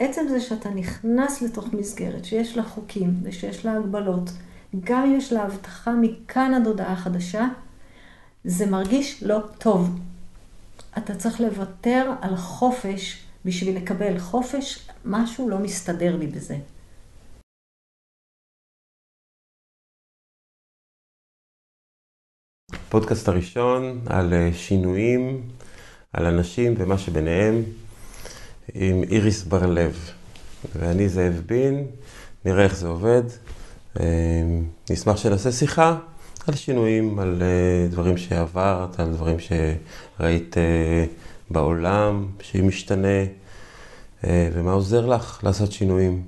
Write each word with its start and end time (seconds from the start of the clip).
עצם 0.00 0.26
זה 0.28 0.40
שאתה 0.40 0.70
נכנס 0.70 1.42
לתוך 1.42 1.72
מסגרת 1.72 2.24
שיש 2.24 2.56
לה 2.56 2.62
חוקים 2.62 3.14
ושיש 3.22 3.66
לה 3.66 3.76
הגבלות, 3.76 4.30
גם 4.80 5.02
אם 5.02 5.16
יש 5.16 5.32
לה 5.32 5.42
הבטחה 5.42 5.92
מכאן 5.92 6.54
עד 6.54 6.66
הודעה 6.66 6.96
חדשה, 6.96 7.46
זה 8.44 8.66
מרגיש 8.66 9.22
לא 9.22 9.38
טוב. 9.58 9.98
אתה 10.98 11.14
צריך 11.14 11.40
לוותר 11.40 12.12
על 12.20 12.36
חופש 12.36 13.24
בשביל 13.44 13.76
לקבל 13.76 14.18
חופש, 14.18 14.88
משהו 15.04 15.48
לא 15.48 15.58
מסתדר 15.58 16.16
לי 16.16 16.26
בזה. 16.26 16.56
הפודקאסט 22.72 23.28
הראשון 23.28 24.00
על 24.06 24.32
אה, 24.32 24.50
שינויים, 24.52 25.48
על 26.12 26.26
אנשים 26.26 26.74
ומה 26.78 26.98
שביניהם, 26.98 27.62
עם 28.74 29.02
איריס 29.02 29.42
בר-לב. 29.42 30.10
ואני 30.76 31.08
זאב 31.08 31.42
בין, 31.46 31.86
נראה 32.44 32.64
איך 32.64 32.76
זה 32.76 32.88
עובד. 32.88 33.22
אה, 34.00 34.04
נשמח 34.90 35.16
שנעשה 35.16 35.52
שיחה 35.52 35.98
על 36.46 36.54
שינויים, 36.54 37.18
על 37.18 37.42
אה, 37.42 37.88
דברים 37.90 38.16
שעברת, 38.16 39.00
על 39.00 39.12
דברים 39.12 39.36
שראית 39.38 40.56
בעולם, 41.50 42.26
שהיא 42.40 42.62
משתנה, 42.62 43.24
ומה 44.24 44.72
עוזר 44.72 45.06
לך 45.06 45.40
לעשות 45.42 45.72
שינויים. 45.72 46.22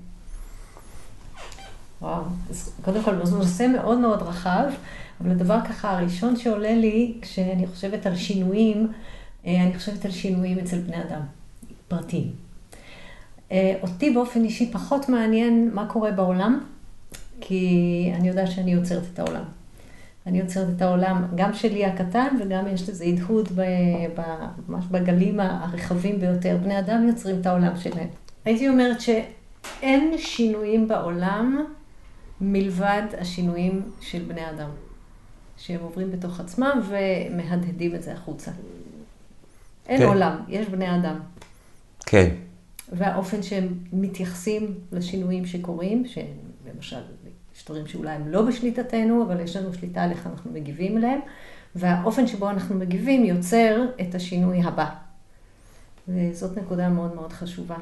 וואו, 2.02 2.22
אז 2.50 2.72
קודם 2.84 3.02
כל 3.02 3.27
זה 3.27 3.36
נושא 3.36 3.66
מאוד 3.72 3.98
מאוד 3.98 4.22
רחב. 4.22 4.64
אבל 5.22 5.30
הדבר 5.30 5.59
ככה 5.69 5.91
הראשון 5.91 6.36
שעולה 6.36 6.74
לי, 6.74 7.14
כשאני 7.22 7.66
חושבת 7.66 8.06
על 8.06 8.16
שינויים, 8.16 8.92
אה, 9.47 9.62
אני 9.62 9.78
חושבת 9.78 10.05
על 10.05 10.11
שינויים 10.11 10.59
אצל 10.59 10.78
בני 10.78 11.02
אדם, 11.02 11.20
פרטיים. 11.96 12.30
אה, 13.52 13.74
אותי 13.82 14.10
באופן 14.10 14.45
אישי 14.45 14.73
פחות 14.73 15.09
מעניין 15.09 15.70
מה 15.73 15.87
קורה 15.87 16.10
בעולם, 16.10 16.60
כי 17.41 18.12
אני 18.14 18.28
יודעת 18.28 18.50
שאני 18.50 18.72
יוצרת 18.72 19.03
את 19.14 19.19
העולם. 19.19 19.44
אני 20.27 20.41
יוצרת 20.41 20.67
את 20.77 20.83
העולם, 20.83 21.25
גם 21.34 21.55
שלי 21.55 21.84
הקטן, 21.84 22.36
וגם 22.41 22.67
יש 22.67 22.89
לזה 22.89 23.05
הדהוד 23.05 23.48
ממש 24.69 24.84
בגלים 24.91 25.41
הרחבים 25.41 26.20
ביותר. 26.20 26.56
בני 26.62 26.78
אדם 26.78 27.08
יוצרים 27.08 27.41
את 27.41 27.47
העולם 27.47 27.77
שלהם. 27.77 28.08
הייתי 28.45 28.69
אומרת 28.69 29.00
שאין 29.00 30.19
שינויים 30.19 30.89
בעולם 30.89 31.64
מלבד 32.41 33.02
השינויים 33.20 33.83
של 34.00 34.22
בני 34.28 34.50
אדם. 34.50 34.69
שהם 35.56 35.80
עוברים 35.83 36.11
בתוך 36.11 36.41
עצמם 36.41 36.80
ומהדהדים 36.89 37.95
את 37.95 38.02
זה 38.02 38.12
החוצה. 38.12 38.50
אין 39.89 39.98
כן. 40.00 40.06
עולם, 40.06 40.36
יש 40.48 40.69
בני 40.69 40.97
אדם. 40.97 41.19
כן. 42.06 42.28
והאופן 42.92 43.42
שהם 43.42 43.75
מתייחסים 43.92 44.75
לשינויים 44.92 45.47
שקורים, 45.47 46.05
שלמשל, 46.06 47.00
יש 47.56 47.64
דברים 47.64 47.86
שאולי 47.86 48.11
הם 48.11 48.28
לא 48.28 48.42
בשליטתנו, 48.42 49.25
אבל 49.25 49.41
יש 49.41 49.56
לנו 49.56 49.75
שליטה 49.75 50.03
על 50.03 50.11
איך 50.11 50.27
אנחנו 50.27 50.50
מגיבים 50.53 50.98
אליהם, 50.98 51.20
והאופן 51.75 52.27
שבו 52.27 52.50
אנחנו 52.50 52.75
מגיבים 52.75 53.25
יוצר 53.25 53.84
את 54.00 54.14
השינוי 54.14 54.62
הבא. 54.62 54.91
וזאת 56.08 56.58
נקודה 56.58 56.89
מאוד 56.89 57.14
מאוד 57.14 57.33
חשובה. 57.33 57.77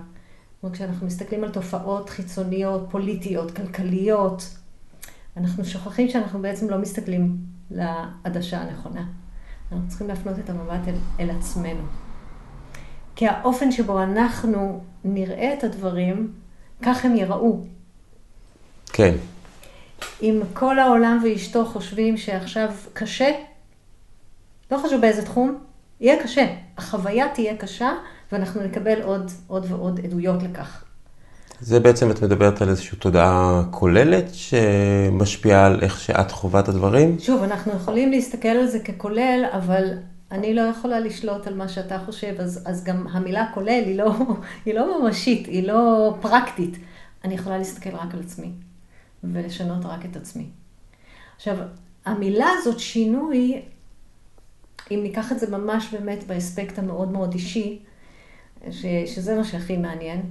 כלומר, 0.61 0.75
כשאנחנו 0.75 1.07
מסתכלים 1.07 1.45
על 1.45 1.51
תופעות 1.51 2.11
חיצוניות, 2.11 2.87
פוליטיות, 2.91 3.51
כלכליות, 3.51 4.57
אנחנו 5.37 5.65
שוכחים 5.65 6.09
שאנחנו 6.09 6.43
בעצם 6.43 6.71
לא 6.71 6.79
מסתכלים 6.79 7.37
לעדשה 7.71 8.61
הנכונה. 8.61 9.07
אנחנו 9.73 9.89
צריכים 9.89 10.09
להפנות 10.09 10.39
את 10.39 10.51
המבט 10.51 10.89
אל, 10.89 10.95
אל 11.21 11.31
עצמנו. 11.31 11.83
כי 13.21 13.27
האופן 13.27 13.73
שבו 13.73 14.03
אנחנו 14.03 14.81
נראה 15.05 15.55
את 15.59 15.65
הדברים, 15.65 16.33
כך 16.83 17.05
הם 17.05 17.17
ייראו. 17.17 17.61
כן. 18.93 19.15
אם 20.23 20.41
כל 20.53 20.79
העולם 20.79 21.21
ואשתו 21.25 21.65
חושבים 21.65 22.17
שעכשיו 22.17 22.69
קשה, 22.93 23.31
לא 24.71 24.79
חשוב 24.79 25.01
באיזה 25.01 25.25
תחום, 25.25 25.59
יהיה 26.01 26.23
קשה. 26.23 26.47
החוויה 26.79 27.27
תהיה 27.35 27.57
קשה, 27.57 27.91
ואנחנו 28.33 28.63
נקבל 28.63 29.03
עוד, 29.03 29.31
עוד 29.47 29.67
ועוד 29.69 30.01
עדויות 30.05 30.43
לכך. 30.43 30.85
זה 31.61 31.81
בעצם, 31.81 32.11
את 32.11 32.23
מדברת 32.23 32.63
על 32.63 32.69
איזושהי 32.69 32.99
תודעה 32.99 33.63
כוללת 33.71 34.25
שמשפיעה 34.33 35.67
על 35.67 35.79
איך 35.83 36.01
שאת 36.01 36.31
חווה 36.31 36.61
את 36.61 36.69
הדברים? 36.69 37.19
שוב, 37.19 37.43
אנחנו 37.43 37.73
יכולים 37.73 38.11
להסתכל 38.11 38.49
על 38.49 38.67
זה 38.67 38.79
ככולל, 38.79 39.45
אבל 39.53 39.85
אני 40.33 40.55
לא 40.55 40.61
יכולה 40.61 41.01
לשלוט 41.01 41.47
על 41.47 41.55
מה 41.55 41.69
שאתה 41.69 41.99
חושב, 41.99 42.35
אז, 42.39 42.63
אז 42.67 42.85
גם 42.85 43.07
המילה 43.07 43.47
כולל 43.55 43.83
היא 43.87 43.99
לא, 43.99 44.13
היא 44.65 44.75
לא 44.75 45.03
ממשית, 45.03 45.47
היא 45.47 45.69
לא 45.69 46.15
פרקטית. 46.21 46.77
אני 47.25 47.35
יכולה 47.35 47.59
להסתכל 47.59 47.91
רק 47.91 48.15
על 48.15 48.21
עצמי, 48.21 48.51
ולשנות 49.25 49.85
רק 49.85 50.05
את 50.05 50.17
עצמי. 50.17 50.47
עכשיו, 51.37 51.59
המילה 52.05 52.49
הזאת, 52.59 52.79
שינוי, 52.79 53.63
אם 54.91 55.01
ניקח 55.03 55.33
את 55.33 55.41
זה 55.41 55.51
ממש 55.51 55.95
באמת 55.95 56.25
באספקט 56.25 56.79
המאוד 56.79 57.11
מאוד 57.13 57.33
אישי, 57.35 57.79
ש, 58.71 58.87
שזה 59.07 59.37
מה 59.37 59.45
שהכי 59.45 59.77
מעניין, 59.77 60.23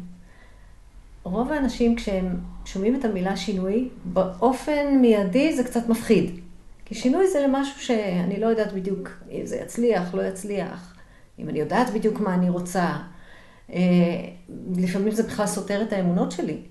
רוב 1.23 1.51
האנשים 1.51 1.95
כשהם 1.95 2.39
שומעים 2.65 2.95
את 2.95 3.05
המילה 3.05 3.37
שינוי, 3.37 3.89
באופן 4.05 4.97
מיידי 5.01 5.55
זה 5.55 5.63
קצת 5.63 5.89
מפחיד. 5.89 6.39
כי 6.89 6.95
שינוי 6.95 7.27
זה 7.27 7.47
למשהו 7.47 7.81
שאני 7.81 8.39
לא 8.39 8.47
יודעת 8.47 8.73
בדיוק 8.73 9.09
אם 9.31 9.45
זה 9.45 9.55
יצליח, 9.55 10.13
לא 10.13 10.21
יצליח, 10.21 10.95
אם 11.39 11.49
אני 11.49 11.59
יודעת 11.59 11.89
בדיוק 11.89 12.19
מה 12.19 12.33
אני 12.33 12.49
רוצה. 12.49 12.97
אה, 13.73 13.79
לפעמים 14.75 15.11
זה 15.11 15.23
בכלל 15.23 15.47
סותר 15.47 15.81
את 15.81 15.93
האמונות 15.93 16.31
שלי. 16.31 16.61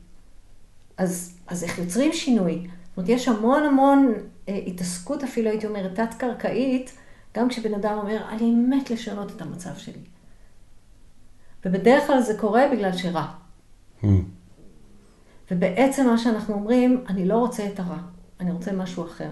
אז, 0.97 1.39
אז 1.47 1.65
איך 1.65 1.79
יוצרים 1.79 2.13
שינוי? 2.13 2.67
זאת 2.89 2.97
אומרת, 2.97 3.09
יש 3.09 3.29
המון 3.29 3.63
המון 3.63 4.13
אה, 4.49 4.61
התעסקות 4.67 5.23
אפילו, 5.23 5.51
הייתי 5.51 5.67
אומרת, 5.67 5.95
תת-קרקעית, 5.95 6.93
גם 7.37 7.49
כשבן 7.49 7.75
אדם 7.75 7.99
אומר, 7.99 8.29
אני 8.29 8.51
מת 8.51 8.91
לשנות 8.91 9.33
את 9.37 9.43
המצב 9.43 9.77
שלי. 9.77 10.03
ובדרך 11.65 12.07
כלל 12.07 12.21
זה 12.21 12.39
קורה 12.39 12.63
בגלל 12.73 12.93
שרע. 12.93 13.27
Mm. 14.03 14.07
ובעצם 15.51 16.07
מה 16.07 16.19
שאנחנו 16.19 16.55
אומרים, 16.55 17.05
אני 17.09 17.29
לא 17.29 17.39
רוצה 17.39 17.67
את 17.67 17.81
הרע, 17.81 17.99
אני 18.41 18.51
רוצה 18.51 18.73
משהו 18.73 19.05
אחר. 19.05 19.31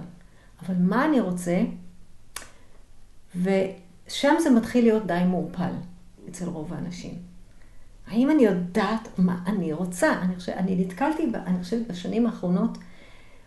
אבל 0.62 0.74
מה 0.78 1.04
אני 1.04 1.20
רוצה? 1.20 1.62
ושם 3.34 4.34
זה 4.42 4.50
מתחיל 4.50 4.84
להיות 4.84 5.06
די 5.06 5.22
מעורפל 5.26 5.72
אצל 6.28 6.44
רוב 6.44 6.72
האנשים. 6.72 7.14
האם 8.06 8.30
אני 8.30 8.42
יודעת 8.42 9.08
מה 9.18 9.38
אני 9.46 9.72
רוצה? 9.72 10.12
אני, 10.22 10.36
חושב, 10.36 10.52
אני 10.52 10.76
נתקלתי, 10.84 11.26
אני 11.46 11.62
חושבת, 11.62 11.86
בשנים 11.86 12.26
האחרונות, 12.26 12.78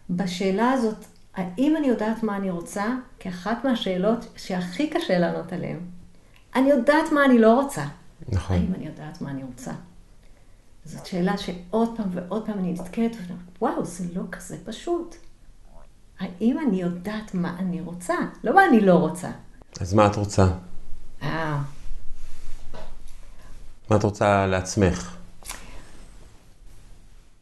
בשאלה 0.10 0.72
הזאת, 0.72 1.06
האם 1.36 1.78
אני 1.78 1.88
יודעת 1.88 2.24
מה 2.24 2.38
אני 2.38 2.50
רוצה? 2.50 2.86
כאחת 3.20 3.66
מהשאלות 3.66 4.26
שהכי 4.38 4.90
קשה 4.90 5.20
לענות 5.20 5.54
עליהן. 5.54 5.80
אני 6.56 6.70
יודעת 6.70 7.12
מה 7.12 7.26
אני 7.26 7.40
לא 7.40 7.62
רוצה. 7.62 7.86
נכון. 8.30 8.56
האם 8.56 8.74
אני 8.74 8.86
יודעת 8.86 9.22
מה 9.22 9.32
אני 9.32 9.44
רוצה? 9.44 9.72
זאת 10.86 11.06
שאלה 11.06 11.38
שעוד 11.38 11.98
פעם 11.98 12.10
ועוד 12.12 12.46
פעם 12.46 12.60
אני 12.60 12.74
נתקלת, 12.74 13.16
וואו, 13.62 13.86
זה 13.86 14.04
לא 14.16 14.24
כזה 14.32 14.58
פשוט. 14.66 15.16
האם 16.20 16.58
אני 16.68 16.82
יודעת 16.82 17.34
מה 17.34 17.56
אני 17.60 17.82
רוצה? 17.82 18.16
לא 18.44 18.56
מה 18.56 18.66
אני 18.66 18.82
לא 18.82 18.94
רוצה. 18.94 19.30
אז 19.82 19.94
מה 19.94 20.08
את 20.08 20.16
רוצה? 20.16 20.48
אה. 21.24 21.62
מה 23.90 23.96
את 23.96 24.04
רוצה 24.04 24.48
לעצמך? 24.48 25.16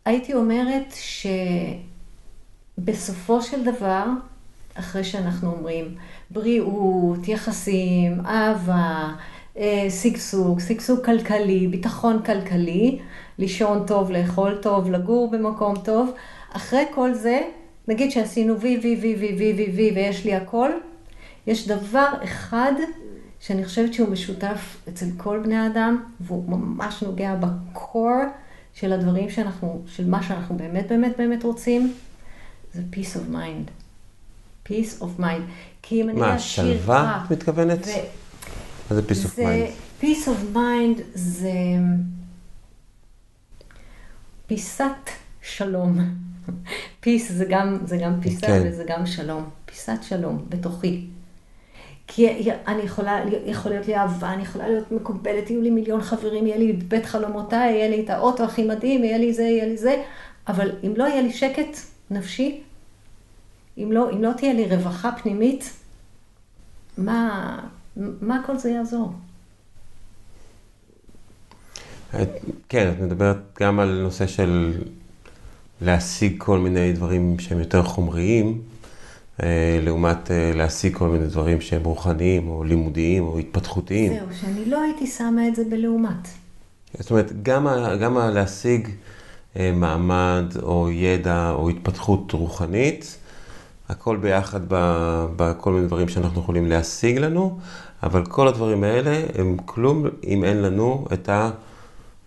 הייתי 0.05 0.33
אומרת 0.33 0.93
שבסופו 2.77 3.41
של 3.41 3.63
דבר, 3.63 4.05
אחרי 4.75 5.03
שאנחנו 5.03 5.51
אומרים 5.51 5.95
בריאות, 6.29 7.27
יחסים, 7.27 8.25
אהבה, 8.25 9.13
אה, 9.57 9.87
שגשוג, 10.01 10.59
שגשוג 10.59 11.05
כלכלי, 11.05 11.67
ביטחון 11.67 12.23
כלכלי, 12.23 12.99
לישון 13.37 13.87
טוב, 13.87 14.11
לאכול 14.11 14.57
טוב, 14.61 14.91
לגור 14.91 15.31
במקום 15.31 15.75
טוב. 15.83 16.11
אחרי 16.51 16.83
כל 16.95 17.13
זה, 17.13 17.41
נגיד 17.87 18.11
שעשינו 18.11 18.59
וי, 18.59 18.79
וי, 18.83 18.99
וי, 19.01 19.15
וי, 19.15 19.35
וי, 19.37 19.53
וי, 19.53 19.71
וי, 19.75 19.91
ויש 19.95 20.25
לי 20.25 20.35
הכל, 20.35 20.69
יש 21.47 21.67
דבר 21.67 22.07
אחד 22.23 22.73
שאני 23.39 23.65
חושבת 23.65 23.93
שהוא 23.93 24.09
משותף 24.09 24.77
אצל 24.89 25.05
כל 25.17 25.39
בני 25.43 25.55
האדם, 25.55 26.03
והוא 26.19 26.49
ממש 26.49 27.03
נוגע 27.03 27.35
בקור 27.35 28.21
של 28.73 28.93
הדברים 28.93 29.29
שאנחנו, 29.29 29.81
של 29.87 30.09
מה 30.09 30.23
שאנחנו 30.23 30.57
באמת 30.57 30.87
באמת 30.87 31.17
באמת 31.17 31.43
רוצים, 31.43 31.93
זה 32.73 32.81
peace 32.93 33.15
of 33.15 33.33
mind. 33.33 33.71
peace 34.69 35.01
of 35.01 35.21
mind. 35.21 35.41
כי 35.81 36.01
אם 36.01 36.09
אני 36.09 36.35
אשאיר... 36.35 36.65
מה, 36.65 36.77
שלווה 36.77 37.23
את 37.25 37.31
מתכוונת? 37.31 37.87
ו... 37.87 37.89
מה 38.89 38.95
זה 38.95 39.01
peace 39.09 39.25
of 39.25 39.39
mind? 39.39 40.03
peace 40.03 40.27
of 40.27 40.55
mind 40.55 41.01
זה... 41.13 41.51
פיסת 44.47 45.09
שלום. 45.41 45.99
פיס 47.01 47.31
זה 47.31 47.45
גם, 47.49 47.77
זה 47.85 47.97
גם 47.97 48.21
פיסה 48.21 48.47
כן. 48.47 48.63
וזה 48.65 48.83
גם 48.87 49.05
שלום. 49.05 49.49
פיסת 49.65 49.99
שלום 50.01 50.45
בתוכי. 50.49 51.05
כי 52.07 52.51
אני 52.67 52.81
יכולה, 52.81 53.23
יכול 53.45 53.71
להיות 53.71 53.87
לי 53.87 53.95
אהבה, 53.95 54.33
אני 54.33 54.43
יכולה 54.43 54.67
להיות 54.67 54.91
מקובלת, 54.91 55.49
יהיו 55.49 55.61
לי 55.61 55.69
מיליון 55.69 56.01
חברים, 56.01 56.47
יהיה 56.47 56.57
לי 56.57 56.71
את 56.71 56.83
בית 56.83 57.05
חלומותיי, 57.05 57.73
יהיה 57.73 57.89
לי 57.89 58.03
את 58.03 58.09
האוטו 58.09 58.43
הכי 58.43 58.63
מדהים, 58.63 59.03
יהיה 59.03 59.17
לי 59.17 59.33
זה, 59.33 59.43
יהיה 59.43 59.65
לי 59.65 59.77
זה, 59.77 60.03
אבל 60.47 60.71
אם 60.83 60.93
לא 60.95 61.03
יהיה 61.03 61.21
לי 61.21 61.33
שקט 61.33 61.77
נפשי, 62.11 62.61
אם 63.77 63.91
לא, 63.91 64.11
אם 64.11 64.23
לא 64.23 64.31
תהיה 64.37 64.53
לי 64.53 64.65
רווחה 64.65 65.11
פנימית, 65.11 65.73
מה, 66.97 67.59
מה 67.97 68.41
כל 68.45 68.57
זה 68.57 68.69
יעזור? 68.69 69.11
כן, 72.69 72.91
את 72.91 72.99
מדברת 72.99 73.37
גם 73.59 73.79
על 73.79 74.01
נושא 74.01 74.27
של 74.27 74.81
להשיג 75.81 76.33
כל 76.37 76.59
מיני 76.59 76.93
דברים 76.93 77.39
שהם 77.39 77.59
יותר 77.59 77.83
חומריים, 77.83 78.61
אה, 79.43 79.79
לעומת 79.83 80.31
אה, 80.31 80.51
להשיג 80.55 80.97
כל 80.97 81.09
מיני 81.09 81.27
דברים 81.27 81.61
שהם 81.61 81.83
רוחניים, 81.83 82.49
או 82.49 82.63
לימודיים, 82.63 83.23
או 83.23 83.39
התפתחותיים. 83.39 84.13
זהו, 84.13 84.27
שאני 84.41 84.65
לא 84.65 84.81
הייתי 84.81 85.07
שמה 85.07 85.47
את 85.47 85.55
זה 85.55 85.63
בלעומת. 85.69 86.27
זאת 86.99 87.11
אומרת, 87.11 87.43
גם, 87.43 87.67
גם 88.01 88.17
להשיג 88.17 88.87
אה, 89.57 89.71
מעמד, 89.75 90.53
או 90.63 90.91
ידע, 90.91 91.51
או 91.51 91.69
התפתחות 91.69 92.31
רוחנית, 92.31 93.17
הכל 93.89 94.17
ביחד 94.17 94.61
בכל 95.35 95.73
מיני 95.73 95.87
דברים 95.87 96.09
שאנחנו 96.09 96.41
יכולים 96.41 96.67
להשיג 96.67 97.17
לנו, 97.17 97.59
אבל 98.03 98.25
כל 98.25 98.47
הדברים 98.47 98.83
האלה 98.83 99.23
הם 99.35 99.57
כלום 99.65 100.05
אם 100.27 100.43
אין 100.43 100.61
לנו 100.61 101.05
את 101.13 101.29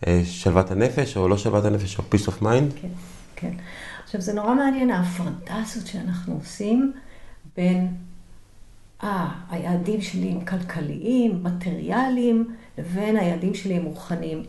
השלוות 0.02 0.70
הנפש, 0.70 1.16
או 1.16 1.28
לא 1.28 1.36
שלוות 1.36 1.64
הנפש, 1.64 1.98
או 1.98 2.04
peace 2.12 2.26
of 2.26 2.42
mind. 2.42 2.80
כן, 2.82 2.88
כן. 3.40 3.52
עכשיו, 4.04 4.20
זה 4.20 4.32
נורא 4.32 4.54
מעניין, 4.54 4.90
ההפרדה 4.90 5.56
הזאת 5.62 5.86
שאנחנו 5.86 6.34
עושים 6.34 6.92
בין, 7.56 7.88
אה, 9.02 9.28
היעדים 9.50 10.00
שלי 10.00 10.28
הם 10.28 10.44
כלכליים, 10.44 11.42
מטריאליים, 11.42 12.56
לבין 12.78 13.16
היעדים 13.16 13.54
שלי 13.54 13.74
הם 13.74 13.84
רוחניים. 13.84 14.42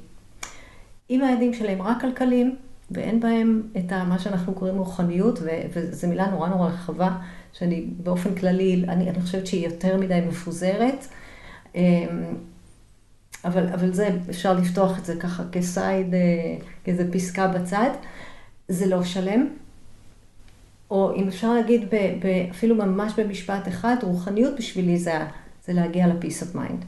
אם 1.09 1.23
היעדים 1.23 1.53
שלי 1.53 1.71
הם 1.71 1.81
רק 1.81 2.01
כלכליים, 2.01 2.55
ואין 2.91 3.19
בהם 3.19 3.61
את 3.77 3.93
מה 3.93 4.19
שאנחנו 4.19 4.53
קוראים 4.53 4.77
רוחניות, 4.77 5.39
וזו 5.73 6.07
מילה 6.07 6.29
נורא 6.29 6.49
נורא 6.49 6.69
רחבה, 6.69 7.17
שאני 7.53 7.85
באופן 8.03 8.35
כללי, 8.35 8.83
אני, 8.87 9.09
אני 9.09 9.21
חושבת 9.21 9.47
שהיא 9.47 9.67
יותר 9.67 9.97
מדי 9.97 10.21
מפוזרת. 10.27 11.05
אמ, 11.75 11.81
אבל, 13.45 13.67
אבל 13.67 13.93
זה, 13.93 14.09
אפשר 14.29 14.53
לפתוח 14.53 14.99
את 14.99 15.05
זה 15.05 15.15
ככה 15.19 15.43
כסייד, 15.51 16.13
אה, 16.13 16.19
כאיזה 16.83 17.11
פסקה 17.11 17.47
בצד. 17.47 17.89
זה 18.71 18.85
לא 18.85 19.03
שלם. 19.03 19.47
או 20.91 21.15
אם 21.15 21.27
אפשר 21.27 21.53
להגיד 21.53 21.85
ב, 21.91 21.95
ב, 21.95 22.47
אפילו 22.51 22.75
ממש 22.75 23.13
במשפט 23.17 23.67
אחד, 23.67 23.95
רוחניות 24.01 24.55
בשבילי 24.57 24.97
זה, 24.97 25.13
זה 25.65 25.73
להגיע 25.73 26.07
ל-peace 26.07 26.43
of 26.43 26.55
mind. 26.55 26.85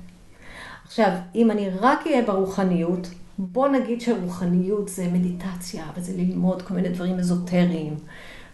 עכשיו, 0.85 1.12
אם 1.35 1.51
אני 1.51 1.69
רק 1.80 2.07
אהיה 2.07 2.21
ברוחניות, 2.21 3.09
בוא 3.38 3.68
נגיד 3.68 4.01
שרוחניות 4.01 4.89
זה 4.89 5.07
מדיטציה, 5.07 5.85
וזה 5.97 6.13
ללמוד 6.18 6.62
כל 6.62 6.74
מיני 6.74 6.89
דברים 6.89 7.19
אזוטריים, 7.19 7.95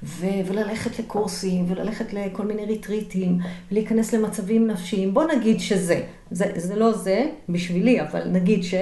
ו- 0.04 0.26
וללכת 0.46 1.00
לקורסים, 1.00 1.66
וללכת 1.68 2.14
לכל 2.14 2.46
מיני 2.46 2.66
ריטריטים, 2.66 3.40
ולהיכנס 3.72 4.14
למצבים 4.14 4.68
נפשיים. 4.68 5.14
בוא 5.14 5.24
נגיד 5.36 5.60
שזה. 5.60 6.04
זה, 6.32 6.52
זה 6.56 6.76
לא 6.76 6.92
זה 6.92 7.26
בשבילי, 7.50 8.02
אבל 8.02 8.30
נגיד 8.32 8.64
ש... 8.64 8.74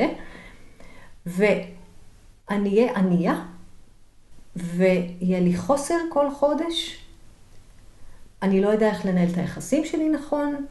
ואני 1.26 2.70
אהיה 2.70 2.96
ענייה, 2.96 3.42
ויהיה 4.58 5.40
לי 5.40 5.58
חוסר 5.58 5.96
כל 6.10 6.32
חודש, 6.32 6.98
אני 8.42 8.62
לא 8.62 8.70
יודע 8.70 8.90
איך 8.90 9.06
לנהל 9.06 9.30
את 9.32 9.38
היחסים 9.38 9.86
שלי 9.86 10.10
נכון, 10.10 10.66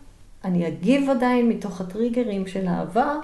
אני 0.44 0.68
אגיב 0.68 1.10
עדיין 1.10 1.48
מתוך 1.48 1.80
הטריגרים 1.80 2.46
של 2.46 2.68
העבר, 2.68 3.18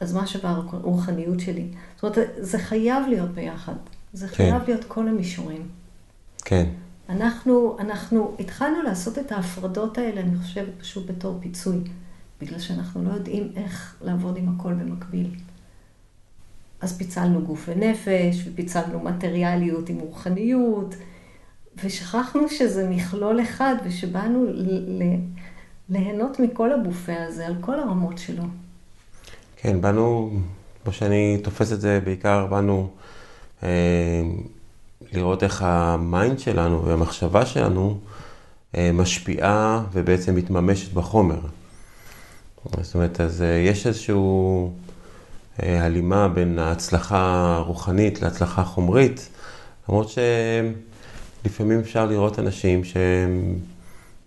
אז 0.00 0.14
מה 0.14 0.26
שווה 0.26 0.50
הרוחניות 0.50 1.40
שלי? 1.40 1.68
זאת 1.96 2.18
אומרת, 2.18 2.30
זה 2.38 2.58
חייב 2.58 3.06
להיות 3.08 3.30
ביחד. 3.30 3.74
זה 4.12 4.28
כן. 4.28 4.34
חייב 4.34 4.62
להיות 4.66 4.84
כל 4.88 5.08
המישורים. 5.08 5.68
כן. 6.44 6.68
אנחנו, 7.08 7.76
אנחנו 7.78 8.36
התחלנו 8.38 8.82
לעשות 8.82 9.18
את 9.18 9.32
ההפרדות 9.32 9.98
האלה, 9.98 10.20
אני 10.20 10.38
חושבת, 10.38 10.72
פשוט 10.78 11.10
בתור 11.10 11.38
פיצוי. 11.40 11.78
בגלל 12.40 12.58
שאנחנו 12.58 13.04
לא 13.04 13.10
יודעים 13.10 13.52
איך 13.56 13.96
לעבוד 14.02 14.36
עם 14.36 14.54
הכל 14.56 14.72
במקביל. 14.72 15.30
אז 16.82 16.98
פיצלנו 16.98 17.42
גוף 17.42 17.68
ונפש, 17.68 18.46
ופיצלנו 18.46 19.00
מטריאליות 19.00 19.88
עם 19.88 19.98
רוחניות, 19.98 20.94
ושכחנו 21.84 22.48
שזה 22.48 22.88
מכלול 22.90 23.42
אחד, 23.42 23.74
ושבאנו 23.84 24.46
ליהנות 25.88 26.40
מכל 26.40 26.72
הבופה 26.72 27.12
הזה, 27.28 27.46
על 27.46 27.54
כל 27.60 27.80
הרמות 27.80 28.18
שלו. 28.18 28.44
כן, 29.56 29.80
באנו, 29.80 30.30
כמו 30.84 30.92
שאני 30.92 31.38
תופס 31.42 31.72
את 31.72 31.80
זה, 31.80 32.00
בעיקר 32.04 32.46
באנו 32.46 32.90
אה, 33.62 34.22
לראות 35.12 35.42
איך 35.42 35.62
ה 35.62 35.77
mind 35.77 36.38
שלנו 36.38 36.84
והמחשבה 36.84 37.46
שלנו 37.46 37.98
אה, 38.76 38.90
משפיעה 38.92 39.84
ובעצם 39.92 40.34
מתממשת 40.34 40.92
בחומר. 40.92 41.40
זאת 42.80 42.94
אומרת, 42.94 43.20
אז 43.20 43.42
אה, 43.42 43.48
יש 43.48 43.86
איזשהו 43.86 44.72
הלימה 45.58 46.28
בין 46.28 46.58
ההצלחה 46.58 47.54
הרוחנית 47.56 48.22
להצלחה 48.22 48.64
חומרית, 48.64 49.28
למרות 49.88 50.08
שלפעמים 51.44 51.80
אפשר 51.80 52.06
לראות 52.06 52.38
אנשים 52.38 52.84
שהם 52.84 53.58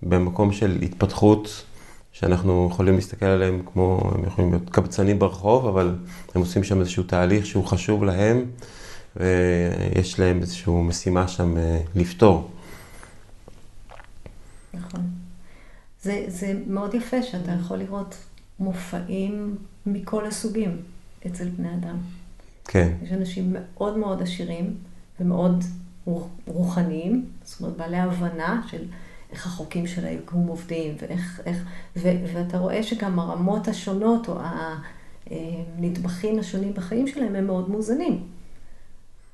במקום 0.03 0.51
של 0.51 0.79
התפתחות, 0.81 1.63
שאנחנו 2.11 2.69
יכולים 2.71 2.95
להסתכל 2.95 3.25
עליהם 3.25 3.61
כמו, 3.73 4.11
הם 4.15 4.23
יכולים 4.23 4.51
להיות 4.51 4.69
קבצנים 4.69 5.19
ברחוב, 5.19 5.67
אבל 5.67 5.95
הם 6.35 6.41
עושים 6.41 6.63
שם 6.63 6.79
איזשהו 6.79 7.03
תהליך 7.03 7.45
שהוא 7.45 7.65
חשוב 7.65 8.03
להם, 8.03 8.45
ויש 9.15 10.19
להם 10.19 10.41
איזושהי 10.41 10.73
משימה 10.73 11.27
שם 11.27 11.57
אה, 11.57 11.79
לפתור. 11.95 12.51
נכון. 14.73 15.01
זה, 16.01 16.23
זה 16.27 16.53
מאוד 16.67 16.93
יפה 16.93 17.23
שאתה 17.23 17.51
יכול 17.51 17.77
לראות 17.77 18.15
מופעים 18.59 19.55
מכל 19.85 20.25
הסוגים 20.25 20.77
אצל 21.27 21.49
בני 21.49 21.73
אדם. 21.73 21.97
כן. 22.65 22.93
יש 23.03 23.11
אנשים 23.11 23.55
מאוד 23.57 23.97
מאוד 23.97 24.21
עשירים 24.21 24.75
ומאוד 25.19 25.63
רוחניים, 26.47 27.25
זאת 27.43 27.61
אומרת 27.61 27.77
בעלי 27.77 27.97
הבנה 27.97 28.61
של 28.67 28.83
איך 29.31 29.47
החוקים 29.47 29.87
של 29.87 30.05
היקום 30.05 30.47
עובדים, 30.47 30.95
ואיך, 31.01 31.41
איך, 31.45 31.65
ו, 31.97 32.09
ואתה 32.33 32.57
רואה 32.57 32.83
שגם 32.83 33.19
הרמות 33.19 33.67
השונות, 33.67 34.27
או 34.29 34.39
הנדבכים 35.31 36.39
השונים 36.39 36.73
בחיים 36.73 37.07
שלהם, 37.07 37.35
הם 37.35 37.47
מאוד 37.47 37.69
מאוזנים. 37.69 38.23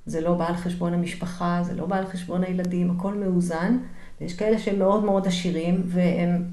זה 0.06 0.22
לא 0.22 0.34
בא 0.34 0.48
על 0.48 0.56
חשבון 0.56 0.94
המשפחה, 0.94 1.62
זה 1.64 1.74
לא 1.74 1.86
בא 1.86 1.98
על 1.98 2.06
חשבון 2.06 2.44
הילדים, 2.44 2.92
הכל 2.92 3.14
מאוזן. 3.14 3.78
ויש 4.22 4.34
כאלה 4.34 4.60
שהם 4.60 4.80
מאוד 4.80 5.04
מאוד 5.04 5.28
עשירים, 5.28 5.82
והם 5.86 6.44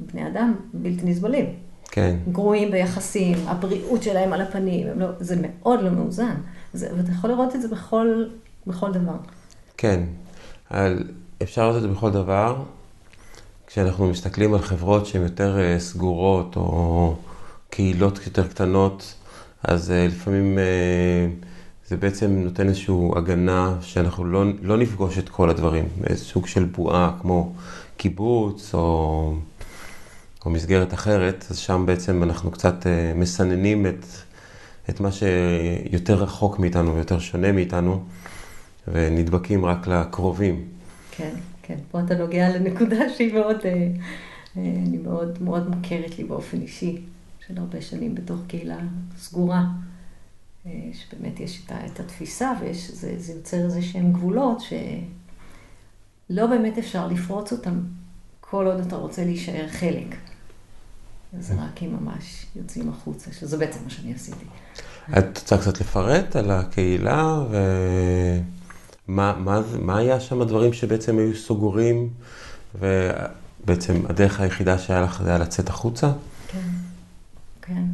בני 0.00 0.26
אדם 0.26 0.54
בלתי 0.74 1.06
נסבלים. 1.06 1.54
כן. 1.90 2.16
גרועים 2.32 2.70
ביחסים, 2.70 3.38
הבריאות 3.46 4.02
שלהם 4.02 4.32
על 4.32 4.40
הפנים, 4.40 4.86
לא, 4.96 5.06
זה 5.20 5.36
מאוד 5.42 5.82
לא 5.82 5.90
מאוזן. 5.90 6.34
זה, 6.72 6.88
ואתה 6.96 7.12
יכול 7.12 7.30
לראות 7.30 7.54
את 7.54 7.62
זה 7.62 7.68
בכל, 7.68 8.24
בכל 8.66 8.92
דבר. 8.92 9.16
כן. 9.76 10.00
על... 10.70 11.04
אפשר 11.42 11.66
לעשות 11.66 11.84
את 11.84 11.88
זה 11.88 11.94
בכל 11.94 12.10
דבר. 12.10 12.62
כשאנחנו 13.66 14.08
מסתכלים 14.08 14.54
על 14.54 14.60
חברות 14.60 15.06
שהן 15.06 15.22
יותר 15.22 15.58
אה, 15.58 15.80
סגורות, 15.80 16.56
או 16.56 17.16
קהילות 17.70 18.20
יותר 18.26 18.48
קטנות, 18.48 19.14
אז 19.64 19.90
אה, 19.90 20.06
לפעמים 20.06 20.58
אה, 20.58 21.26
זה 21.88 21.96
בעצם 21.96 22.30
נותן 22.30 22.68
איזושהי 22.68 22.94
הגנה 23.16 23.76
שאנחנו 23.80 24.24
לא, 24.24 24.44
לא 24.62 24.76
נפגוש 24.76 25.18
את 25.18 25.28
כל 25.28 25.50
הדברים. 25.50 25.88
איזה 26.06 26.24
סוג 26.24 26.46
של 26.46 26.64
בועה 26.64 27.12
כמו 27.20 27.52
קיבוץ 27.96 28.74
או, 28.74 29.34
או 30.48 30.52
מסגרת 30.52 30.94
אחרת, 30.94 31.44
אז 31.50 31.56
שם 31.58 31.84
בעצם 31.86 32.22
אנחנו 32.22 32.50
קצת 32.50 32.86
מסננים 33.14 33.86
את, 33.86 34.04
את 34.90 35.00
מה 35.00 35.08
שיותר 35.12 36.14
רחוק 36.14 36.58
מאיתנו 36.58 36.94
ויותר 36.94 37.18
שונה 37.18 37.52
מאיתנו, 37.52 38.04
ונדבקים 38.88 39.64
רק 39.64 39.86
לקרובים. 39.86 40.64
כן, 41.10 41.34
כן. 41.62 41.76
פה 41.90 42.00
אתה 42.00 42.14
נוגע 42.14 42.48
לנקודה 42.48 42.96
שהיא 43.16 43.34
מאוד, 43.34 43.56
אה, 43.64 43.70
אה, 43.70 43.88
אני 44.56 44.98
מאוד 44.98 45.42
מאוד 45.42 45.76
מוכרת 45.76 46.18
לי 46.18 46.24
באופן 46.24 46.60
אישי, 46.60 47.02
של 47.46 47.58
הרבה 47.58 47.80
שנים 47.82 48.14
בתוך 48.14 48.40
קהילה 48.46 48.78
סגורה, 49.18 49.64
אה, 50.66 50.72
שבאמת 50.92 51.40
יש 51.40 51.62
את, 51.66 51.72
את 51.92 52.00
התפיסה 52.00 52.52
וזה 52.60 53.32
יוצר 53.32 53.56
איזה 53.56 53.82
שהם 53.82 54.12
גבולות 54.12 54.60
שלא 54.60 56.46
באמת 56.46 56.78
אפשר 56.78 57.06
לפרוץ 57.06 57.52
אותם 57.52 57.80
כל 58.40 58.66
עוד 58.66 58.80
אתה 58.80 58.96
רוצה 58.96 59.24
להישאר 59.24 59.68
חלק. 59.68 60.16
זה 61.40 61.54
רק 61.54 61.82
אם 61.82 61.96
ממש 62.00 62.46
יוצאים 62.56 62.88
החוצה, 62.88 63.32
שזה 63.32 63.56
בעצם 63.56 63.84
מה 63.84 63.90
שאני 63.90 64.14
עשיתי. 64.14 64.44
את 65.18 65.38
רוצה 65.38 65.58
קצת 65.58 65.80
לפרט 65.80 66.36
על 66.36 66.50
הקהילה 66.50 67.44
ו... 67.50 67.56
מה, 69.08 69.34
מה, 69.38 69.60
מה 69.80 69.98
היה 69.98 70.20
שם 70.20 70.40
הדברים 70.40 70.72
שבעצם 70.72 71.18
היו 71.18 71.36
סוגרים, 71.36 72.08
ו, 72.74 73.10
בעצם 73.64 74.06
הדרך 74.08 74.40
היחידה 74.40 74.78
שהיה 74.78 75.00
לך 75.00 75.22
זה 75.22 75.28
היה 75.28 75.38
לצאת 75.38 75.68
החוצה? 75.68 76.12
כן, 76.48 76.68
כן. 77.62 77.84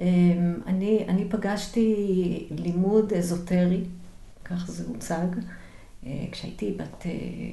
אמ, 0.00 0.54
אני, 0.66 1.04
אני 1.08 1.24
פגשתי 1.28 2.46
לימוד 2.50 3.12
אזוטרי, 3.12 3.84
כך 4.44 4.70
זה 4.70 4.84
הוצג, 4.88 5.26
אה, 6.06 6.24
כשהייתי 6.32 6.76
בת 6.78 7.06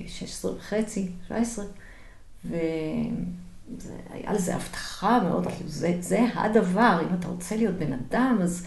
16 0.08 0.52
וחצי, 0.56 1.12
17, 1.28 1.66
והיה 3.78 4.34
לזה 4.34 4.56
הבטחה 4.56 5.20
מאוד, 5.24 5.48
כאילו 5.48 5.70
זה, 5.70 5.98
זה 6.00 6.26
הדבר, 6.34 7.00
אם 7.02 7.16
אתה 7.20 7.28
רוצה 7.28 7.56
להיות 7.56 7.76
בן 7.76 7.94
אדם, 7.94 8.40
אז 8.44 8.66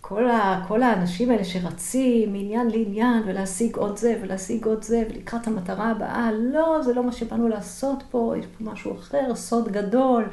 כל, 0.00 0.30
ה, 0.30 0.64
כל 0.68 0.82
האנשים 0.82 1.30
האלה 1.30 1.44
שרצים 1.44 2.32
מעניין 2.32 2.70
לעניין 2.70 3.22
ולהשיג 3.26 3.76
עוד 3.76 3.96
זה 3.96 4.18
ולהשיג 4.22 4.64
עוד 4.64 4.84
זה 4.84 5.02
ולקראת 5.10 5.46
המטרה 5.46 5.90
הבאה, 5.90 6.30
לא, 6.32 6.80
זה 6.84 6.94
לא 6.94 7.04
מה 7.04 7.12
שבאנו 7.12 7.48
לעשות 7.48 8.02
פה, 8.10 8.34
יש 8.38 8.46
פה 8.46 8.64
משהו 8.64 8.94
אחר, 8.94 9.34
סוד 9.34 9.72
גדול, 9.72 10.24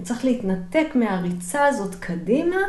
וצריך 0.00 0.24
להתנתק 0.24 0.86
מהריצה 0.94 1.66
הזאת 1.66 1.94
קדימה 1.94 2.60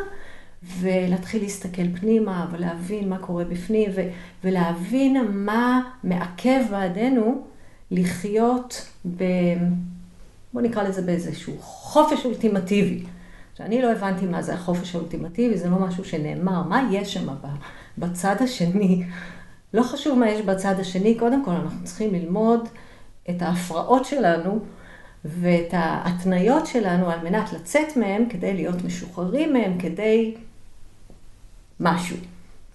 ולהתחיל 0.80 1.42
להסתכל 1.42 1.96
פנימה 2.00 2.46
ולהבין 2.52 3.08
מה 3.08 3.18
קורה 3.18 3.44
בפנים 3.44 3.90
ו, 3.94 4.00
ולהבין 4.44 5.16
מה 5.30 5.80
מעכב 6.04 6.60
בעדנו 6.70 7.42
לחיות 7.90 8.88
ב... 9.16 9.24
בוא 10.54 10.62
נקרא 10.62 10.82
לזה 10.82 11.02
באיזשהו 11.02 11.54
חופש 11.60 12.24
אולטימטיבי. 12.24 13.04
שאני 13.54 13.82
לא 13.82 13.92
הבנתי 13.92 14.26
מה 14.26 14.42
זה 14.42 14.54
החופש 14.54 14.94
האולטימטיבי, 14.94 15.58
זה 15.58 15.68
לא 15.68 15.78
משהו 15.78 16.04
שנאמר, 16.04 16.62
מה 16.62 16.88
יש 16.92 17.14
שם 17.14 17.26
בצד 17.98 18.36
השני. 18.40 19.04
לא 19.74 19.82
חשוב 19.82 20.18
מה 20.18 20.30
יש 20.30 20.40
בצד 20.40 20.74
השני, 20.80 21.14
קודם 21.14 21.44
כל 21.44 21.50
אנחנו 21.50 21.84
צריכים 21.84 22.14
ללמוד 22.14 22.68
את 23.30 23.42
ההפרעות 23.42 24.04
שלנו 24.04 24.58
ואת 25.24 25.68
ההתניות 25.72 26.66
שלנו 26.66 27.10
על 27.10 27.18
מנת 27.24 27.52
לצאת 27.52 27.96
מהם, 27.96 28.24
כדי 28.28 28.54
להיות 28.54 28.84
משוחררים 28.84 29.52
מהם, 29.52 29.78
כדי 29.78 30.34
משהו. 31.80 32.16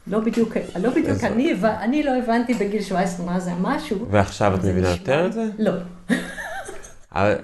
לא 0.08 0.20
בדיוק, 0.20 0.58
לא 0.82 0.90
בדיוק, 0.90 1.24
אני, 1.24 1.54
אני 1.64 2.04
לא 2.04 2.12
הבנתי 2.18 2.54
בגיל 2.54 2.82
17 2.82 3.26
מה 3.26 3.40
זה 3.40 3.52
המשהו. 3.52 4.06
ועכשיו 4.10 4.56
את 4.56 4.64
מבינה 4.64 4.90
יותר 4.90 5.26
את 5.26 5.34
זה? 5.34 5.46
לא. 5.60 5.72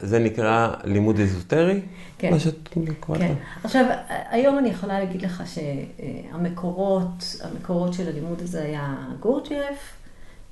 זה 0.02 0.20
נקרא 0.20 0.74
לימוד 0.84 1.20
אזוטרי? 1.20 1.82
כן. 2.18 2.32
מה 2.32 2.40
שאת 2.40 2.70
קוראת 3.00 3.20
כן. 3.20 3.34
עכשיו, 3.64 3.86
היום 4.30 4.58
אני 4.58 4.70
יכולה 4.70 5.00
להגיד 5.00 5.22
לך 5.22 5.44
שהמקורות, 5.46 7.36
המקורות 7.42 7.94
של 7.94 8.08
הלימוד 8.08 8.42
הזה 8.42 8.64
היה 8.64 8.96
גורג'ף, 9.20 9.94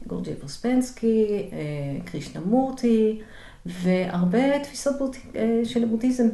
גורג'ף 0.08 0.44
אוספנסקי, 0.44 1.50
אה, 1.52 1.58
קרישנמורטי, 2.06 3.22
והרבה 3.66 4.60
תפיסות 4.64 4.96
בוט... 5.00 5.16
אה, 5.36 5.62
של 5.64 5.86
בודהיזם. 5.86 6.28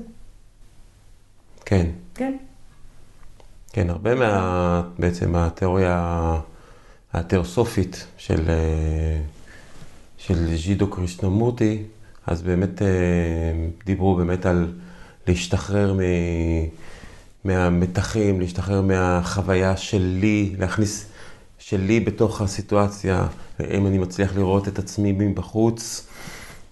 כן. 1.65 1.87
כן. 2.15 2.37
כן, 3.73 3.89
הרבה 3.89 4.15
מה... 4.15 4.83
בעצם 4.99 5.35
התיאוריה 5.35 6.39
התיאוסופית 7.13 8.07
של, 8.17 8.49
אה, 8.49 9.21
של 10.17 10.55
ז'ידו 10.57 10.89
קרישנמורטי, 10.89 11.83
אז 12.29 12.41
באמת 12.41 12.81
דיברו 13.85 14.15
באמת 14.15 14.45
על 14.45 14.73
להשתחרר 15.27 15.93
מ... 15.93 15.99
מהמתחים, 17.43 18.39
להשתחרר 18.39 18.81
מהחוויה 18.81 19.77
שלי, 19.77 20.55
להכניס 20.59 21.05
שלי 21.59 21.99
בתוך 21.99 22.41
הסיטואציה, 22.41 23.27
אם 23.73 23.87
אני 23.87 23.97
מצליח 23.97 24.35
לראות 24.35 24.67
את 24.67 24.79
עצמי 24.79 25.11
מבחוץ, 25.11 26.07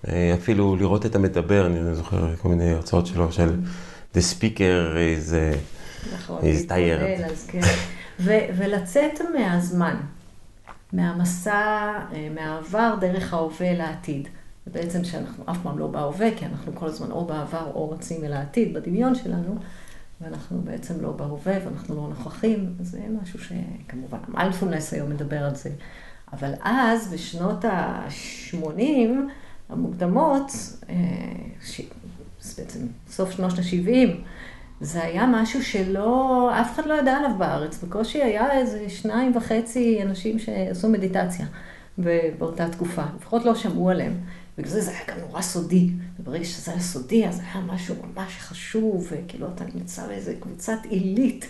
אה, 0.07 0.33
אפילו 0.33 0.75
לראות 0.75 1.05
את 1.05 1.15
המדבר, 1.15 1.65
אני 1.65 1.95
זוכר 1.95 2.35
כל 2.35 2.49
מיני 2.49 2.71
הרצאות 2.71 3.07
שלו 3.07 3.31
של 3.31 3.59
The 4.15 4.19
speaker 4.19 4.95
is, 4.95 5.33
אה, 5.33 5.53
נכון, 6.15 6.41
is 6.41 6.69
tired. 6.69 7.31
כן. 7.47 7.61
ולצאת 8.57 9.21
מהזמן, 9.37 9.95
מהמסע, 10.93 11.51
אה, 12.13 12.27
מהעבר 12.35 12.95
דרך 12.99 13.33
ההווה 13.33 13.73
לעתיד. 13.73 14.27
ובעצם 14.67 15.03
שאנחנו 15.03 15.43
אף 15.49 15.57
פעם 15.63 15.79
לא 15.79 15.87
בהווה, 15.87 16.27
כי 16.37 16.45
אנחנו 16.45 16.75
כל 16.75 16.85
הזמן 16.85 17.11
או 17.11 17.25
בעבר 17.25 17.71
או 17.75 17.91
רצים 17.91 18.23
אל 18.23 18.33
העתיד 18.33 18.73
בדמיון 18.73 19.15
שלנו, 19.15 19.55
ואנחנו 20.21 20.61
בעצם 20.61 21.01
לא 21.01 21.11
בהווה 21.11 21.57
ואנחנו 21.65 21.95
לא 21.95 22.07
נוכחים, 22.09 22.73
זה 22.79 22.99
משהו 23.21 23.39
שכמובן, 23.39 24.17
המיינדפולנס 24.27 24.93
היום 24.93 25.09
מדבר 25.09 25.43
על 25.43 25.55
זה. 25.55 25.69
אבל 26.33 26.53
אז, 26.61 27.13
בשנות 27.13 27.65
ה-80 27.65 28.87
המוקדמות, 29.69 30.51
אה, 30.89 30.95
ש... 31.63 31.81
בעצם 32.57 32.79
סוף 33.09 33.31
שנות 33.31 33.53
ה-70, 33.59 34.09
זה 34.81 35.03
היה 35.03 35.27
משהו 35.27 35.63
שלא, 35.63 36.49
אף 36.61 36.75
אחד 36.75 36.85
לא 36.85 36.93
ידע 36.93 37.17
עליו 37.17 37.31
בארץ. 37.37 37.83
בקושי 37.83 38.23
היה 38.23 38.51
איזה 38.51 38.89
שניים 38.89 39.35
וחצי 39.35 39.99
אנשים 40.01 40.39
שעשו 40.39 40.89
מדיטציה 40.89 41.45
באותה 42.37 42.69
תקופה. 42.69 43.03
לפחות 43.17 43.45
לא 43.45 43.55
שמעו 43.55 43.89
עליהם. 43.89 44.13
בגלל 44.57 44.71
זה 44.71 44.81
זה 44.81 44.91
היה 44.91 44.99
גם 45.07 45.17
נורא 45.27 45.41
סודי. 45.41 45.89
וברגע 46.19 46.45
שזה 46.45 46.71
היה 46.71 46.79
סודי, 46.79 47.27
אז 47.27 47.39
היה 47.39 47.63
משהו 47.65 47.95
ממש 47.95 48.37
חשוב, 48.39 49.07
וכאילו 49.11 49.47
אתה 49.55 49.63
נמצא 49.75 50.07
באיזה 50.07 50.33
קבוצת 50.39 50.77
עילית. 50.89 51.47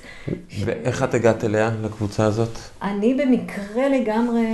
ואיך 0.66 1.04
את 1.04 1.14
הגעת 1.14 1.44
אליה, 1.44 1.72
לקבוצה 1.82 2.26
הזאת? 2.26 2.50
אני 2.82 3.14
במקרה 3.14 3.90
לגמרי, 3.90 4.46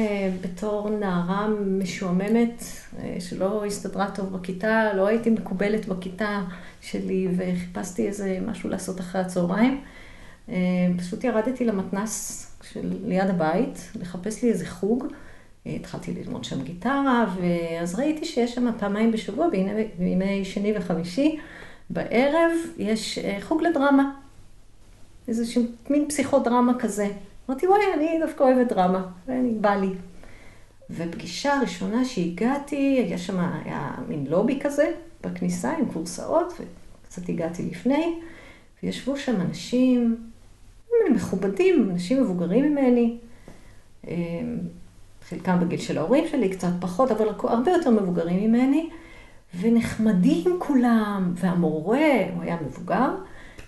בתור 0.42 0.90
נערה 0.90 1.48
משועממת, 1.68 2.64
אה, 3.00 3.16
שלא 3.20 3.66
הסתדרה 3.66 4.12
טוב 4.12 4.34
בכיתה, 4.34 4.94
לא 4.94 5.08
הייתי 5.08 5.30
מקובלת 5.30 5.88
בכיתה 5.88 6.42
שלי, 6.82 7.28
וחיפשתי 7.38 8.08
איזה 8.08 8.40
משהו 8.46 8.70
לעשות 8.70 9.00
אחרי 9.00 9.22
הצהריים. 9.22 9.82
אה, 10.50 10.56
פשוט 10.98 11.24
ירדתי 11.24 11.66
למתנס 11.66 12.48
של 12.72 12.94
ליד 13.06 13.30
הבית, 13.30 13.92
לחפש 14.02 14.44
לי 14.44 14.50
איזה 14.50 14.66
חוג. 14.66 15.08
התחלתי 15.66 16.14
ללמוד 16.14 16.44
שם 16.44 16.62
גיטרה, 16.62 17.26
ואז 17.42 18.00
ראיתי 18.00 18.26
שיש 18.26 18.56
שם 18.56 18.70
פעמיים 18.80 19.12
בשבוע, 19.12 19.48
בימי 19.98 20.46
שני 20.46 20.78
וחמישי, 20.78 21.40
בערב 21.90 22.52
יש 22.78 23.18
אה, 23.18 23.38
חוג 23.42 23.62
לדרמה. 23.62 24.12
איזשהו 25.28 25.64
מין 25.90 26.08
פסיכודרמה 26.10 26.80
כזה. 26.80 27.08
אמרתי, 27.50 27.68
וואי, 27.68 27.82
אני 27.94 28.20
דווקא 28.20 28.44
אוהבת 28.44 28.68
דרמה, 28.68 29.08
בא 29.62 29.76
לי. 29.76 29.90
ופגישה 30.90 31.60
ראשונה 31.62 32.06
שהגעתי, 32.06 33.04
היה 33.08 33.18
שם, 33.18 33.40
היה 33.40 33.92
מין 34.08 34.26
לובי 34.28 34.60
כזה 34.60 34.92
בכניסה 35.24 35.72
עם 35.78 35.86
קורסאות, 35.86 36.54
וקצת 36.54 37.30
הגעתי 37.30 37.64
לפני, 37.72 38.20
וישבו 38.84 39.18
שם 39.18 39.42
אנשים 39.42 40.18
מכובדים, 41.12 41.90
אנשים 41.92 42.22
מבוגרים 42.22 42.72
ממני. 42.72 43.18
חלקם 45.30 45.60
בגיל 45.60 45.80
של 45.80 45.98
ההורים 45.98 46.28
שלי, 46.28 46.50
קצת 46.50 46.72
פחות, 46.80 47.12
אבל 47.12 47.28
הרבה 47.44 47.72
יותר 47.72 47.90
מבוגרים 47.90 48.50
ממני, 48.50 48.90
ונחמדים 49.60 50.60
כולם, 50.60 51.34
והמורה, 51.36 52.10
הוא 52.36 52.44
היה 52.44 52.58
מבוגר, 52.68 53.10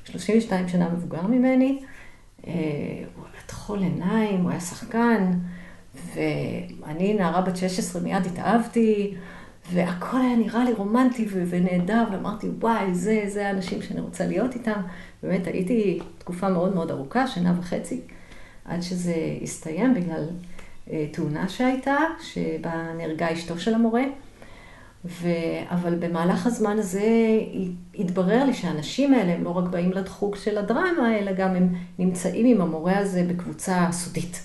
32 0.06 0.68
שנה 0.68 0.90
מבוגר 0.90 1.28
ממני, 1.28 1.80
אה, 2.48 2.54
הוא 3.16 3.26
היה 3.34 3.42
תכול 3.46 3.80
עיניים, 3.80 4.42
הוא 4.42 4.52
היה 4.52 4.60
שחקן, 4.60 5.32
ואני 6.16 7.14
נערה 7.14 7.42
בת 7.42 7.58
16 7.58 8.02
מיד 8.02 8.26
התאהבתי, 8.26 9.16
והכל 9.74 10.22
היה 10.22 10.36
נראה 10.36 10.64
לי 10.64 10.74
רומנטי 10.74 11.28
ונהדר, 11.30 12.04
ואמרתי, 12.12 12.48
וואי, 12.60 12.94
זה, 12.94 13.24
זה 13.28 13.48
האנשים 13.48 13.82
שאני 13.82 14.02
רוצה 14.02 14.28
להיות 14.28 14.54
איתם. 14.54 14.82
באמת 15.24 15.48
הייתי 15.48 16.00
תקופה 16.18 16.50
מאוד 16.50 16.76
מאוד 16.76 16.92
ארוכה, 16.92 17.28
שנה 17.28 17.54
וחצי, 17.60 18.02
עד 18.66 18.82
שזה 18.82 19.16
הסתיים 19.42 19.94
בגלל 19.94 20.26
תאונה 21.12 21.50
שהייתה, 21.50 21.98
שבה 22.22 22.94
נהרגה 22.98 23.34
אשתו 23.34 23.60
של 23.60 23.74
המורה. 23.74 24.04
ו... 25.06 25.28
אבל 25.70 25.96
במהלך 25.96 26.48
הזמן 26.48 26.80
הזה 26.80 27.40
התברר 27.96 28.46
לי 28.46 28.54
שהאנשים 28.54 29.14
האלה 29.14 29.34
הם 29.34 29.44
לא 29.44 29.50
רק 29.50 29.64
באים 29.64 29.92
לחוג 29.92 30.36
של 30.36 30.58
הדרמה, 30.58 31.18
אלא 31.20 31.32
גם 31.34 31.56
הם 31.56 31.74
נמצאים 32.00 32.46
עם 32.46 32.62
המורה 32.62 32.98
הזה 32.98 33.26
בקבוצה 33.30 33.88
סודית. 33.92 34.42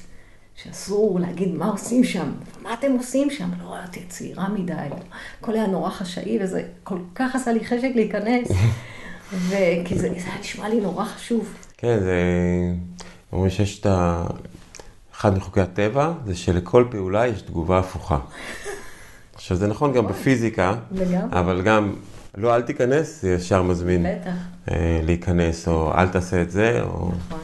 שאסור 0.63 1.21
להגיד 1.21 1.55
מה 1.55 1.69
עושים 1.69 2.05
שם, 2.05 2.33
מה 2.63 2.75
אתם 2.75 2.93
עושים 2.93 3.31
שם, 3.31 3.51
לא 3.63 3.75
ראיתי 3.75 4.01
צעירה 4.09 4.49
מדי, 4.49 4.73
הכל 5.41 5.55
היה 5.55 5.67
נורא 5.67 5.91
חשאי, 5.91 6.39
וזה 6.43 6.63
כל 6.85 6.99
כך 7.15 7.35
עשה 7.35 7.53
לי 7.53 7.65
חשק 7.65 7.91
להיכנס, 7.95 8.49
וכי 9.49 9.99
זה, 9.99 10.09
זה 10.09 10.27
היה 10.27 10.41
נשמע 10.41 10.69
לי 10.69 10.81
נורא 10.81 11.05
חשוב. 11.05 11.55
כן, 11.77 12.01
זה... 12.01 12.23
אומרים 13.33 13.51
שיש 13.51 13.81
את 13.81 13.87
ה... 13.87 14.27
אחד 15.21 15.37
מחוקי 15.37 15.61
הטבע 15.61 16.13
זה 16.27 16.37
שלכל 16.37 16.85
פעולה 16.91 17.27
יש 17.27 17.43
תגובה 17.43 17.79
הפוכה. 17.79 18.19
עכשיו 19.35 19.57
זה 19.57 19.67
נכון 19.67 19.93
גם 19.93 20.07
בפיזיקה, 20.07 20.75
אבל 21.31 21.63
גם 21.63 21.95
לא 22.37 22.55
אל 22.57 22.63
תיכנס, 22.63 23.23
זה 23.23 23.33
ישר 23.33 23.63
מזמין 23.63 24.07
אה, 24.07 25.01
להיכנס, 25.03 25.69
או 25.69 25.95
אל 25.95 26.09
תעשה 26.09 26.43
את 26.43 26.51
זה, 26.51 26.83
או... 26.83 27.11
נכון. 27.19 27.39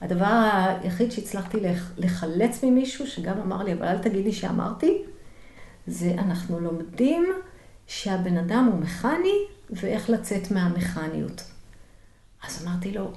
הדבר 0.00 0.48
היחיד 0.82 1.12
שהצלחתי 1.12 1.58
לחלץ 1.96 2.64
ממישהו, 2.64 3.06
שגם 3.06 3.40
אמר 3.40 3.62
לי, 3.62 3.72
אבל 3.72 3.86
אל 3.86 3.98
תגיד 3.98 4.24
לי 4.24 4.32
שאמרתי, 4.32 5.02
זה 5.86 6.14
אנחנו 6.18 6.60
לומדים 6.60 7.26
שהבן 7.86 8.36
אדם 8.36 8.70
הוא 8.72 8.80
מכני 8.80 9.38
ואיך 9.70 10.10
לצאת 10.10 10.50
מהמכניות. 10.50 11.42
אז 12.46 12.66
אמרתי 12.66 12.92
לו, 12.92 13.12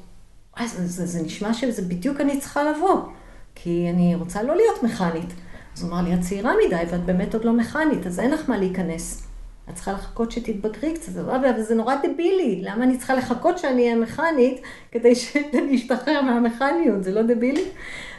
אז 0.55 0.71
זה, 0.71 0.87
זה, 0.87 1.05
זה 1.05 1.21
נשמע 1.23 1.53
שזה 1.53 1.81
בדיוק 1.81 2.21
אני 2.21 2.39
צריכה 2.39 2.61
לבוא, 2.63 3.01
כי 3.55 3.87
אני 3.89 4.15
רוצה 4.15 4.43
לא 4.43 4.55
להיות 4.55 4.83
מכנית. 4.83 5.33
אז 5.75 5.83
הוא 5.83 5.91
אמר 5.91 6.01
לי, 6.01 6.13
את 6.13 6.19
צעירה 6.21 6.53
מדי 6.67 6.83
ואת 6.91 7.05
באמת 7.05 7.33
עוד 7.33 7.45
לא 7.45 7.53
מכנית, 7.53 8.07
אז 8.07 8.19
אין 8.19 8.31
לך 8.31 8.49
מה 8.49 8.57
להיכנס. 8.57 9.27
את 9.69 9.75
צריכה 9.75 9.91
לחכות 9.91 10.31
שתתבגרי 10.31 10.93
קצת, 10.93 11.17
אבל 11.17 11.61
זה 11.61 11.75
נורא 11.75 11.95
דבילי, 11.95 12.61
למה 12.63 12.83
אני 12.83 12.97
צריכה 12.97 13.15
לחכות 13.15 13.57
שאני 13.57 13.83
אהיה 13.83 13.95
מכנית 13.95 14.61
כדי 14.91 15.15
שאני 15.15 15.75
אשתחרר 15.75 16.21
מהמכניות, 16.21 17.03
זה 17.03 17.11
לא 17.11 17.21
דבילי? 17.21 17.65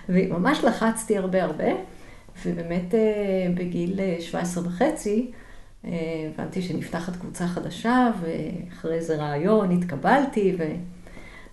וממש 0.09 0.65
לחצתי 0.65 1.19
הרבה 1.19 1.43
הרבה, 1.43 1.69
ובאמת 2.45 2.95
אה, 2.95 3.01
בגיל 3.55 4.01
17 4.21 4.67
וחצי, 4.67 5.31
אה, 5.85 5.91
הבנתי 6.35 6.63
שנפתחת 6.63 7.17
קבוצה 7.17 7.47
חדשה, 7.47 8.11
ואחרי 8.21 8.95
איזה 8.95 9.17
רעיון 9.17 9.71
התקבלתי, 9.71 10.57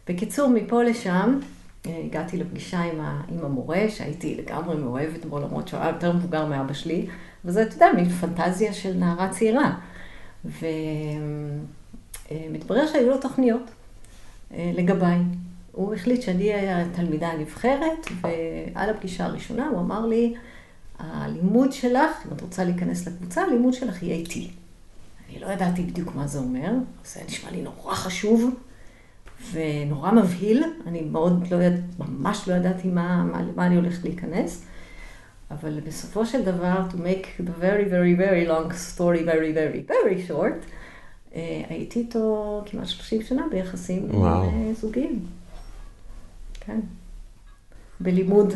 ובקיצור, 0.06 0.50
מפה 0.50 0.84
לשם, 0.84 1.40
אה, 1.42 1.59
הגעתי 1.86 2.38
לפגישה 2.38 2.80
עם, 2.80 3.02
ה, 3.02 3.22
עם 3.30 3.46
המורה, 3.46 3.86
שהייתי 3.90 4.36
לגמרי 4.36 4.76
מאוהבת 4.76 5.26
בו, 5.26 5.40
למרות 5.40 5.68
שהוא 5.68 5.80
היה 5.80 5.90
יותר 5.90 6.14
מבוגר 6.14 6.46
מאבא 6.46 6.74
שלי, 6.74 7.08
וזה, 7.46 7.62
אתה 7.62 7.76
יודע, 7.76 7.88
מין 7.96 8.10
פנטזיה 8.10 8.74
של 8.74 8.94
נערה 8.94 9.30
צעירה. 9.30 9.76
ומתברר 12.32 12.88
שהיו 12.88 13.10
לו 13.10 13.18
תוכניות 13.18 13.62
אה, 14.54 14.72
לגביי. 14.74 15.20
הוא 15.72 15.94
החליט 15.94 16.22
שאני 16.22 16.70
התלמידה 16.70 17.28
הנבחרת, 17.28 18.08
ועל 18.22 18.90
הפגישה 18.90 19.26
הראשונה 19.26 19.68
הוא 19.68 19.80
אמר 19.80 20.06
לי, 20.06 20.34
הלימוד 21.00 21.72
שלך, 21.72 22.26
אם 22.26 22.32
את 22.36 22.42
רוצה 22.42 22.64
להיכנס 22.64 23.08
לקבוצה, 23.08 23.42
הלימוד 23.42 23.74
שלך 23.74 24.04
יהיה 24.04 24.16
איתי. 24.16 24.50
אני 25.30 25.40
לא 25.40 25.48
ידעתי 25.48 25.84
בדיוק 25.84 26.16
מה 26.16 26.28
זה 26.28 26.40
אומר, 26.40 26.72
זה 27.06 27.22
נשמע 27.28 27.52
לי 27.52 27.62
נורא 27.62 27.96
חשוב 27.96 28.56
ונורא 29.54 30.12
מבהיל, 30.12 30.64
אני 30.88 31.02
מאוד 31.02 31.48
לא 31.52 31.64
יד... 31.64 31.74
ממש 32.00 32.48
לא 32.48 32.54
ידעתי 32.54 32.88
מה, 32.88 33.24
מה, 33.24 33.42
מה 33.56 33.66
אני 33.66 33.76
הולכת 33.76 34.04
להיכנס, 34.04 34.66
אבל 35.52 35.80
בסופו 35.80 36.26
של 36.26 36.44
דבר, 36.44 36.82
to 36.90 36.94
make 36.94 37.42
the 37.42 37.62
very 37.62 37.86
very 37.92 38.16
very 38.20 38.50
long 38.50 38.74
story 38.98 39.24
very 39.26 39.54
very 39.54 39.90
very 39.92 40.30
short, 40.30 40.66
אה, 41.36 41.62
הייתי 41.70 42.00
איתו 42.00 42.64
כמעט 42.66 42.88
30 42.88 43.22
שנה 43.22 43.46
ביחסים. 43.52 44.10
אה, 44.24 44.74
זוגיים. 44.74 45.26
כן. 46.60 46.80
בלימוד 48.00 48.54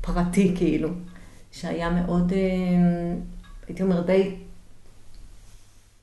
פרטי 0.00 0.54
כאילו. 0.56 0.88
שהיה 1.52 1.90
מאוד, 1.90 2.32
אה, 2.32 2.38
הייתי 3.68 3.82
אומרת, 3.82 4.06
די 4.06 4.36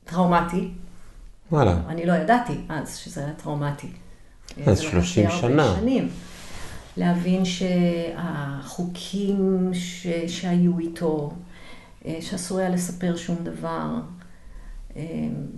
טראומטי. 0.06 0.72
וואלה. 1.52 1.82
אני 1.88 2.06
לא 2.06 2.14
ידעתי 2.14 2.54
אז 2.70 2.98
שזה 2.98 3.26
היה 3.26 3.34
טראומטי. 3.34 3.88
אז 4.66 4.80
30 4.80 5.30
שנה. 5.42 5.76
שנים. 5.80 6.10
להבין 6.98 7.46
שהחוקים 7.46 8.90
ש... 9.74 10.08
שהיו 10.28 10.80
איתו, 10.80 11.34
אה, 12.06 12.18
שאסור 12.22 12.60
היה 12.60 12.70
לספר 12.70 13.16
שום 13.16 13.38
דבר, 13.44 13.90
אה, 14.96 15.04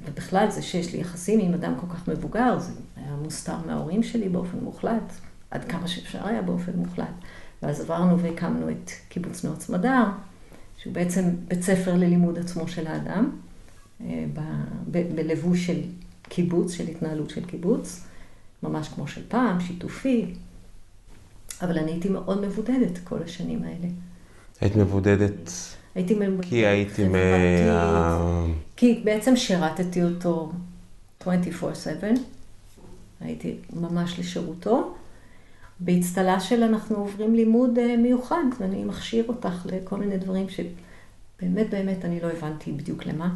ובכלל 0.05 0.49
זה 0.49 0.61
שיש 0.61 0.93
לי 0.93 0.99
יחסים 0.99 1.39
עם 1.39 1.53
אדם 1.53 1.73
כל 1.79 1.87
כך 1.95 2.07
מבוגר, 2.07 2.59
זה 2.59 2.71
היה 2.95 3.15
מוסתר 3.23 3.57
מההורים 3.65 4.03
שלי 4.03 4.29
באופן 4.29 4.57
מוחלט, 4.57 5.13
עד 5.51 5.65
כמה 5.65 5.87
שאפשר 5.87 6.27
היה 6.27 6.41
באופן 6.41 6.71
מוחלט. 6.75 7.13
ואז 7.63 7.81
עברנו 7.81 8.19
והקמנו 8.19 8.69
את 8.69 8.91
קיבוץ 9.09 9.45
נאות 9.45 9.61
סמדר, 9.61 10.03
שהוא 10.77 10.93
בעצם 10.93 11.23
בית 11.47 11.61
ספר 11.61 11.95
ללימוד 11.95 12.39
עצמו 12.39 12.67
של 12.67 12.87
האדם, 12.87 13.29
אה, 14.01 14.25
בלבוש 14.87 15.65
של 15.65 15.81
קיבוץ, 16.23 16.71
של 16.71 16.87
התנהלות 16.87 17.29
של 17.29 17.45
קיבוץ, 17.45 18.03
ממש 18.63 18.87
כמו 18.87 19.07
של 19.07 19.21
פעם, 19.27 19.59
שיתופי. 19.59 20.33
אבל 21.61 21.77
אני 21.77 21.91
הייתי 21.91 22.09
מאוד 22.09 22.41
מבודדת 22.45 22.97
כל 23.03 23.23
השנים 23.23 23.63
האלה. 23.63 23.87
היית 24.61 24.75
מבודדת? 24.75 25.51
הייתי 25.95 26.13
מבודדת 26.13 26.45
כי 26.49 26.65
הייתי 26.65 27.07
מה... 27.07 27.17
כי 28.75 29.01
בעצם 29.03 29.35
שירתתי 29.35 30.03
אותו 30.03 30.51
24/7, 31.21 31.25
הייתי 33.21 33.55
ממש 33.73 34.19
לשירותו. 34.19 34.93
באצטלה 35.79 36.39
של 36.39 36.63
אנחנו 36.63 36.95
עוברים 36.95 37.35
לימוד 37.35 37.79
אה, 37.79 37.97
מיוחד, 37.97 38.43
ואני 38.59 38.83
מכשיר 38.83 39.25
אותך 39.27 39.65
לכל 39.65 39.97
מיני 39.97 40.17
דברים 40.17 40.47
שבאמת 40.49 41.69
באמת 41.69 42.05
אני 42.05 42.21
לא 42.21 42.27
הבנתי 42.27 42.71
בדיוק 42.71 43.05
למה, 43.05 43.35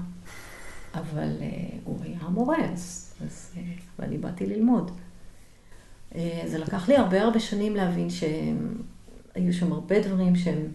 אבל 0.93 1.29
uh, 1.39 1.75
הוא 1.83 1.97
היה 2.03 2.19
מורה, 2.29 2.57
אז, 2.73 3.13
אז, 3.25 3.51
uh, 3.55 3.59
ואני 3.99 4.17
באתי 4.17 4.45
ללמוד. 4.45 4.91
Uh, 6.17 6.47
זה 6.47 6.57
לקח 6.57 6.89
לי 6.89 6.95
הרבה 6.95 7.21
הרבה 7.21 7.39
שנים 7.39 7.75
להבין 7.75 8.09
שהיו 8.09 9.53
שם 9.53 9.73
הרבה 9.73 9.99
דברים 9.99 10.35
שהם 10.35 10.67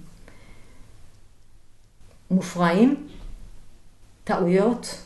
מופרעים, 2.31 3.07
טעויות, 4.25 5.03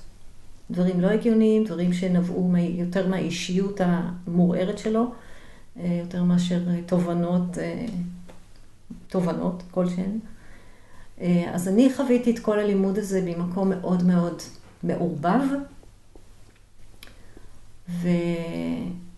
דברים 0.70 1.01
לא 1.01 1.11
הגיוניים, 1.11 1.64
דברים 1.64 1.92
שנבעו 1.92 2.53
יותר 2.59 3.09
מהאישיות 3.09 3.81
המורערת 3.81 4.79
שלו. 4.79 5.12
אה, 5.79 5.99
יותר 6.03 6.22
מאשר 6.22 6.68
אה, 6.68 6.81
תובנות, 6.87 7.59
אה, 7.59 7.87
תובנות 9.09 9.62
כלשהן. 9.70 10.18
אז 11.53 11.68
אני 11.68 11.92
חוויתי 11.96 12.31
את 12.31 12.38
כל 12.38 12.59
הלימוד 12.59 12.99
הזה 12.99 13.20
במקום 13.20 13.70
מאוד 13.70 14.03
מאוד 14.03 14.42
מעורבב, 14.83 15.40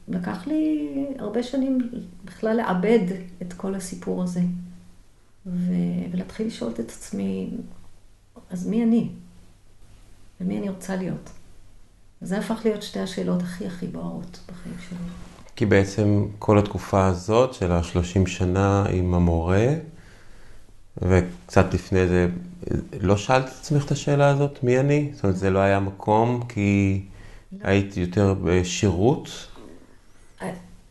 ולקח 0.08 0.46
לי 0.46 0.88
הרבה 1.18 1.42
שנים 1.42 1.90
בכלל 2.24 2.56
לעבד 2.56 3.04
את 3.42 3.52
כל 3.52 3.74
הסיפור 3.74 4.22
הזה, 4.22 4.40
ו... 5.46 5.72
ולהתחיל 6.12 6.46
לשאול 6.46 6.70
את 6.70 6.78
עצמי, 6.78 7.50
אז 8.50 8.66
מי 8.66 8.82
אני? 8.82 9.08
ומי 10.40 10.58
אני 10.58 10.68
רוצה 10.68 10.96
להיות? 10.96 11.30
וזה 12.22 12.38
הפך 12.38 12.60
להיות 12.64 12.82
שתי 12.82 13.00
השאלות 13.00 13.42
הכי 13.42 13.66
הכי 13.66 13.86
בוערות 13.86 14.40
בחיים 14.48 14.74
שלי. 14.88 14.98
כי 15.56 15.66
בעצם 15.66 16.26
כל 16.38 16.58
התקופה 16.58 17.06
הזאת 17.06 17.54
של 17.54 17.72
השלושים 17.72 18.26
שנה 18.26 18.84
עם 18.92 19.14
המורה, 19.14 19.66
וקצת 21.02 21.74
לפני 21.74 22.08
זה, 22.08 22.28
לא 23.00 23.16
שאלת 23.16 23.44
את 23.44 23.52
עצמך 23.60 23.84
את 23.84 23.90
השאלה 23.90 24.28
הזאת, 24.28 24.64
מי 24.64 24.80
אני? 24.80 25.10
זאת 25.14 25.24
אומרת, 25.24 25.36
זה 25.36 25.50
לא 25.50 25.58
היה 25.58 25.80
מקום 25.80 26.44
כי 26.48 27.02
היית 27.60 27.96
יותר 27.96 28.34
בשירות? 28.44 29.28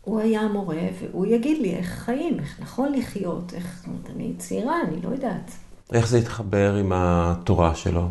הוא 0.08 0.20
היה 0.20 0.48
מורה, 0.48 0.88
והוא 1.02 1.26
יגיד 1.26 1.62
לי 1.62 1.76
איך 1.76 1.88
חיים, 1.88 2.40
איך 2.40 2.60
נכון 2.60 2.94
לחיות, 2.94 3.54
איך... 3.56 3.86
אני 4.16 4.34
צעירה, 4.38 4.76
אני 4.88 5.02
לא 5.02 5.10
יודעת. 5.10 5.52
איך 5.94 6.08
זה 6.08 6.18
התחבר 6.18 6.76
עם 6.76 6.92
התורה 6.96 7.76
שלו? 7.76 8.08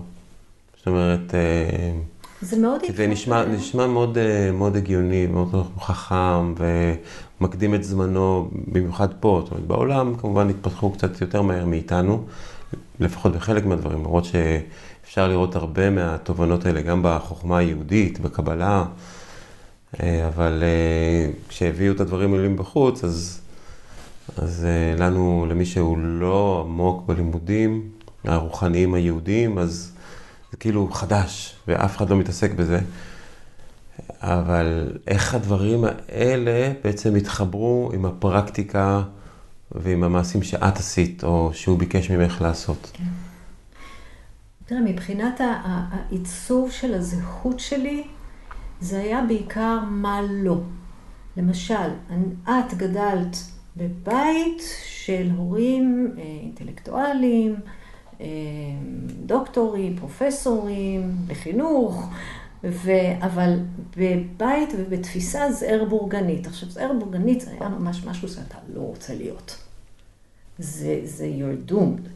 זאת 0.76 0.87
אומרת... 0.87 1.35
אה, 1.35 1.92
זה 2.40 2.59
מאוד 2.59 2.76
הגיוני. 2.76 2.96
זה 2.96 3.06
נשמע, 3.06 3.44
נשמע 3.44 3.87
מאוד, 3.87 4.18
אה, 4.18 4.52
מאוד 4.52 4.76
הגיוני, 4.76 5.26
מאוד 5.26 5.66
חכם, 5.80 6.54
ומקדים 7.40 7.74
את 7.74 7.85
זמנו, 7.85 8.48
במיוחד 8.72 9.09
פה. 9.20 9.40
זאת 9.44 9.50
אומרת, 9.50 9.66
בעולם 9.66 10.14
כמובן 10.16 10.50
התפתחו 10.50 10.90
קצת 10.90 11.20
יותר 11.20 11.42
מהר 11.42 11.64
מאיתנו, 11.64 12.24
לפחות 13.00 13.32
בחלק 13.32 13.66
מהדברים, 13.66 13.98
למרות 13.98 14.24
שאפשר 14.24 15.28
לראות 15.28 15.56
הרבה 15.56 15.90
מהתובנות 15.90 16.66
האלה 16.66 16.80
גם 16.80 17.00
בחוכמה 17.04 17.59
היהודית, 17.59 18.20
בקבלה, 18.20 18.85
אבל 20.27 20.62
אה, 20.62 21.31
כשהביאו 21.49 21.94
את 21.94 22.01
הדברים 22.01 22.35
האלה 22.35 22.49
בחוץ, 22.49 23.05
אז, 23.05 23.40
אז 24.37 24.66
לנו, 24.99 25.46
למי 25.49 25.66
שהוא 25.66 25.99
לא 25.99 26.64
עמוק 26.66 27.07
בלימודים 27.07 27.90
הרוחניים 28.25 28.94
היהודיים, 28.94 29.59
אז... 29.59 29.96
זה 30.57 30.57
כאילו 30.57 30.88
חדש, 30.92 31.57
ואף 31.68 31.96
אחד 31.96 32.11
לא 32.11 32.16
מתעסק 32.16 32.53
בזה. 32.53 32.81
אבל 34.20 34.99
איך 35.07 35.35
הדברים 35.35 35.85
האלה 35.85 36.72
בעצם 36.85 37.14
התחברו 37.14 37.90
עם 37.94 38.05
הפרקטיקה 38.05 39.03
ועם 39.72 40.05
המעשים 40.05 40.42
שאת 40.42 40.77
עשית, 40.77 41.25
או 41.25 41.51
שהוא 41.53 41.79
ביקש 41.79 42.11
ממך 42.11 42.40
לעשות? 42.40 42.90
כן. 42.92 43.05
תראה, 44.66 44.81
מבחינת 44.81 45.40
העיצוב 45.40 46.70
של 46.70 46.94
הזהות 46.94 47.61
שלי, 47.61 48.05
זה 48.80 48.98
היה 48.98 49.22
בעיקר 49.28 49.78
מה 49.90 50.20
לא. 50.30 50.60
למשל, 51.36 51.90
את 52.44 52.74
גדלת 52.76 53.36
בבית 53.76 54.62
של 54.84 55.28
הורים 55.36 56.14
אה, 56.18 56.22
אינטלקטואלים, 56.22 57.56
אה, 58.20 58.26
דוקטורים, 59.26 59.96
פרופסורים 59.96 61.16
לחינוך, 61.28 62.10
ו... 62.64 62.90
אבל 63.20 63.58
בבית 63.96 64.68
ובתפיסה 64.78 65.52
זער 65.52 65.84
בורגנית. 65.88 66.46
עכשיו, 66.46 66.70
זער 66.70 66.92
בורגנית 67.00 67.40
זה 67.40 67.50
היה 67.50 67.68
ממש 67.68 68.04
משהו 68.04 68.28
שאתה 68.28 68.58
לא 68.74 68.80
רוצה 68.80 69.14
להיות. 69.14 69.56
זה, 70.58 71.00
זה 71.04 71.30
you're 71.38 71.70
doomed. 71.70 72.08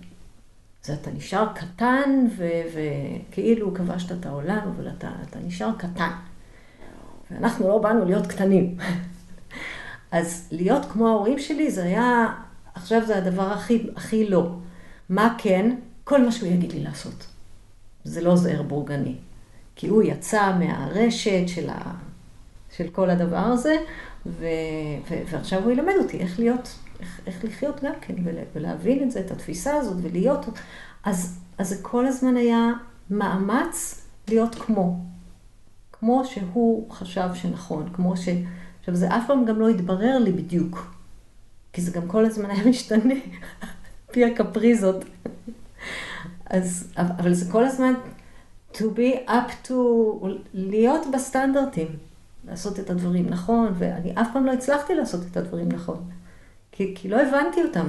זה 0.85 0.95
אתה 0.95 1.11
נשאר 1.11 1.47
קטן 1.55 2.27
וכאילו 2.75 3.75
כבשת 3.75 4.13
את 4.13 4.27
העולם, 4.27 4.59
אבל 4.77 4.89
אתה, 4.89 5.11
אתה 5.29 5.39
נשאר 5.39 5.71
קטן. 5.79 6.11
ואנחנו 7.31 7.69
לא 7.69 7.79
באנו 7.79 8.05
להיות 8.05 8.27
קטנים. 8.27 8.77
אז 10.11 10.49
להיות 10.53 10.85
כמו 10.93 11.09
ההורים 11.09 11.39
שלי 11.39 11.71
זה 11.71 11.83
היה, 11.83 12.27
עכשיו 12.75 13.07
זה 13.07 13.19
הדבר 13.19 13.53
הכי, 13.53 13.87
הכי 13.97 14.29
לא. 14.29 14.55
מה 15.09 15.35
כן? 15.39 15.77
כל 16.05 16.25
מה 16.25 16.33
שהוא 16.33 16.49
יגיד 16.49 16.73
לי 16.73 16.81
לעשות. 16.81 17.27
זה 18.05 18.21
לא 18.21 18.37
זהר 18.37 18.63
בורגני. 18.63 19.15
כי 19.77 19.89
הוא 19.89 20.03
יצא 20.03 20.53
מהרשת 20.59 21.43
של, 21.47 21.71
ה... 21.71 21.95
של 22.77 22.89
כל 22.89 23.11
הדבר 23.11 23.37
הזה, 23.37 23.77
ו... 24.27 24.47
ו... 25.11 25.15
ועכשיו 25.31 25.63
הוא 25.65 25.73
ילמד 25.73 25.95
אותי 25.99 26.19
איך 26.19 26.39
להיות, 26.39 26.75
איך, 27.01 27.21
איך 27.27 27.45
לחיות 27.45 27.85
גם 27.85 27.93
כן, 28.01 28.15
ולה... 28.25 28.43
ולהבין 28.55 29.03
את 29.03 29.11
זה, 29.11 29.21
את 29.21 29.31
התפיסה 29.31 29.77
הזאת, 29.77 29.97
ולהיות... 30.03 30.47
אז, 31.05 31.39
אז 31.59 31.69
זה 31.69 31.77
כל 31.83 32.07
הזמן 32.07 32.37
היה 32.37 32.73
מאמץ 33.11 34.07
להיות 34.29 34.55
כמו. 34.55 35.10
כמו 36.01 36.25
שהוא 36.25 36.91
חשב 36.91 37.29
שנכון, 37.35 37.89
כמו 37.93 38.17
ש... 38.17 38.29
עכשיו, 38.79 38.95
זה 38.95 39.09
אף 39.09 39.23
פעם 39.27 39.45
גם 39.45 39.61
לא 39.61 39.69
התברר 39.69 40.19
לי 40.19 40.33
בדיוק, 40.33 40.95
כי 41.73 41.83
זה 41.83 41.91
גם 41.91 42.09
כל 42.09 42.25
הזמן 42.25 42.51
היה 42.51 42.65
משתנה, 42.65 43.15
פי 44.13 44.25
הקפריזות. 44.25 45.05
אז, 46.47 46.93
אבל 46.97 47.35
זה 47.35 47.53
כל 47.53 47.65
הזמן 47.65 47.95
to 48.75 48.79
be 48.79 49.29
up 49.29 49.69
to, 49.69 49.73
להיות 50.55 51.07
בסטנדרטים, 51.15 51.89
לעשות 52.49 52.81
את 52.81 52.91
הדברים 52.91 53.29
נכון, 53.29 53.73
ואני 53.79 54.13
אף 54.15 54.29
פעם 54.33 54.47
לא 54.47 54.53
הצלחתי 54.53 54.95
לעשות 54.95 55.21
את 55.31 55.37
הדברים 55.37 55.69
נכון, 55.69 56.05
כי, 56.73 56.93
כי 56.97 57.09
לא 57.09 57.21
הבנתי 57.23 57.63
אותם. 57.63 57.87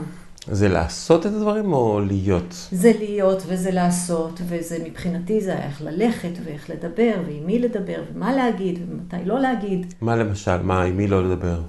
זה 0.48 0.68
לעשות 0.68 1.26
את 1.26 1.32
הדברים 1.32 1.74
או 1.74 2.00
להיות? 2.00 2.68
זה 2.72 2.92
להיות 3.00 3.44
וזה 3.48 3.72
לעשות, 3.72 4.42
וזה 4.48 4.84
מבחינתי 4.84 5.42
זה 5.42 5.58
איך 5.58 5.82
ללכת 5.82 6.32
ואיך 6.44 6.70
לדבר, 6.70 7.14
ועם 7.26 7.46
מי 7.46 7.60
לדבר, 7.60 8.04
ומה 8.14 8.36
להגיד, 8.36 8.80
ומתי 8.90 9.26
לא 9.26 9.40
להגיד. 9.40 9.94
מה 10.02 10.16
למשל? 10.16 10.62
מה, 10.62 10.84
עם 10.84 10.98
מי 10.98 11.08
לא 11.08 11.24
לדבר? 11.24 11.62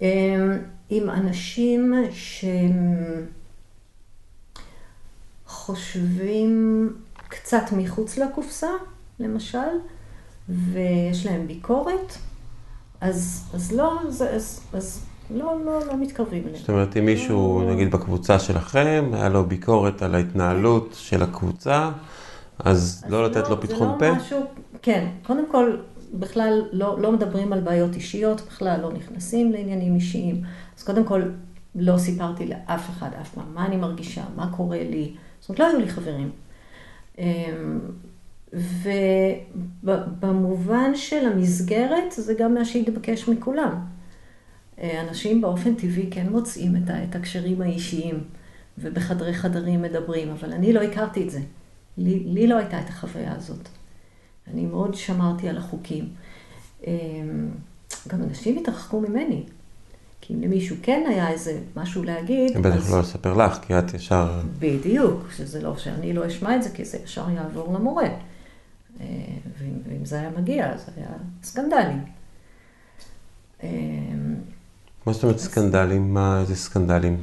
אמ, 0.00 0.58
עם 0.90 1.10
אנשים 1.10 1.94
שהם 2.12 3.04
חושבים 5.46 6.92
קצת 7.28 7.62
מחוץ 7.72 8.18
לקופסה, 8.18 8.70
למשל, 9.20 9.58
ויש 10.48 11.26
להם 11.26 11.46
ביקורת, 11.46 12.12
אז, 13.00 13.44
אז 13.54 13.72
לא, 13.72 14.00
אז, 14.08 14.22
אז, 14.22 14.60
אז 14.72 15.04
לא, 15.30 15.56
לא, 15.64 15.86
לא 15.86 15.96
מתקרבים 15.96 16.42
אליהם. 16.42 16.58
זאת 16.58 16.68
אומרת, 16.68 16.96
אם 16.96 17.04
מישהו, 17.04 17.62
לא... 17.62 17.74
נגיד 17.74 17.90
בקבוצה 17.90 18.38
שלכם, 18.38 19.10
היה 19.12 19.28
לו 19.28 19.44
ביקורת 19.44 20.02
על 20.02 20.14
ההתנהלות 20.14 20.94
של 20.98 21.22
הקבוצה, 21.22 21.90
אז, 22.58 23.04
לא 23.08 23.24
לתת 23.24 23.44
לא, 23.44 23.50
לו 23.50 23.60
פתחון 23.60 23.98
פה? 23.98 24.04
זה 24.04 24.10
לא 24.10 24.16
משהו, 24.16 24.46
כן, 24.82 25.06
קודם 25.26 25.44
כל, 25.50 25.76
בכלל 26.14 26.62
לא, 26.72 27.00
לא 27.00 27.12
מדברים 27.12 27.52
על 27.52 27.60
בעיות 27.60 27.94
אישיות, 27.94 28.40
בכלל 28.40 28.80
לא 28.80 28.92
נכנסים 28.92 29.52
לעניינים 29.52 29.94
אישיים. 29.94 30.42
אז 30.78 30.84
קודם 30.84 31.04
כל, 31.04 31.22
לא 31.74 31.98
סיפרתי 31.98 32.46
לאף 32.46 32.90
אחד 32.90 33.10
אף 33.20 33.34
פעם 33.34 33.54
מה 33.54 33.66
אני 33.66 33.76
מרגישה, 33.76 34.22
מה 34.36 34.50
קורה 34.56 34.82
לי. 34.90 35.14
זאת 35.40 35.48
אומרת, 35.48 35.60
לא 35.60 35.66
היו 35.66 35.78
לי 35.78 35.88
חברים. 35.88 36.30
אמ, 37.18 37.24
ובמובן 39.82 40.90
של 40.94 41.26
המסגרת, 41.26 42.12
זה 42.12 42.34
גם 42.34 42.54
מה 42.54 42.64
שהתבקש 42.64 43.28
מכולם. 43.28 43.74
אה, 44.80 45.00
אנשים 45.00 45.40
באופן 45.40 45.74
טבעי 45.74 46.08
כן 46.10 46.28
מוצאים 46.28 46.76
את 46.88 47.16
הקשרים 47.16 47.62
האישיים, 47.62 48.24
ובחדרי 48.78 49.34
חדרים 49.34 49.82
מדברים, 49.82 50.30
אבל 50.30 50.52
אני 50.52 50.72
לא 50.72 50.82
הכרתי 50.82 51.22
את 51.22 51.30
זה. 51.30 51.40
לי, 51.98 52.20
לי 52.20 52.46
לא 52.46 52.56
הייתה 52.56 52.80
את 52.80 52.88
החוויה 52.88 53.34
הזאת. 53.34 53.68
אני 54.52 54.66
מאוד 54.66 54.94
שמרתי 54.94 55.48
על 55.48 55.56
החוקים. 55.56 56.08
אמ, 56.86 56.90
גם 58.08 58.22
אנשים 58.22 58.58
התרחקו 58.58 59.00
ממני. 59.00 59.42
כי 60.20 60.34
אם 60.34 60.40
למישהו 60.40 60.76
כן 60.82 61.04
היה 61.08 61.30
איזה 61.30 61.60
משהו 61.76 62.02
להגיד... 62.02 62.56
הם 62.56 62.62
בטח 62.62 62.76
אז... 62.76 62.92
לא 62.92 63.00
לספר 63.00 63.34
לך, 63.34 63.58
כי 63.66 63.78
את 63.78 63.94
ישר... 63.94 64.40
בדיוק, 64.58 65.28
שזה 65.36 65.62
לא, 65.62 65.76
שאני 65.76 66.12
לא 66.12 66.26
אשמע 66.26 66.56
את 66.56 66.62
זה, 66.62 66.70
כי 66.70 66.84
זה 66.84 66.98
ישר 67.04 67.30
יעבור 67.30 67.74
למורה. 67.74 68.04
אה, 68.04 69.06
ואם, 69.58 69.78
ואם 69.88 70.04
זה 70.04 70.20
היה 70.20 70.30
מגיע, 70.30 70.76
זה 70.76 70.92
היה 70.96 71.10
סקנדלים. 71.42 72.04
מה 75.08 75.14
זאת 75.14 75.22
אומרת 75.22 75.38
סקנדלים? 75.38 76.14
מה, 76.14 76.40
איזה 76.40 76.56
סקנדלים? 76.56 77.20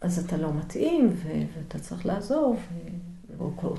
אז 0.00 0.18
אתה 0.18 0.36
לא 0.36 0.54
מתאים, 0.54 1.16
ואתה 1.24 1.78
צריך 1.78 2.06
לעזוב, 2.06 2.60
או 3.40 3.74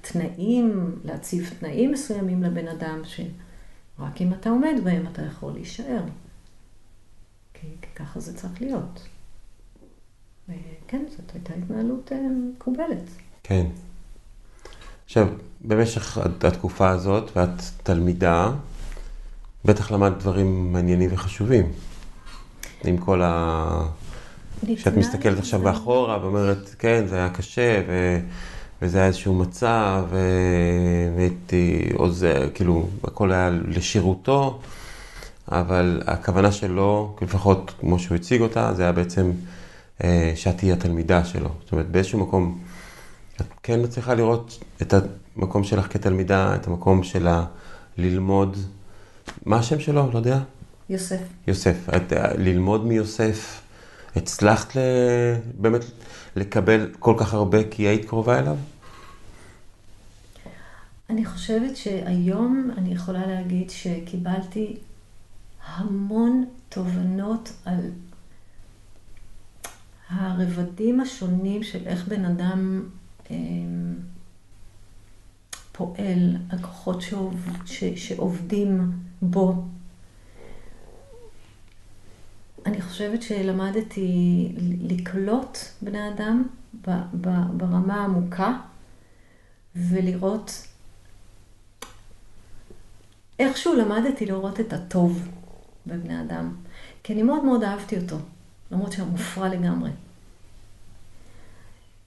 תנאים, 0.00 0.98
להציב 1.04 1.50
תנאים 1.58 1.92
מסוימים 1.92 2.42
לבן 2.42 2.68
אדם, 2.68 3.02
שרק 3.04 4.20
אם 4.20 4.32
אתה 4.32 4.50
עומד 4.50 4.74
בהם 4.84 5.06
אתה 5.12 5.22
יכול 5.22 5.52
להישאר. 5.52 6.02
כי, 7.54 7.66
כי 7.82 7.88
ככה 7.94 8.20
זה 8.20 8.36
צריך 8.36 8.60
להיות. 8.60 9.00
וכן, 10.48 11.04
זאת 11.10 11.34
הייתה 11.34 11.54
התנהלות 11.54 12.12
אה, 12.12 12.18
מקובלת. 12.56 13.10
כן. 13.42 13.66
עכשיו, 15.04 15.28
במשך 15.60 16.18
התקופה 16.18 16.90
הזאת, 16.90 17.36
ואת 17.36 17.62
תלמידה, 17.82 18.52
בטח 19.64 19.90
למדת 19.90 20.18
דברים 20.18 20.72
מעניינים 20.72 21.10
וחשובים. 21.12 21.72
עם 22.84 22.96
כל 22.96 23.22
ה... 23.24 23.86
כשאת 24.76 24.96
מסתכלת 24.96 25.38
עכשיו 25.38 25.60
באחורה 25.60 26.18
ואומרת, 26.22 26.74
כן, 26.78 27.06
זה 27.06 27.16
היה 27.16 27.28
קשה, 27.28 27.82
ו... 27.88 28.18
וזה 28.82 28.98
היה 28.98 29.06
איזשהו 29.06 29.34
מצב. 29.34 30.04
והייתי 31.16 31.88
עוזר, 31.94 32.48
כאילו, 32.54 32.88
הכל 33.04 33.32
היה 33.32 33.50
לשירותו, 33.50 34.60
אבל 35.48 36.02
הכוונה 36.06 36.52
שלו, 36.52 37.16
לפחות 37.22 37.74
כמו 37.80 37.98
שהוא 37.98 38.16
הציג 38.16 38.40
אותה, 38.40 38.74
זה 38.74 38.82
היה 38.82 38.92
בעצם 38.92 39.30
אה, 40.04 40.32
שאת 40.36 40.58
תהיי 40.58 40.72
התלמידה 40.72 41.24
שלו. 41.24 41.48
זאת 41.62 41.72
אומרת, 41.72 41.90
באיזשהו 41.90 42.18
מקום, 42.18 42.58
את 43.40 43.46
כן 43.62 43.82
מצליחה 43.82 44.14
לראות 44.14 44.64
את 44.82 44.94
המקום 45.36 45.64
שלך 45.64 45.92
כתלמידה, 45.92 46.54
את 46.54 46.66
המקום 46.66 47.02
שלה 47.02 47.44
ללמוד. 47.98 48.56
מה 49.46 49.56
השם 49.56 49.80
שלו? 49.80 50.10
לא 50.12 50.18
יודע. 50.18 50.38
יוסף. 50.90 51.20
יוסף. 51.46 51.88
את, 51.96 52.12
ללמוד 52.38 52.86
מיוסף, 52.86 53.62
הצלחת 54.16 54.76
ל, 54.76 54.80
באמת 55.60 55.84
לקבל 56.36 56.90
כל 56.98 57.14
כך 57.18 57.34
הרבה 57.34 57.58
כי 57.70 57.82
היית 57.82 58.04
קרובה 58.04 58.38
אליו? 58.38 58.56
אני 61.10 61.24
חושבת 61.24 61.76
שהיום 61.76 62.70
אני 62.78 62.94
יכולה 62.94 63.26
להגיד 63.26 63.70
שקיבלתי 63.70 64.76
המון 65.66 66.44
תובנות 66.68 67.52
על 67.64 67.90
הרבדים 70.08 71.00
השונים 71.00 71.62
של 71.62 71.86
איך 71.86 72.08
בן 72.08 72.24
אדם 72.24 72.82
אה, 73.30 73.36
פועל, 75.72 76.36
הכוחות 76.50 77.02
שעובד, 77.02 77.66
ש, 77.66 77.84
שעובדים 77.84 78.92
בו. 79.22 79.64
אני 82.70 82.80
חושבת 82.80 83.22
שלמדתי 83.22 84.48
לקלוט 84.80 85.58
בני 85.82 86.08
אדם 86.08 86.48
ברמה 87.56 87.94
העמוקה 87.94 88.58
ולראות, 89.76 90.66
איכשהו 93.38 93.74
למדתי 93.74 94.26
לראות 94.26 94.60
את 94.60 94.72
הטוב 94.72 95.28
בבני 95.86 96.20
אדם, 96.20 96.56
כי 97.02 97.12
אני 97.12 97.22
מאוד 97.22 97.44
מאוד 97.44 97.62
אהבתי 97.62 97.98
אותו, 97.98 98.16
למרות 98.70 98.92
שהוא 98.92 99.08
מופרע 99.08 99.48
לגמרי. 99.48 99.90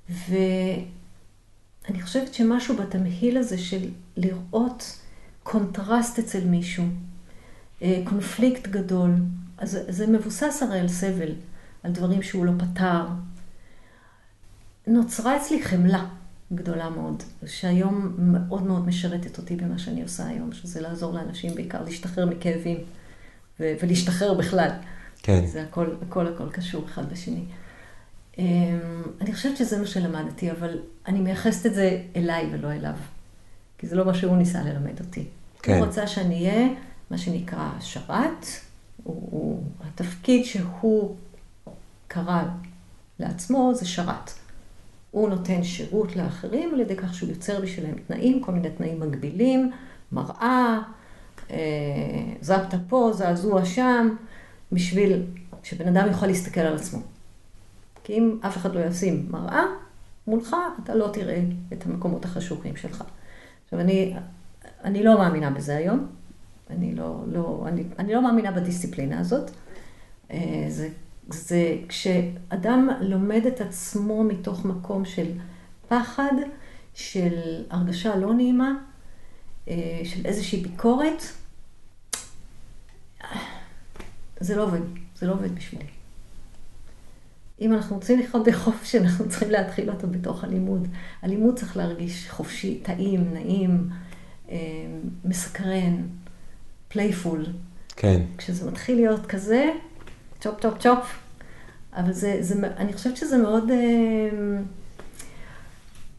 ואני 0.10 2.02
חושבת 2.02 2.34
שמשהו 2.34 2.76
בתמהיל 2.78 3.38
הזה 3.38 3.58
של 3.58 3.90
לראות 4.18 5.00
קונטרסט 5.44 6.20
אצל 6.20 6.44
מישהו, 6.44 6.86
אה, 7.82 8.02
קונפליקט 8.06 8.68
גדול, 8.68 9.12
אז 9.58 9.80
זה 9.88 10.08
מבוסס 10.08 10.64
הרי 10.64 10.80
על 10.80 10.88
סבל, 10.88 11.32
על 11.84 11.92
דברים 11.92 12.22
שהוא 12.22 12.46
לא 12.46 12.52
פתר. 12.58 13.06
נוצרה 14.88 15.38
אצלי 15.38 15.64
חמלה 15.64 16.06
גדולה 16.54 16.90
מאוד, 16.90 17.24
שהיום 17.46 18.16
מאוד 18.18 18.64
מאוד 18.64 18.88
משרתת 18.88 19.38
אותי 19.38 19.56
במה 19.56 19.78
שאני 19.78 20.04
עושה 20.04 20.28
היום, 20.28 20.54
שזה 20.54 20.82
לעזור 20.82 21.14
לאנשים 21.14 21.56
בעיקר 21.56 21.84
להשתחרר 21.84 22.26
מכאבים 22.26 22.78
ו- 23.60 23.74
ולהשתחרר 23.82 24.34
בכלל. 24.34 24.70
כן. 25.24 25.46
זה 25.46 25.64
הכל, 25.64 25.96
הכל 26.08 26.28
הכל 26.28 26.50
קשור 26.50 26.86
אחד 26.86 27.12
בשני. 27.12 27.44
אמ, 28.38 28.44
אני 29.22 29.34
חושבת 29.34 29.58
שזה 29.58 29.80
מה 29.80 29.86
שלמדתי, 29.86 30.52
אבל 30.52 30.80
אני 31.08 31.20
מייחסת 31.20 31.66
את 31.66 31.74
זה 31.74 32.02
אליי 32.16 32.50
ולא 32.52 32.72
אליו. 32.72 32.96
כי 33.78 33.88
זה 33.88 33.96
לא 33.96 34.06
מה 34.06 34.14
שהוא 34.14 34.38
ניסה 34.38 34.62
ללמד 34.62 35.00
אותי. 35.00 35.26
כן. 35.62 35.78
הוא 35.78 35.86
רוצה 35.86 36.08
שאני 36.08 36.50
אהיה 36.50 36.68
מה 37.12 37.18
שנקרא 37.18 37.70
שרת, 37.80 38.46
הוא, 39.04 39.28
הוא, 39.32 39.64
התפקיד 39.82 40.46
שהוא 40.46 41.16
קרא 42.08 42.44
לעצמו 43.20 43.72
זה 43.76 43.86
שרת. 43.86 44.32
הוא 45.12 45.30
נותן 45.30 45.64
שירות 45.64 46.16
לאחרים 46.16 46.74
על 46.74 46.80
ידי 46.80 46.96
כך 46.96 47.14
שהוא 47.14 47.30
יוצר 47.30 47.62
בשבילם 47.62 47.94
תנאים, 48.08 48.44
כל 48.44 48.52
מיני 48.52 48.70
תנאים 48.70 49.00
מגבילים, 49.00 49.72
מראה, 50.12 50.80
זפת 52.42 52.76
פה, 52.90 53.12
זעזוע 53.14 53.66
שם, 53.66 54.16
בשביל 54.72 55.24
שבן 55.64 55.98
אדם 55.98 56.08
יוכל 56.08 56.28
להסתכל 56.28 56.62
על 56.62 56.76
עצמו. 56.76 57.00
כי 58.04 58.14
אם 58.14 58.38
אף 58.42 58.58
אחד 58.58 58.76
לא 58.76 58.80
ישים 58.80 59.28
מראה 59.30 59.64
מולך, 60.28 60.56
אתה 60.84 60.96
לא 60.96 61.10
תראה 61.14 61.42
את 61.74 61.86
המקומות 61.86 62.26
החשוכים 62.26 62.76
שלך. 62.76 63.04
עכשיו, 63.66 63.80
אני, 63.80 64.14
אני 64.84 65.04
לא 65.04 65.18
מאמינה 65.18 65.50
בזה 65.50 65.76
היום. 65.78 66.08
אני 66.78 66.96
לא, 66.96 67.24
לא, 67.28 67.66
אני, 67.68 67.84
אני 68.00 68.14
לא 68.14 68.24
מאמינה 68.24 68.52
בדיסציפלינה 68.52 69.20
הזאת. 69.20 69.52
זה, 70.70 70.90
זה 71.30 71.78
כשאדם 71.88 72.90
לומד 73.02 73.46
את 73.46 73.62
עצמו 73.62 74.24
מתוך 74.24 74.66
מקום 74.66 75.06
של 75.06 75.32
פחד, 75.88 76.32
של 76.94 77.64
הרגשה 77.70 78.16
לא 78.16 78.34
נעימה, 78.34 78.72
של 80.04 80.26
איזושהי 80.26 80.62
ביקורת, 80.62 81.24
זה 84.40 84.56
לא 84.56 84.64
עובד, 84.64 84.80
זה 85.16 85.28
לא 85.28 85.34
עובד 85.34 85.56
בשבילי. 85.56 85.86
אם 87.62 87.74
אנחנו 87.74 87.96
רוצים 87.96 88.20
לחיות 88.20 88.48
בחופש, 88.48 88.96
אנחנו 88.96 89.30
צריכים 89.30 89.52
להתחיל 89.52 89.90
אותו 89.90 90.08
בתוך 90.08 90.44
הלימוד. 90.44 90.88
הלימוד 91.22 91.60
צריך 91.60 91.78
להרגיש 91.78 92.30
חופשי, 92.30 92.80
טעים, 92.84 93.34
נעים, 93.34 93.90
מסקרן, 95.26 96.02
Playful. 96.94 97.46
כן. 97.96 98.22
כשזה 98.38 98.72
מתחיל 98.72 98.96
להיות 98.96 99.26
כזה, 99.26 99.72
צ'ופ 100.42 100.62
צ'ופ 100.62 100.78
צ'ופ, 100.80 101.20
אבל 101.94 102.14
זה, 102.14 102.38
זה, 102.42 102.68
אני 102.78 102.94
חושבת 102.94 103.18
שזה 103.18 103.38
מאוד 103.38 103.72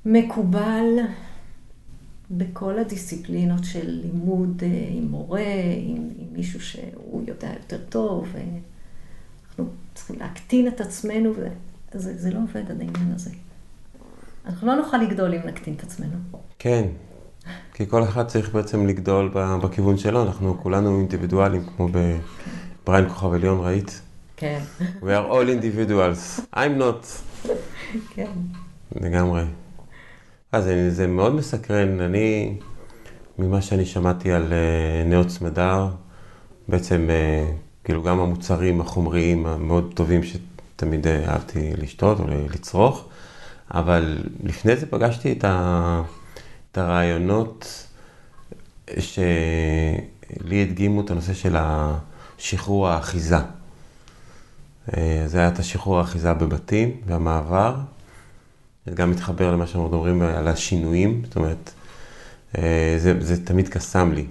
מקובל 0.04 0.84
בכל 2.30 2.78
הדיסציפלינות 2.78 3.64
של 3.64 3.90
לימוד 3.90 4.62
עם 4.90 5.08
מורה, 5.08 5.40
עם, 5.78 6.10
עם 6.18 6.26
מישהו 6.32 6.60
שהוא 6.60 7.22
יודע 7.26 7.48
יותר 7.52 7.78
טוב. 7.88 8.28
אנחנו 9.48 9.66
צריכים 9.94 10.18
להקטין 10.18 10.68
את 10.68 10.80
עצמנו, 10.80 11.32
וזה 11.94 12.30
לא 12.30 12.38
עובד, 12.38 12.70
העניין 12.70 13.12
הזה. 13.14 13.30
אנחנו 14.46 14.66
לא 14.66 14.74
נוכל 14.74 14.96
לגדול 14.96 15.34
אם 15.34 15.40
נקטין 15.44 15.74
את 15.74 15.82
עצמנו. 15.82 16.16
כן, 16.58 16.88
כי 17.74 17.86
כל 17.86 18.04
אחד 18.04 18.26
צריך 18.26 18.54
בעצם 18.54 18.86
לגדול 18.86 19.30
בכיוון 19.34 19.98
שלו, 19.98 20.22
אנחנו 20.22 20.56
כולנו 20.62 20.98
אינדיבידואלים, 20.98 21.62
כמו 21.76 21.88
בבריין 21.88 23.08
כוכב 23.08 23.32
עליון, 23.32 23.60
ראית? 23.60 24.00
כן. 24.36 24.60
We 24.80 25.04
are 25.04 25.32
all 25.32 25.62
individuals, 25.62 26.40
I'm 26.54 26.80
not. 26.80 27.06
כן. 28.14 28.30
לגמרי. 29.00 29.42
אז 30.52 30.70
זה 30.88 31.06
מאוד 31.06 31.34
מסקרן, 31.34 32.00
אני, 32.00 32.56
ממה 33.38 33.62
שאני 33.62 33.86
שמעתי 33.86 34.32
על 34.32 34.52
נאות 35.06 35.30
סמדר, 35.30 35.88
בעצם 36.68 37.08
כאילו 37.84 38.02
גם 38.02 38.20
המוצרים 38.20 38.80
החומריים 38.80 39.46
המאוד 39.46 39.92
טובים 39.94 40.20
שתמיד 40.22 41.06
אהבתי 41.06 41.72
לשתות 41.76 42.20
או 42.20 42.24
לצרוך, 42.28 43.08
אבל 43.74 44.18
לפני 44.42 44.76
זה 44.76 44.86
פגשתי 44.86 45.32
את, 45.32 45.44
ה, 45.44 46.02
את 46.74 46.78
הרעיונות 46.78 47.86
שלי 48.98 50.62
הדגימו 50.62 51.00
את 51.00 51.10
הנושא 51.10 51.34
של 51.34 51.56
השחרור 51.58 52.88
האחיזה. 52.88 53.36
זה 55.26 55.38
היה 55.38 55.48
את 55.48 55.58
השחרור 55.58 55.98
האחיזה 55.98 56.32
בבתים 56.34 57.00
והמעבר. 57.06 57.76
זה 58.86 58.94
גם 58.94 59.10
מתחבר 59.10 59.52
למה 59.52 59.66
שאנחנו 59.66 59.88
מדברים 59.88 60.22
על 60.22 60.48
השינויים, 60.48 61.22
זאת 61.24 61.36
אומרת, 61.36 61.70
זה, 62.98 63.14
זה 63.20 63.44
תמיד 63.44 63.68
קסם 63.68 64.12
לי, 64.12 64.26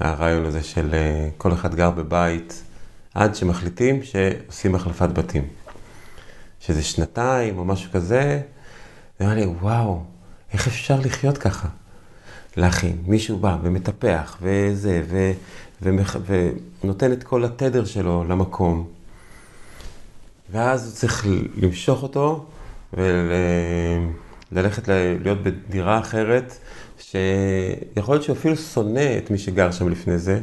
הרעיון 0.00 0.44
הזה 0.44 0.62
של 0.62 0.94
כל 1.38 1.52
אחד 1.52 1.74
גר 1.74 1.90
בבית, 1.90 2.62
עד 3.14 3.34
שמחליטים 3.34 4.02
שעושים 4.02 4.74
החלפת 4.74 5.08
בתים. 5.08 5.48
שזה 6.60 6.82
שנתיים 6.82 7.58
או 7.58 7.64
משהו 7.64 7.92
כזה, 7.92 8.40
נראה 9.20 9.34
לי, 9.34 9.46
וואו, 9.46 10.02
איך 10.54 10.66
אפשר 10.66 11.00
לחיות 11.00 11.38
ככה? 11.38 11.68
להכין, 12.56 12.96
מישהו 13.06 13.38
בא 13.38 13.56
ומטפח 13.62 14.38
וזה, 14.42 15.02
ו, 15.08 15.32
ומח, 15.82 16.16
ונותן 16.82 17.12
את 17.12 17.22
כל 17.22 17.44
התדר 17.44 17.84
שלו 17.84 18.24
למקום. 18.28 18.88
ואז 20.52 20.86
הוא 20.86 20.92
צריך 20.92 21.26
למשוך 21.56 22.02
אותו 22.02 22.46
וללכת 24.52 24.88
להיות 25.22 25.38
בדירה 25.42 25.98
אחרת, 25.98 26.58
שיכול 26.98 28.14
להיות 28.14 28.22
שהוא 28.22 28.36
אפילו 28.36 28.56
שונא 28.56 29.18
את 29.18 29.30
מי 29.30 29.38
שגר 29.38 29.70
שם 29.70 29.88
לפני 29.88 30.18
זה, 30.18 30.40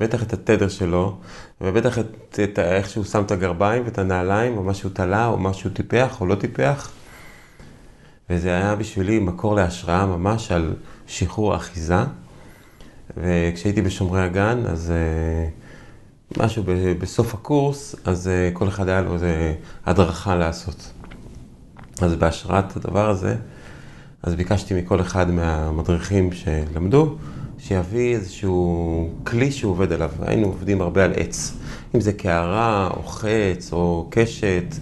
בטח 0.00 0.22
את 0.22 0.32
התדר 0.32 0.68
שלו, 0.68 1.16
ובטח 1.60 1.98
את, 1.98 2.40
את 2.44 2.58
איך 2.58 2.90
שהוא 2.90 3.04
שם 3.04 3.22
את 3.22 3.30
הגרביים 3.30 3.82
ואת 3.84 3.98
הנעליים, 3.98 4.56
או 4.56 4.62
מה 4.62 4.74
שהוא 4.74 4.92
תלה, 4.94 5.26
או 5.26 5.38
מה 5.38 5.52
שהוא 5.52 5.72
טיפח 5.72 6.20
או 6.20 6.26
לא 6.26 6.34
טיפח. 6.34 6.92
וזה 8.30 8.48
היה 8.48 8.76
בשבילי 8.76 9.18
מקור 9.18 9.54
להשראה 9.54 10.06
ממש 10.06 10.52
על 10.52 10.74
שחרור 11.06 11.56
אחיזה. 11.56 12.04
וכשהייתי 13.16 13.82
בשומרי 13.82 14.22
הגן, 14.22 14.62
אז 14.66 14.92
משהו 16.36 16.64
בסוף 16.98 17.34
הקורס, 17.34 17.96
אז 18.04 18.30
כל 18.52 18.68
אחד 18.68 18.88
היה 18.88 19.00
לו 19.00 19.14
איזה 19.14 19.54
הדרכה 19.86 20.36
לעשות. 20.36 20.92
אז 22.02 22.14
בהשראת 22.14 22.76
הדבר 22.76 23.10
הזה, 23.10 23.36
אז 24.22 24.34
ביקשתי 24.34 24.74
מכל 24.74 25.00
אחד 25.00 25.30
מהמדריכים 25.30 26.30
שלמדו, 26.32 27.16
שיביא 27.58 28.14
איזשהו 28.14 29.10
כלי 29.24 29.52
שהוא 29.52 29.72
עובד 29.72 29.92
עליו. 29.92 30.10
היינו 30.20 30.46
עובדים 30.46 30.80
הרבה 30.80 31.04
על 31.04 31.12
עץ. 31.16 31.56
אם 31.94 32.00
זה 32.00 32.12
קערה, 32.12 32.90
או 32.96 33.02
חץ, 33.02 33.72
או 33.72 34.06
קשת, 34.10 34.74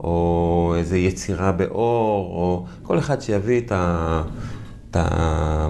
או 0.00 0.74
איזו 0.78 0.96
יצירה 0.96 1.52
באור, 1.52 2.26
או 2.26 2.66
כל 2.82 2.98
אחד 2.98 3.20
שיביא 3.20 3.60
את, 3.60 3.72
ה, 3.72 4.22
את, 4.90 4.96
ה, 4.96 5.68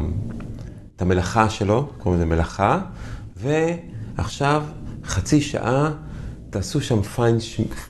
את 0.96 1.02
המלאכה 1.02 1.50
שלו, 1.50 1.88
קוראים 1.98 2.20
לזה 2.20 2.26
מלאכה, 2.26 2.80
ועכשיו 3.36 4.62
חצי 5.04 5.40
שעה 5.40 5.92
תעשו 6.50 6.80
שם 6.80 7.02
fine, 7.02 7.38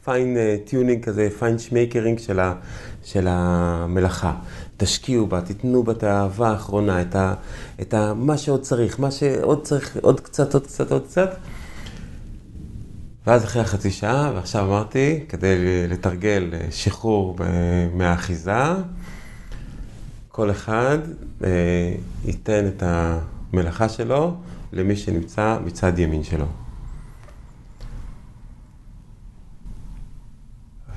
fine 0.04 0.36
tuning 0.64 1.04
כזה, 1.04 1.28
fine 1.38 1.58
שמייקרינג 1.58 2.18
של, 2.18 2.40
ה, 2.40 2.54
של 3.04 3.26
המלאכה. 3.30 4.32
תשקיעו 4.76 5.26
בה, 5.26 5.40
תיתנו 5.40 5.82
בה 5.82 5.92
את 5.92 6.02
האהבה 6.02 6.50
האחרונה, 6.50 7.02
את, 7.02 7.14
ה, 7.16 7.34
את 7.80 7.94
ה, 7.94 8.14
מה 8.14 8.38
שעוד 8.38 8.60
צריך, 8.60 9.00
מה 9.00 9.10
שעוד 9.10 9.62
צריך, 9.62 9.96
עוד 10.02 10.20
קצת, 10.20 10.54
עוד 10.54 10.66
קצת, 10.66 10.92
עוד 10.92 11.02
קצת. 11.02 11.36
ואז 13.26 13.44
אחרי 13.44 13.62
החצי 13.62 13.90
שעה, 13.90 14.32
ועכשיו 14.34 14.64
אמרתי, 14.64 15.24
כדי 15.28 15.88
לתרגל 15.88 16.50
שחרור 16.70 17.36
מהאחיזה, 17.94 18.62
כל 20.28 20.50
אחד 20.50 20.98
ייתן 22.24 22.66
את 22.66 22.82
המלאכה 22.86 23.88
שלו 23.88 24.36
למי 24.72 24.96
שנמצא 24.96 25.58
מצד 25.64 25.98
ימין 25.98 26.24
שלו. 26.24 26.46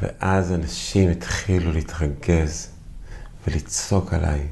ואז 0.02 0.52
אנשים 0.52 1.10
התחילו 1.10 1.72
להתרגז 1.72 2.70
ולצעוק 3.48 4.14
עליי. 4.14 4.48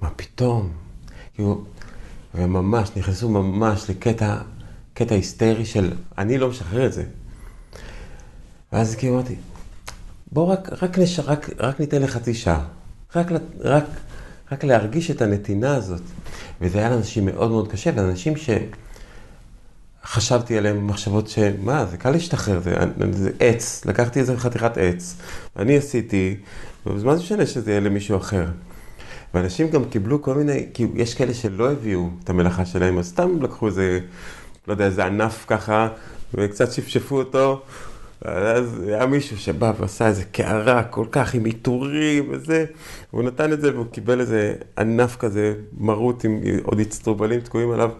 מה 0.00 0.10
פתאום? 0.10 0.72
כאילו, 1.34 1.64
וממש, 2.34 2.90
נכנסו 2.96 3.28
ממש 3.28 3.90
לקטע, 3.90 4.36
קטע 5.00 5.14
היסטרי 5.14 5.64
של 5.64 5.92
אני 6.18 6.38
לא 6.38 6.48
משחרר 6.48 6.86
את 6.86 6.92
זה. 6.92 7.02
ואז 8.72 8.94
כאילו 8.94 9.14
אמרתי, 9.14 9.34
בוא 10.32 10.46
רק, 10.46 10.68
רק, 10.82 10.98
נש... 10.98 11.20
רק, 11.20 11.50
רק 11.58 11.80
ניתן 11.80 12.02
לחצי 12.02 12.34
שעה. 12.34 12.64
רק, 13.16 13.26
רק, 13.60 13.84
רק 14.52 14.64
להרגיש 14.64 15.10
את 15.10 15.22
הנתינה 15.22 15.74
הזאת. 15.74 16.02
וזה 16.60 16.78
היה 16.78 16.90
לאנשים 16.90 17.26
מאוד 17.26 17.50
מאוד 17.50 17.68
קשה, 17.68 17.90
ואנשים 17.94 18.36
ש... 18.36 18.50
חשבתי 20.04 20.58
עליהם 20.58 20.86
מחשבות 20.86 21.28
שמה, 21.28 21.86
זה 21.86 21.96
קל 21.96 22.10
להשתחרר, 22.10 22.60
זה, 22.60 22.74
זה 23.12 23.30
עץ, 23.40 23.84
לקחתי 23.86 24.20
איזה 24.20 24.36
חתיכת 24.36 24.78
עץ, 24.78 25.16
ואני 25.56 25.76
עשיתי, 25.76 26.36
ומה 26.86 27.16
זה 27.16 27.22
משנה 27.22 27.46
שזה 27.46 27.70
יהיה 27.70 27.80
למישהו 27.80 28.16
אחר. 28.16 28.46
ואנשים 29.34 29.70
גם 29.70 29.84
קיבלו 29.84 30.22
כל 30.22 30.34
מיני, 30.34 30.66
כי 30.74 30.86
יש 30.94 31.14
כאלה 31.14 31.34
שלא 31.34 31.70
הביאו 31.70 32.08
את 32.24 32.30
המלאכה 32.30 32.66
שלהם, 32.66 32.98
אז 32.98 33.06
סתם 33.06 33.42
לקחו 33.42 33.66
איזה, 33.66 34.00
לא 34.68 34.72
יודע, 34.72 34.84
איזה 34.84 35.06
ענף 35.06 35.44
ככה, 35.48 35.88
וקצת 36.34 36.72
שפשפו 36.72 37.18
אותו, 37.18 37.62
ואז 38.22 38.82
היה 38.86 39.06
מישהו 39.06 39.38
שבא 39.38 39.72
ועשה 39.78 40.06
איזה 40.06 40.24
קערה 40.24 40.82
כל 40.82 41.06
כך 41.12 41.34
עם 41.34 41.44
עיטורים 41.44 42.28
וזה, 42.30 42.64
והוא 43.12 43.24
נתן 43.24 43.52
את 43.52 43.60
זה 43.60 43.74
והוא 43.74 43.86
קיבל 43.92 44.20
איזה 44.20 44.54
ענף 44.78 45.16
כזה 45.16 45.54
מרוט 45.78 46.24
עם 46.24 46.40
עוד 46.62 46.80
אצטרובלים 46.80 47.40
תקועים 47.40 47.70
עליו. 47.70 47.90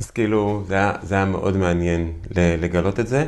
אז 0.00 0.10
כאילו, 0.10 0.64
זה 0.68 0.74
היה, 0.74 0.92
זה 1.02 1.14
היה 1.14 1.24
מאוד 1.24 1.56
מעניין 1.56 2.12
לגלות 2.36 3.00
את 3.00 3.06
זה, 3.06 3.26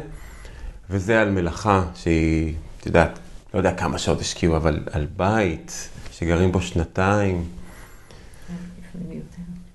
וזה 0.91 1.21
על 1.21 1.31
מלאכה 1.31 1.85
שהיא, 1.95 2.55
את 2.81 2.87
יודעת, 2.87 3.19
לא 3.55 3.59
יודע 3.59 3.75
כמה 3.75 3.99
שעות 3.99 4.21
השקיעו, 4.21 4.57
אבל 4.57 4.81
על 4.93 5.07
בית 5.17 5.89
שגרים 6.13 6.53
בו 6.53 6.61
שנתיים. 6.61 7.45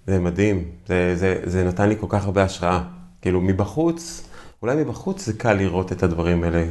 זה 0.10 0.20
מדהים, 0.20 0.64
זה, 0.88 1.16
זה, 1.16 1.42
זה 1.44 1.64
נתן 1.64 1.90
לי 1.90 1.96
כל 2.00 2.06
כך 2.10 2.26
הרבה 2.26 2.44
השראה. 2.44 2.84
כאילו 3.22 3.42
מבחוץ, 3.42 4.28
אולי 4.62 4.76
מבחוץ 4.76 5.26
זה 5.26 5.34
קל 5.34 5.54
לראות 5.54 5.92
את 5.92 6.04
הדברים 6.04 6.44
האלה, 6.44 6.66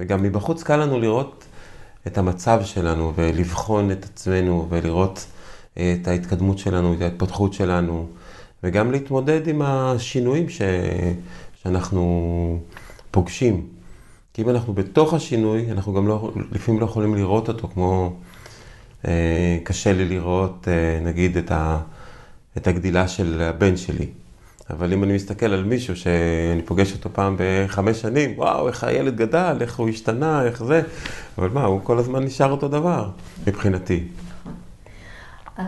וגם 0.00 0.22
מבחוץ 0.22 0.62
קל 0.62 0.76
לנו 0.76 1.00
לראות 1.00 1.44
את 2.06 2.18
המצב 2.18 2.60
שלנו 2.64 3.12
ולבחון 3.16 3.90
את 3.90 4.04
עצמנו 4.04 4.66
ולראות 4.70 5.26
אה, 5.78 5.96
את 6.02 6.08
ההתקדמות 6.08 6.58
שלנו, 6.58 6.94
את 6.94 7.02
ההתפתחות 7.02 7.52
שלנו, 7.52 8.06
וגם 8.62 8.92
להתמודד 8.92 9.48
עם 9.48 9.62
השינויים 9.62 10.48
ש... 10.48 10.62
שאנחנו 11.62 12.58
פוגשים. 13.10 13.66
כי 14.34 14.42
אם 14.42 14.48
אנחנו 14.48 14.72
בתוך 14.72 15.14
השינוי, 15.14 15.70
אנחנו 15.70 15.94
גם 15.94 16.08
לא, 16.08 16.32
לפעמים 16.52 16.80
לא 16.80 16.86
יכולים 16.86 17.14
לראות 17.14 17.48
אותו, 17.48 17.68
כמו 17.68 18.16
אה, 19.08 19.58
קשה 19.64 19.92
לי 19.92 20.04
לראות, 20.04 20.68
אה, 20.68 21.00
נגיד, 21.04 21.36
את, 21.36 21.50
ה, 21.50 21.78
את 22.56 22.66
הגדילה 22.66 23.08
של 23.08 23.42
הבן 23.42 23.76
שלי. 23.76 24.06
אבל 24.70 24.92
אם 24.92 25.04
אני 25.04 25.14
מסתכל 25.14 25.46
על 25.46 25.64
מישהו 25.64 25.96
שאני 25.96 26.62
פוגש 26.64 26.92
אותו 26.92 27.10
פעם 27.12 27.36
בחמש 27.38 28.00
שנים, 28.00 28.38
וואו, 28.38 28.68
איך 28.68 28.84
הילד 28.84 29.16
גדל, 29.16 29.56
איך 29.60 29.76
הוא 29.76 29.88
השתנה, 29.88 30.44
איך 30.44 30.64
זה, 30.64 30.82
אבל 31.38 31.48
מה, 31.48 31.64
הוא 31.64 31.80
כל 31.82 31.98
הזמן 31.98 32.24
נשאר 32.24 32.50
אותו 32.50 32.68
דבר, 32.68 33.10
מבחינתי. 33.46 34.08
אה, 35.58 35.64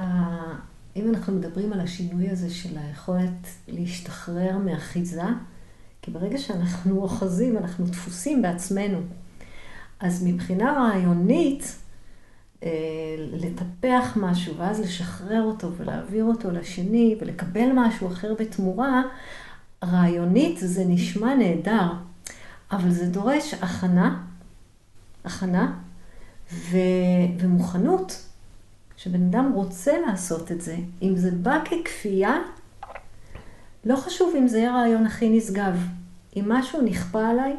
אם 0.97 1.09
אנחנו 1.09 1.33
מדברים 1.33 1.73
על 1.73 1.81
השינוי 1.81 2.31
הזה 2.31 2.51
של 2.51 2.79
היכולת 2.79 3.47
להשתחרר 3.69 4.59
מאחיזה, 4.65 5.23
כי 6.03 6.11
ברגע 6.11 6.39
שאנחנו 6.39 7.03
אוחזים, 7.03 7.59
אנחנו 7.59 7.87
דפוסים 7.87 8.43
בעצמנו. 8.43 8.99
אז 10.01 10.25
מבחינה 10.27 10.73
רעיונית, 10.73 11.77
לטפח 13.33 14.17
משהו 14.17 14.57
ואז 14.57 14.81
לשחרר 14.81 15.43
אותו 15.43 15.71
ולהעביר 15.77 16.25
אותו 16.25 16.51
לשני 16.51 17.17
ולקבל 17.21 17.69
משהו 17.75 18.09
אחר 18.09 18.35
בתמורה, 18.39 19.03
רעיונית 19.85 20.59
זה 20.59 20.85
נשמע 20.87 21.35
נהדר, 21.35 21.93
אבל 22.73 22.91
זה 22.91 23.07
דורש 23.07 23.55
הכנה, 23.55 24.23
הכנה 25.25 25.73
ו... 26.53 26.77
ומוכנות. 27.39 28.25
שבן 28.97 29.23
אדם 29.23 29.53
רוצה 29.55 29.93
לעשות 30.07 30.53
את 30.53 30.61
זה, 30.61 30.77
אם 31.03 31.17
זה 31.17 31.31
בא 31.31 31.59
ככפייה, 31.65 32.37
לא 33.85 33.97
חשוב 33.97 34.35
אם 34.39 34.49
זה 34.49 34.59
יהיה 34.59 34.71
הרעיון 34.71 35.07
הכי 35.07 35.29
נשגב. 35.29 35.87
אם 36.37 36.45
משהו 36.47 36.83
נכפה 36.83 37.29
עליי, 37.29 37.57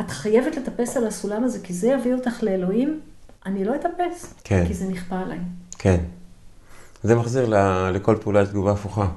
את 0.00 0.10
חייבת 0.10 0.56
לטפס 0.56 0.96
על 0.96 1.06
הסולם 1.06 1.44
הזה, 1.44 1.58
כי 1.62 1.72
זה 1.74 1.88
יביא 1.88 2.14
אותך 2.14 2.42
לאלוהים, 2.42 3.00
אני 3.46 3.64
לא 3.64 3.74
אטפס, 3.74 4.34
כן. 4.44 4.64
כי 4.68 4.74
זה 4.74 4.88
נכפה 4.88 5.18
עליי. 5.20 5.38
כן. 5.78 6.00
זה 7.02 7.14
מחזיר 7.14 7.46
ל- 7.48 7.90
לכל 7.90 8.16
פעולה 8.22 8.46
תגובה 8.46 8.72
הפוכה. 8.72 9.08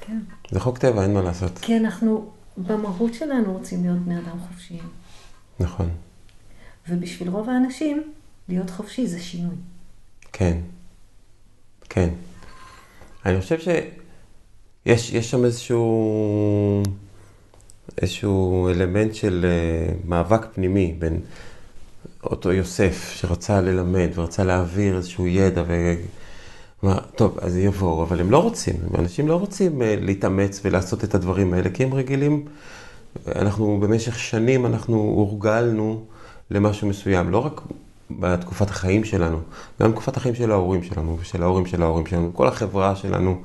כן. 0.00 0.18
זה 0.50 0.60
חוק 0.60 0.78
טבע, 0.78 1.02
אין 1.02 1.14
מה 1.14 1.22
לעשות. 1.22 1.58
כי 1.58 1.76
אנחנו, 1.76 2.30
במהות 2.56 3.14
שלנו 3.14 3.52
רוצים 3.52 3.82
להיות 3.82 3.98
בני 3.98 4.18
אדם 4.18 4.38
חופשיים. 4.48 4.88
נכון. 5.60 5.88
ובשביל 6.88 7.28
רוב 7.28 7.50
האנשים, 7.50 8.12
להיות 8.48 8.70
חופשי 8.70 9.06
זה 9.06 9.20
שינוי. 9.22 9.54
כן. 10.32 10.56
כן. 11.88 12.08
אני 13.26 13.40
חושב 13.40 13.58
שיש 13.58 15.12
יש 15.12 15.30
שם 15.30 15.44
איזשהו, 15.44 16.82
איזשהו 18.02 18.68
אלמנט 18.68 19.14
של 19.14 19.46
uh, 19.46 20.08
מאבק 20.08 20.46
פנימי 20.54 20.94
בין 20.98 21.20
אותו 22.22 22.52
יוסף 22.52 23.12
שרצה 23.14 23.60
ללמד 23.60 24.08
ורצה 24.14 24.44
להעביר 24.44 24.96
איזשהו 24.96 25.26
ידע 25.26 25.62
ו... 25.66 25.94
מה, 26.82 26.98
טוב, 27.16 27.38
אז 27.40 27.56
יבואו, 27.56 28.02
אבל 28.02 28.20
הם 28.20 28.30
לא 28.30 28.38
רוצים, 28.38 28.74
אנשים 28.98 29.28
לא 29.28 29.36
רוצים 29.36 29.82
uh, 29.82 29.84
להתאמץ 30.00 30.60
ולעשות 30.64 31.04
את 31.04 31.14
הדברים 31.14 31.54
האלה, 31.54 31.70
כי 31.70 31.84
הם 31.84 31.94
רגילים, 31.94 32.44
אנחנו 33.36 33.80
במשך 33.80 34.18
שנים, 34.18 34.66
אנחנו 34.66 34.96
הורגלנו 34.96 36.04
למשהו 36.50 36.88
מסוים, 36.88 37.30
לא 37.30 37.38
רק 37.38 37.60
בתקופת 38.10 38.70
החיים 38.70 39.04
שלנו, 39.04 39.38
גם 39.82 39.90
בתקופת 39.90 40.16
החיים 40.16 40.34
של 40.34 40.50
ההורים 40.50 40.82
שלנו 40.82 41.18
ושל 41.20 41.42
ההורים 41.42 41.66
של 41.66 41.82
ההורים 41.82 42.06
שלנו, 42.06 42.34
כל 42.34 42.48
החברה 42.48 42.96
שלנו 42.96 43.42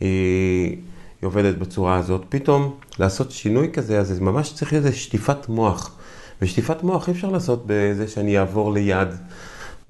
היא, 0.00 0.76
היא 1.22 1.26
עובדת 1.26 1.58
בצורה 1.58 1.96
הזאת. 1.96 2.24
פתאום 2.28 2.74
לעשות 2.98 3.30
שינוי 3.30 3.70
כזה, 3.72 4.00
אז 4.00 4.08
זה 4.08 4.20
ממש 4.20 4.52
צריך 4.52 4.74
איזו 4.74 4.98
שטיפת 4.98 5.48
מוח. 5.48 5.96
ושטיפת 6.42 6.82
מוח 6.82 7.08
אי 7.08 7.12
אפשר 7.12 7.30
לעשות 7.30 7.62
בזה 7.66 8.08
שאני 8.08 8.38
אעבור 8.38 8.72
ליד. 8.72 9.08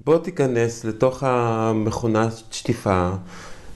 בוא 0.05 0.17
תיכנס 0.17 0.85
לתוך 0.85 1.23
המכונת 1.23 2.33
שטיפה 2.51 3.09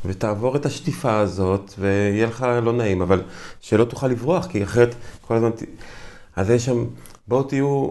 ותעבור 0.06 0.56
את 0.56 0.66
השטיפה 0.66 1.20
הזאת 1.20 1.74
ויהיה 1.80 2.26
לך 2.26 2.46
לא 2.62 2.74
נעים, 2.74 3.02
אבל 3.02 3.22
שלא 3.62 3.86
תוכל 3.86 4.08
לברוח, 4.08 4.46
כי 4.46 4.64
אחרת 4.64 4.96
כל 5.22 5.36
הזמן... 5.36 5.50
אז 6.36 6.50
יש 6.50 6.66
שם, 6.66 6.86
בואו 7.28 7.44
תהיו 7.44 7.90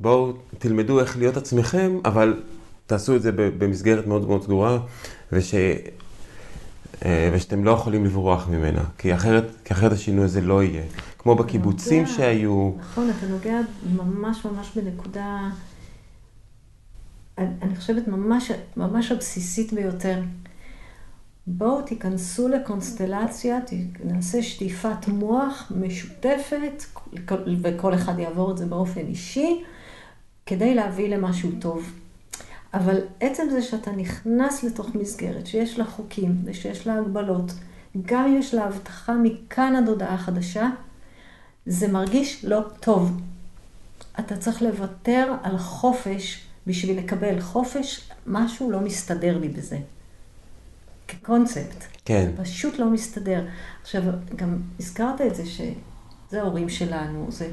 בואו 0.00 0.32
תלמדו 0.58 1.00
איך 1.00 1.18
להיות 1.18 1.36
עצמכם, 1.36 1.98
אבל 2.04 2.42
תעשו 2.86 3.16
את 3.16 3.22
זה 3.22 3.32
במסגרת 3.32 4.06
מאוד 4.06 4.28
מאוד 4.28 4.42
סגורה, 4.42 4.78
וש... 5.32 5.54
אה, 7.04 7.30
ושאתם 7.32 7.64
לא 7.64 7.70
יכולים 7.70 8.04
לברוח 8.04 8.48
ממנה, 8.48 8.84
כי 8.98 9.14
אחרת, 9.14 9.44
כי 9.64 9.74
אחרת 9.74 9.92
השינוי 9.92 10.24
הזה 10.24 10.40
לא 10.40 10.62
יהיה. 10.62 10.82
כמו 11.18 11.34
בקיבוצים 11.34 12.02
נוגע, 12.02 12.14
שהיו. 12.14 12.72
נכון, 12.80 13.10
אתה 13.10 13.26
נוגע 13.26 13.60
ממש 13.96 14.44
ממש 14.44 14.70
בנקודה, 14.76 15.50
אני 17.38 17.76
חושבת 17.76 18.08
ממש, 18.08 18.50
ממש 18.76 19.12
הבסיסית 19.12 19.72
ביותר. 19.72 20.22
בואו 21.46 21.82
תיכנסו 21.82 22.48
לקונסטלציה, 22.48 23.58
נעשה 24.04 24.42
שטיפת 24.42 25.08
מוח 25.08 25.72
משותפת, 25.76 26.84
וכל 27.62 27.94
אחד 27.94 28.18
יעבור 28.18 28.50
את 28.50 28.58
זה 28.58 28.66
באופן 28.66 29.00
אישי. 29.00 29.62
כדי 30.46 30.74
להביא 30.74 31.08
למשהו 31.08 31.50
טוב. 31.60 31.92
אבל 32.74 33.00
עצם 33.20 33.42
זה 33.50 33.62
שאתה 33.62 33.90
נכנס 33.90 34.64
לתוך 34.64 34.94
מסגרת 34.94 35.46
שיש 35.46 35.78
לה 35.78 35.84
חוקים 35.84 36.42
ושיש 36.44 36.86
לה 36.86 36.98
הגבלות, 36.98 37.52
גם 38.06 38.26
אם 38.26 38.36
יש 38.38 38.54
לה 38.54 38.64
הבטחה 38.64 39.14
מכאן 39.14 39.76
עד 39.76 39.88
הודעה 39.88 40.18
חדשה, 40.18 40.68
זה 41.66 41.88
מרגיש 41.88 42.44
לא 42.44 42.60
טוב. 42.80 43.20
אתה 44.20 44.36
צריך 44.36 44.62
לוותר 44.62 45.34
על 45.42 45.58
חופש 45.58 46.46
בשביל 46.66 46.98
לקבל 46.98 47.40
חופש, 47.40 48.10
משהו 48.26 48.70
לא 48.70 48.80
מסתדר 48.80 49.38
לי 49.38 49.48
בזה. 49.48 49.78
כקונספט. 51.08 51.84
כן. 52.04 52.30
זה 52.36 52.42
פשוט 52.42 52.78
לא 52.78 52.90
מסתדר. 52.90 53.46
עכשיו, 53.82 54.02
גם 54.36 54.58
הזכרת 54.80 55.20
את 55.20 55.34
זה 55.34 55.46
שזה 55.46 56.40
ההורים 56.40 56.68
שלנו, 56.68 57.26
זה... 57.28 57.50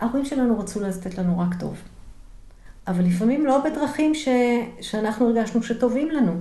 ההורים 0.00 0.24
שלנו 0.24 0.58
רצו 0.58 0.80
לתת 0.80 1.18
לנו 1.18 1.38
רק 1.38 1.60
טוב. 1.60 1.76
אבל 2.86 3.04
לפעמים 3.04 3.46
לא 3.46 3.64
בדרכים 3.64 4.14
ש... 4.14 4.28
שאנחנו 4.80 5.26
הרגשנו 5.26 5.62
שטובים 5.62 6.10
לנו. 6.10 6.32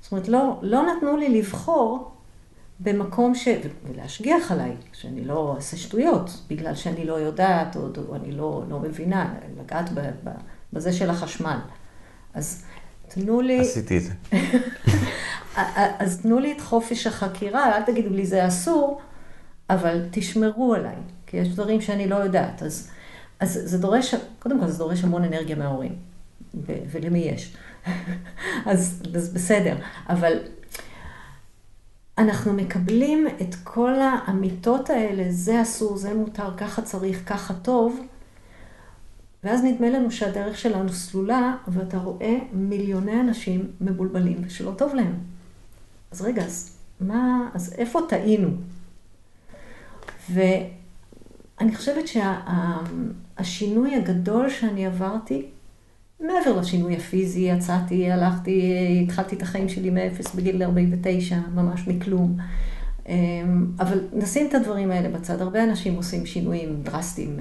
זאת 0.00 0.12
אומרת, 0.12 0.28
לא, 0.28 0.58
לא 0.62 0.82
נתנו 0.86 1.16
לי 1.16 1.28
לבחור 1.38 2.10
במקום 2.80 3.34
ש... 3.34 3.48
ולהשגיח 3.88 4.52
עליי, 4.52 4.76
שאני 4.92 5.24
לא 5.24 5.54
אעשה 5.56 5.76
שטויות, 5.76 6.30
בגלל 6.50 6.74
שאני 6.74 7.04
לא 7.06 7.12
יודעת, 7.12 7.76
או, 7.76 7.88
או 8.08 8.16
אני 8.16 8.32
לא, 8.32 8.62
לא 8.68 8.80
מבינה, 8.80 9.34
לגעת 9.60 9.92
ב, 9.92 10.00
ב, 10.00 10.30
בזה 10.72 10.92
של 10.92 11.10
החשמל. 11.10 11.58
אז 12.34 12.64
תנו 13.08 13.40
לי... 13.40 13.60
עשיתי 13.60 13.98
את 13.98 14.02
זה. 14.02 14.12
אז 15.98 16.20
תנו 16.20 16.38
לי 16.38 16.52
את 16.52 16.60
חופש 16.60 17.06
החקירה, 17.06 17.76
אל 17.76 17.82
תגידו 17.82 18.10
לי 18.10 18.26
זה 18.26 18.46
אסור, 18.46 19.00
אבל 19.70 20.04
תשמרו 20.10 20.74
עליי, 20.74 20.96
כי 21.26 21.36
יש 21.36 21.48
דברים 21.48 21.80
שאני 21.80 22.08
לא 22.08 22.16
יודעת. 22.16 22.62
אז... 22.62 22.90
אז 23.40 23.60
זה 23.64 23.78
דורש, 23.78 24.14
קודם 24.38 24.60
כל 24.60 24.66
זה 24.66 24.78
דורש 24.78 25.04
המון 25.04 25.24
אנרגיה 25.24 25.56
מההורים, 25.56 25.94
ולמי 26.66 27.18
יש. 27.18 27.56
אז, 28.66 29.02
אז 29.14 29.34
בסדר, 29.34 29.76
אבל 30.08 30.38
אנחנו 32.18 32.52
מקבלים 32.52 33.26
את 33.40 33.54
כל 33.64 33.94
האמיתות 34.00 34.90
האלה, 34.90 35.24
זה 35.30 35.62
אסור, 35.62 35.96
זה 35.96 36.14
מותר, 36.14 36.56
ככה 36.56 36.82
צריך, 36.82 37.22
ככה 37.26 37.54
טוב, 37.54 38.00
ואז 39.44 39.64
נדמה 39.64 39.90
לנו 39.90 40.10
שהדרך 40.10 40.58
שלנו 40.58 40.92
סלולה, 40.92 41.56
ואתה 41.68 41.98
רואה 41.98 42.38
מיליוני 42.52 43.20
אנשים 43.20 43.70
מבולבלים 43.80 44.42
ושלא 44.46 44.72
טוב 44.78 44.94
להם. 44.94 45.14
אז 46.10 46.22
רגע, 46.22 46.42
אז 46.42 46.78
מה, 47.00 47.48
אז 47.54 47.74
איפה 47.78 48.00
טעינו? 48.08 48.48
ואני 50.30 51.76
חושבת 51.76 52.08
שה... 52.08 52.40
השינוי 53.38 53.94
הגדול 53.94 54.50
שאני 54.50 54.86
עברתי, 54.86 55.46
מעבר 56.20 56.60
לשינוי 56.60 56.96
הפיזי, 56.96 57.40
יצאתי, 57.40 58.10
הלכתי, 58.10 58.74
התחלתי 59.02 59.36
את 59.36 59.42
החיים 59.42 59.68
שלי 59.68 59.90
מאפס 59.90 60.34
בגיל 60.34 60.62
49, 60.62 61.38
ממש 61.54 61.88
מכלום. 61.88 62.36
אבל 63.80 64.00
נשים 64.12 64.46
את 64.46 64.54
הדברים 64.54 64.90
האלה 64.90 65.18
בצד. 65.18 65.40
הרבה 65.40 65.64
אנשים 65.64 65.94
עושים 65.94 66.26
שינויים 66.26 66.82
דרסטיים 66.82 67.36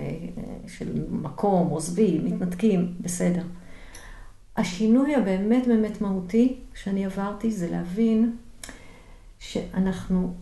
של 0.68 1.06
מקום, 1.10 1.68
עוזבים, 1.68 2.26
מתנתקים, 2.26 2.93
בסדר. 3.02 3.43
השינוי 4.58 5.16
הבאמת 5.16 5.68
באמת 5.68 6.02
מהותי 6.02 6.56
שאני 6.74 7.06
עברתי 7.06 7.52
זה 7.52 7.72
להבין 7.72 8.36
שאנחנו 9.39 10.34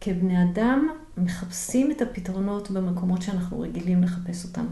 כבני 0.00 0.42
אדם 0.42 0.88
מחפשים 1.16 1.90
את 1.90 2.02
הפתרונות 2.02 2.70
במקומות 2.70 3.22
שאנחנו 3.22 3.60
רגילים 3.60 4.02
לחפש 4.02 4.44
אותם. 4.44 4.66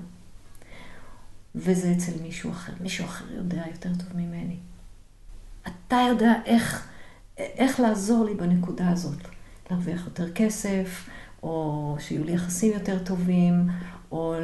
וזה 1.59 1.93
אצל 1.93 2.13
מישהו 2.23 2.51
אחר. 2.51 2.73
מישהו 2.81 3.05
אחר 3.05 3.25
יודע 3.37 3.63
יותר 3.73 3.89
טוב 3.99 4.17
ממני. 4.17 4.57
אתה 5.69 5.97
יודע 6.09 6.33
איך, 6.47 6.89
איך 7.39 7.81
לעזור 7.81 8.25
לי 8.25 8.35
בנקודה 8.35 8.91
הזאת. 8.91 9.19
להרוויח 9.71 10.05
יותר 10.05 10.33
כסף, 10.33 11.09
או 11.43 11.97
שיהיו 12.01 12.25
לי 12.25 12.33
יחסים 12.33 12.73
יותר 12.73 12.99
טובים, 12.99 13.69
או 14.13 14.35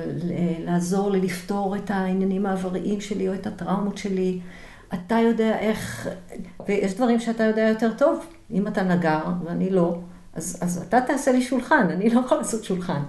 לעזור 0.65 1.11
לי 1.11 1.21
לפתור 1.21 1.77
את 1.77 1.91
העניינים 1.91 2.47
העבריים 2.47 3.01
שלי 3.01 3.29
או 3.29 3.35
את 3.35 3.47
הטראומות 3.47 3.99
שלי. 3.99 4.41
אתה 4.95 5.15
יודע 5.15 5.59
איך, 5.59 6.09
ויש 6.69 6.95
דברים 6.95 7.21
שאתה 7.21 7.43
יודע 7.43 7.63
יותר 7.63 7.93
טוב. 7.99 8.27
אם 8.51 8.69
אתה 8.69 8.83
נגר 8.83 9.25
ואני 9.45 9.71
לא, 9.71 9.99
אז, 10.35 10.59
אז 10.61 10.83
אתה 10.89 11.01
תעשה 11.01 11.33
לי 11.33 11.43
שולחן, 11.43 11.87
אני 11.91 12.11
לא 12.11 12.21
יכול 12.21 12.39
לעשות 12.39 12.65
שולחן. 12.65 13.03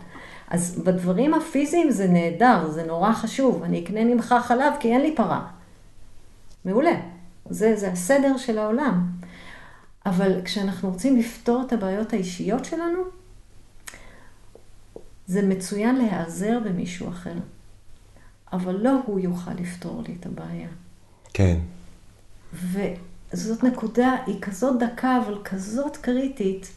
אז 0.49 0.79
בדברים 0.83 1.33
הפיזיים 1.33 1.91
זה 1.91 2.07
נהדר, 2.07 2.69
זה 2.71 2.83
נורא 2.83 3.13
חשוב. 3.13 3.63
אני 3.63 3.83
אקנה 3.83 4.03
ממך 4.03 4.35
חלב 4.43 4.73
כי 4.79 4.91
אין 4.91 5.01
לי 5.01 5.15
פרה. 5.15 5.47
מעולה. 6.65 6.99
זה, 7.49 7.75
זה 7.75 7.91
הסדר 7.91 8.37
של 8.37 8.57
העולם. 8.57 9.07
אבל 10.05 10.41
כשאנחנו 10.45 10.89
רוצים 10.89 11.17
לפתור 11.17 11.63
את 11.67 11.73
הבעיות 11.73 12.13
האישיות 12.13 12.65
שלנו, 12.65 12.99
זה 15.27 15.41
מצוין 15.41 15.95
להיעזר 15.95 16.59
במישהו 16.65 17.09
אחר. 17.09 17.33
אבל 18.53 18.75
לא 18.75 18.99
הוא 19.05 19.19
יוכל 19.19 19.51
לפתור 19.51 20.03
לי 20.07 20.15
את 20.19 20.25
הבעיה. 20.25 20.67
כן. 21.33 21.57
וזאת 22.53 23.63
נקודה, 23.63 24.15
היא 24.25 24.41
כזאת 24.41 24.79
דקה, 24.79 25.17
אבל 25.25 25.37
כזאת 25.43 25.97
קריטית. 25.97 26.71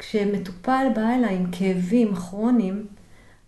כשמטופל 0.00 0.86
בא 0.94 1.14
אליי 1.14 1.36
עם 1.36 1.50
כאבים 1.52 2.14
כרוניים, 2.14 2.86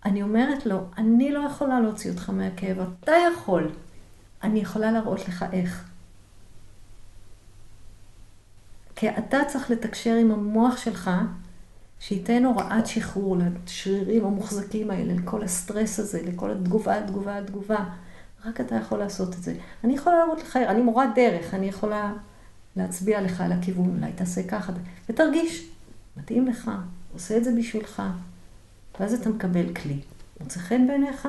אני 0.04 0.22
אומרת 0.22 0.66
לו, 0.66 0.78
אני 0.98 1.32
לא 1.32 1.38
יכולה 1.38 1.80
להוציא 1.80 2.10
אותך 2.10 2.30
מהכאב, 2.30 2.76
אתה 2.80 3.12
יכול. 3.32 3.70
אני 4.42 4.60
יכולה 4.60 4.92
להראות 4.92 5.28
לך 5.28 5.44
איך. 5.52 5.84
כי 8.96 9.08
אתה 9.10 9.38
צריך 9.48 9.70
לתקשר 9.70 10.14
עם 10.14 10.30
המוח 10.30 10.76
שלך, 10.76 11.10
שייתן 12.00 12.44
הוראת 12.44 12.86
שחרור 12.86 13.36
לשרירים 13.36 14.24
המוחזקים 14.24 14.90
האלה, 14.90 15.14
לכל 15.14 15.42
הסטרס 15.42 15.98
הזה, 15.98 16.22
לכל 16.22 16.50
התגובה, 16.50 16.98
התגובה, 16.98 17.38
התגובה. 17.38 17.84
רק 18.44 18.60
אתה 18.60 18.74
יכול 18.74 18.98
לעשות 18.98 19.34
את 19.34 19.42
זה. 19.42 19.54
אני 19.84 19.94
יכולה 19.94 20.16
להראות 20.18 20.42
לך, 20.42 20.56
אני 20.56 20.82
מורת 20.82 21.08
דרך, 21.14 21.54
אני 21.54 21.66
יכולה 21.66 22.12
להצביע 22.76 23.20
לך 23.20 23.40
על 23.40 23.52
הכיוון, 23.52 23.96
אולי 23.98 24.12
תעשה 24.12 24.42
ככה, 24.42 24.72
ותרגיש, 25.08 25.68
מתאים 26.16 26.46
לך, 26.46 26.70
עושה 27.12 27.36
את 27.36 27.44
זה 27.44 27.50
בשבילך, 27.58 28.02
ואז 29.00 29.14
אתה 29.14 29.28
מקבל 29.28 29.74
כלי. 29.74 29.98
מוצא 30.40 30.60
חן 30.60 30.86
בעיניך? 30.86 31.28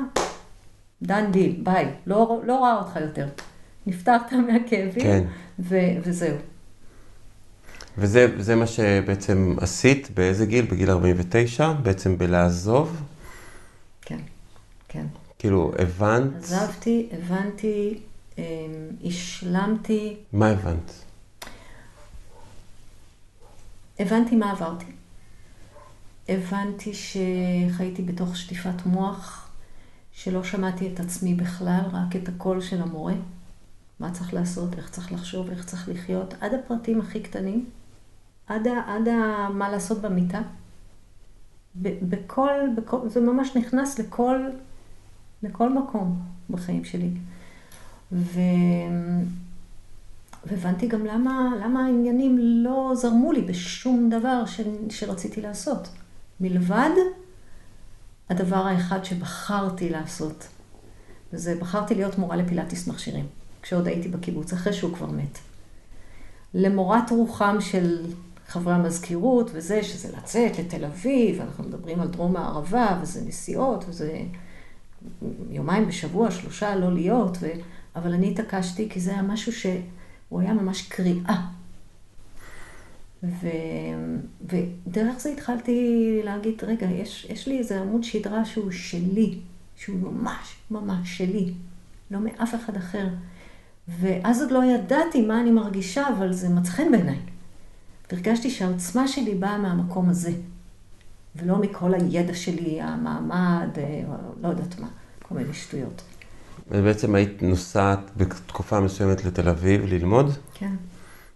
done 1.02 1.32
deal, 1.32 1.62
ביי, 1.64 1.92
לא, 2.06 2.42
לא 2.46 2.58
רואה 2.58 2.76
אותך 2.78 2.96
יותר. 2.96 3.28
נפטרת 3.88 4.34
מהכאבים, 4.34 5.04
כן. 5.04 5.24
ו- 5.60 5.98
וזהו. 6.04 6.38
וזה 7.98 8.56
מה 8.56 8.68
שבעצם 8.68 9.56
עשית, 9.62 10.10
באיזה 10.14 10.46
גיל? 10.46 10.66
בגיל 10.66 10.90
49? 10.90 11.74
בעצם 11.74 12.18
בלעזוב? 12.18 13.02
כן, 14.02 14.20
כן. 14.88 15.06
כאילו, 15.40 15.72
הבנת? 15.80 16.36
עזבתי, 16.44 17.10
הבנתי, 17.12 18.00
אמ, 18.38 18.44
השלמתי. 19.06 20.16
מה 20.34 20.50
הבנת? 20.50 21.03
הבנתי 24.00 24.36
מה 24.36 24.52
עברתי. 24.52 24.86
הבנתי 26.30 26.92
שחייתי 26.94 28.02
בתוך 28.02 28.38
שטיפת 28.38 28.86
מוח, 28.86 29.50
שלא 30.12 30.44
שמעתי 30.44 30.94
את 30.94 31.00
עצמי 31.00 31.34
בכלל, 31.34 31.82
רק 31.92 32.16
את 32.16 32.30
הקול 32.30 32.62
של 32.62 32.82
המורה. 32.82 33.14
מה 34.00 34.12
צריך 34.12 34.34
לעשות, 34.34 34.78
איך 34.78 34.90
צריך 34.90 35.12
לחשוב, 35.12 35.50
איך 35.50 35.66
צריך 35.66 35.90
לחיות, 35.90 36.34
עד 36.42 36.54
הפרטים 36.54 37.02
הכי 37.02 37.20
קטנים, 37.20 37.66
עד, 38.48 38.68
ה, 38.68 38.96
עד 38.96 39.08
ה, 39.08 39.50
מה 39.50 39.70
לעשות 39.70 40.02
במיטה. 40.02 40.42
בכל, 41.82 42.52
בכל, 42.78 43.10
זה 43.10 43.22
ממש 43.22 43.56
נכנס 43.56 44.00
לכל, 44.00 44.50
לכל 45.44 45.74
מקום 45.74 46.20
בחיים 46.50 46.86
שלי. 46.86 47.10
ו... 48.12 48.40
והבנתי 50.46 50.88
גם 50.88 51.06
למה, 51.06 51.52
למה 51.64 51.86
העניינים 51.86 52.38
לא 52.40 52.92
זרמו 52.96 53.32
לי 53.32 53.42
בשום 53.42 54.10
דבר 54.10 54.46
ש, 54.46 54.62
שרציתי 54.90 55.42
לעשות. 55.42 55.90
מלבד 56.40 56.90
הדבר 58.30 58.68
האחד 58.68 59.06
שבחרתי 59.06 59.90
לעשות, 59.90 60.48
וזה 61.34 61.56
בחרתי 61.60 61.96
להיות 61.96 62.18
מורה 62.18 62.36
לפילאטיס 62.36 62.88
מכשירים, 62.88 63.26
כשעוד 63.62 63.88
הייתי 63.88 64.08
בקיבוץ, 64.08 64.54
אחרי 64.54 64.74
שהוא 64.74 64.94
כבר 64.94 65.12
מת. 65.12 65.38
למורת 66.54 67.10
רוחם 67.10 67.58
של 67.60 68.06
חברי 68.48 68.74
המזכירות 68.74 69.50
וזה, 69.54 69.84
שזה 69.84 70.18
לצאת 70.18 70.60
לתל 70.60 70.86
אביב, 70.86 71.42
אנחנו 71.42 71.64
מדברים 71.64 72.00
על 72.00 72.08
דרום 72.08 72.36
הערבה, 72.36 73.00
וזה 73.02 73.22
נסיעות, 73.26 73.86
וזה 73.88 74.20
יומיים 75.50 75.88
בשבוע, 75.88 76.32
שלושה 76.32 76.76
לא 76.76 76.94
להיות, 76.94 77.38
ו... 77.42 77.48
אבל 77.96 78.14
אני 78.14 78.32
התעקשתי 78.32 78.90
כי 78.90 79.00
זה 79.00 79.12
היה 79.12 79.22
משהו 79.22 79.52
שהוא 80.34 80.42
היה 80.42 80.54
ממש 80.54 80.82
קריאה. 80.82 81.48
ו... 83.24 83.48
ודרך 84.42 85.20
זה 85.20 85.30
התחלתי 85.30 86.20
להגיד, 86.24 86.64
רגע, 86.64 86.86
יש, 86.86 87.28
יש 87.30 87.48
לי 87.48 87.58
איזה 87.58 87.82
עמוד 87.82 88.04
שדרה 88.04 88.46
שהוא 88.46 88.72
שלי, 88.72 89.40
שהוא 89.76 90.00
ממש 90.00 90.56
ממש 90.72 91.18
שלי, 91.18 91.54
לא 92.12 92.20
מאף 92.20 92.56
אחד 92.56 92.76
אחר. 92.76 93.08
ואז 93.88 94.42
עוד 94.42 94.52
לא 94.52 94.64
ידעתי 94.64 95.22
מה 95.22 95.42
אני 95.42 95.52
מרגישה, 95.52 96.08
אבל 96.18 96.34
זה 96.34 96.50
מצא 96.50 96.72
חן 96.72 96.92
בעיניי. 96.92 97.20
והרגשתי 98.12 98.50
שהעוצמה 98.50 99.08
שלי 99.08 99.36
באה 99.36 99.58
מהמקום 99.58 100.10
הזה, 100.10 100.32
ולא 101.36 101.58
מכל 101.58 101.94
הידע 101.94 102.34
שלי, 102.34 102.82
המעמד, 102.82 103.70
אה, 103.78 104.04
לא 104.42 104.48
יודעת 104.48 104.80
מה, 104.80 104.88
כל 105.22 105.36
מיני 105.36 105.54
שטויות. 105.54 106.02
ובעצם 106.72 107.16
היית 107.16 107.44
נוסעת 107.44 108.00
בתקופה 108.18 108.80
מסוימת 108.80 109.26
לתל 109.26 109.50
אביב 109.50 109.86
ללמוד? 109.86 110.34
כן. 110.54 110.76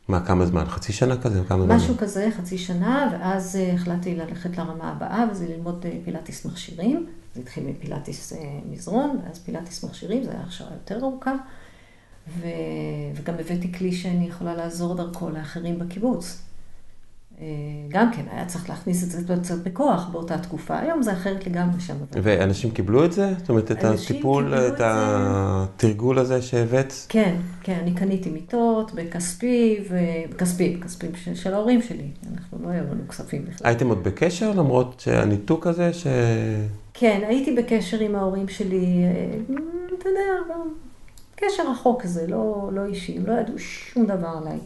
מה, 0.08 0.26
כמה 0.26 0.46
זמן? 0.46 0.66
חצי 0.66 0.94
שנה 0.94 1.18
כזה? 1.22 1.42
כמה 1.48 1.64
זמן? 1.64 1.76
משהו 1.76 1.98
כזה, 1.98 2.30
חצי 2.38 2.58
שנה, 2.58 3.10
ואז 3.12 3.56
אה, 3.56 3.74
החלטתי 3.74 4.16
ללכת 4.16 4.58
לרמה 4.58 4.92
הבאה, 4.92 5.26
וזה 5.32 5.48
ללמוד 5.48 5.86
אה, 5.86 5.98
פילאטיס 6.06 6.46
מכשירים. 6.46 7.06
זה 7.36 7.42
התחיל 7.42 7.64
מפילאטיס 7.68 8.34
מזרון, 8.70 9.20
ואז 9.24 9.40
פילאטיס 9.40 9.84
מכשירים, 9.84 10.24
זו 10.24 10.30
הייתה 10.30 10.44
הכשרה 10.44 10.70
יותר 10.74 11.00
ארוכה. 11.00 11.34
ו... 12.28 12.48
וגם 13.16 13.34
הבאתי 13.34 13.74
כלי 13.74 13.92
שאני 13.92 14.28
יכולה 14.28 14.56
לעזור 14.56 14.96
דרכו 14.96 15.30
לאחרים 15.30 15.80
בקיבוץ. 15.80 16.42
אה, 17.42 17.46
גם 17.88 18.12
כן, 18.12 18.22
היה 18.32 18.46
צריך 18.46 18.70
להכניס 18.70 19.04
את 19.04 19.12
זה 19.12 19.36
קצת 19.42 19.58
בכוח 19.64 20.10
באותה 20.12 20.38
תקופה, 20.38 20.80
היום 20.80 21.02
זה 21.02 21.14
אחרת 21.14 21.48
לגמרי 21.48 21.80
שם. 21.80 21.94
ואנשים 22.12 22.72
קיבלו 22.72 23.06
את 23.06 23.12
זה? 23.12 23.34
זאת 23.38 23.50
אומרת, 23.50 23.72
את 23.72 23.84
הטיפול, 23.84 24.54
את, 24.54 24.82
התרגול 24.84 26.20
הזה 26.20 26.42
שהבאת? 26.42 26.94
כן, 27.10 27.36
כן, 27.64 27.80
אני 27.82 27.94
קניתי 27.94 28.30
מיטות 28.30 28.92
בכספי, 28.94 29.80
וכספי, 29.90 30.76
בכספים 30.76 31.12
של, 31.16 31.36
של 31.36 31.54
ההורים 31.54 31.82
שלי, 31.82 32.08
אנחנו 32.34 32.58
לא 32.64 32.70
היו 32.70 32.84
לנו 32.84 33.08
כספים 33.08 33.46
בכלל. 33.46 33.68
הייתם 33.68 33.90
עוד 33.90 34.04
בקשר 34.04 34.52
למרות 34.52 35.00
שהניתוק 35.00 35.68
הזה 35.68 35.94
ש... 35.94 36.08
כן, 36.94 37.22
הייתי 37.28 37.56
בקשר 37.56 38.00
עם 38.00 38.16
ההורים 38.16 38.48
שלי, 38.48 39.04
אה, 39.04 39.56
אתה 40.00 40.10
יודע, 40.10 40.64
קשר 41.36 41.72
רחוק 41.72 42.02
כזה, 42.02 42.28
לא, 42.28 42.70
לא 42.74 42.86
אישי, 42.86 43.18
הם 43.18 43.26
לא 43.26 43.34
ידעו 43.34 43.60
שום 43.60 44.06
דבר 44.06 44.38
עליי. 44.42 44.58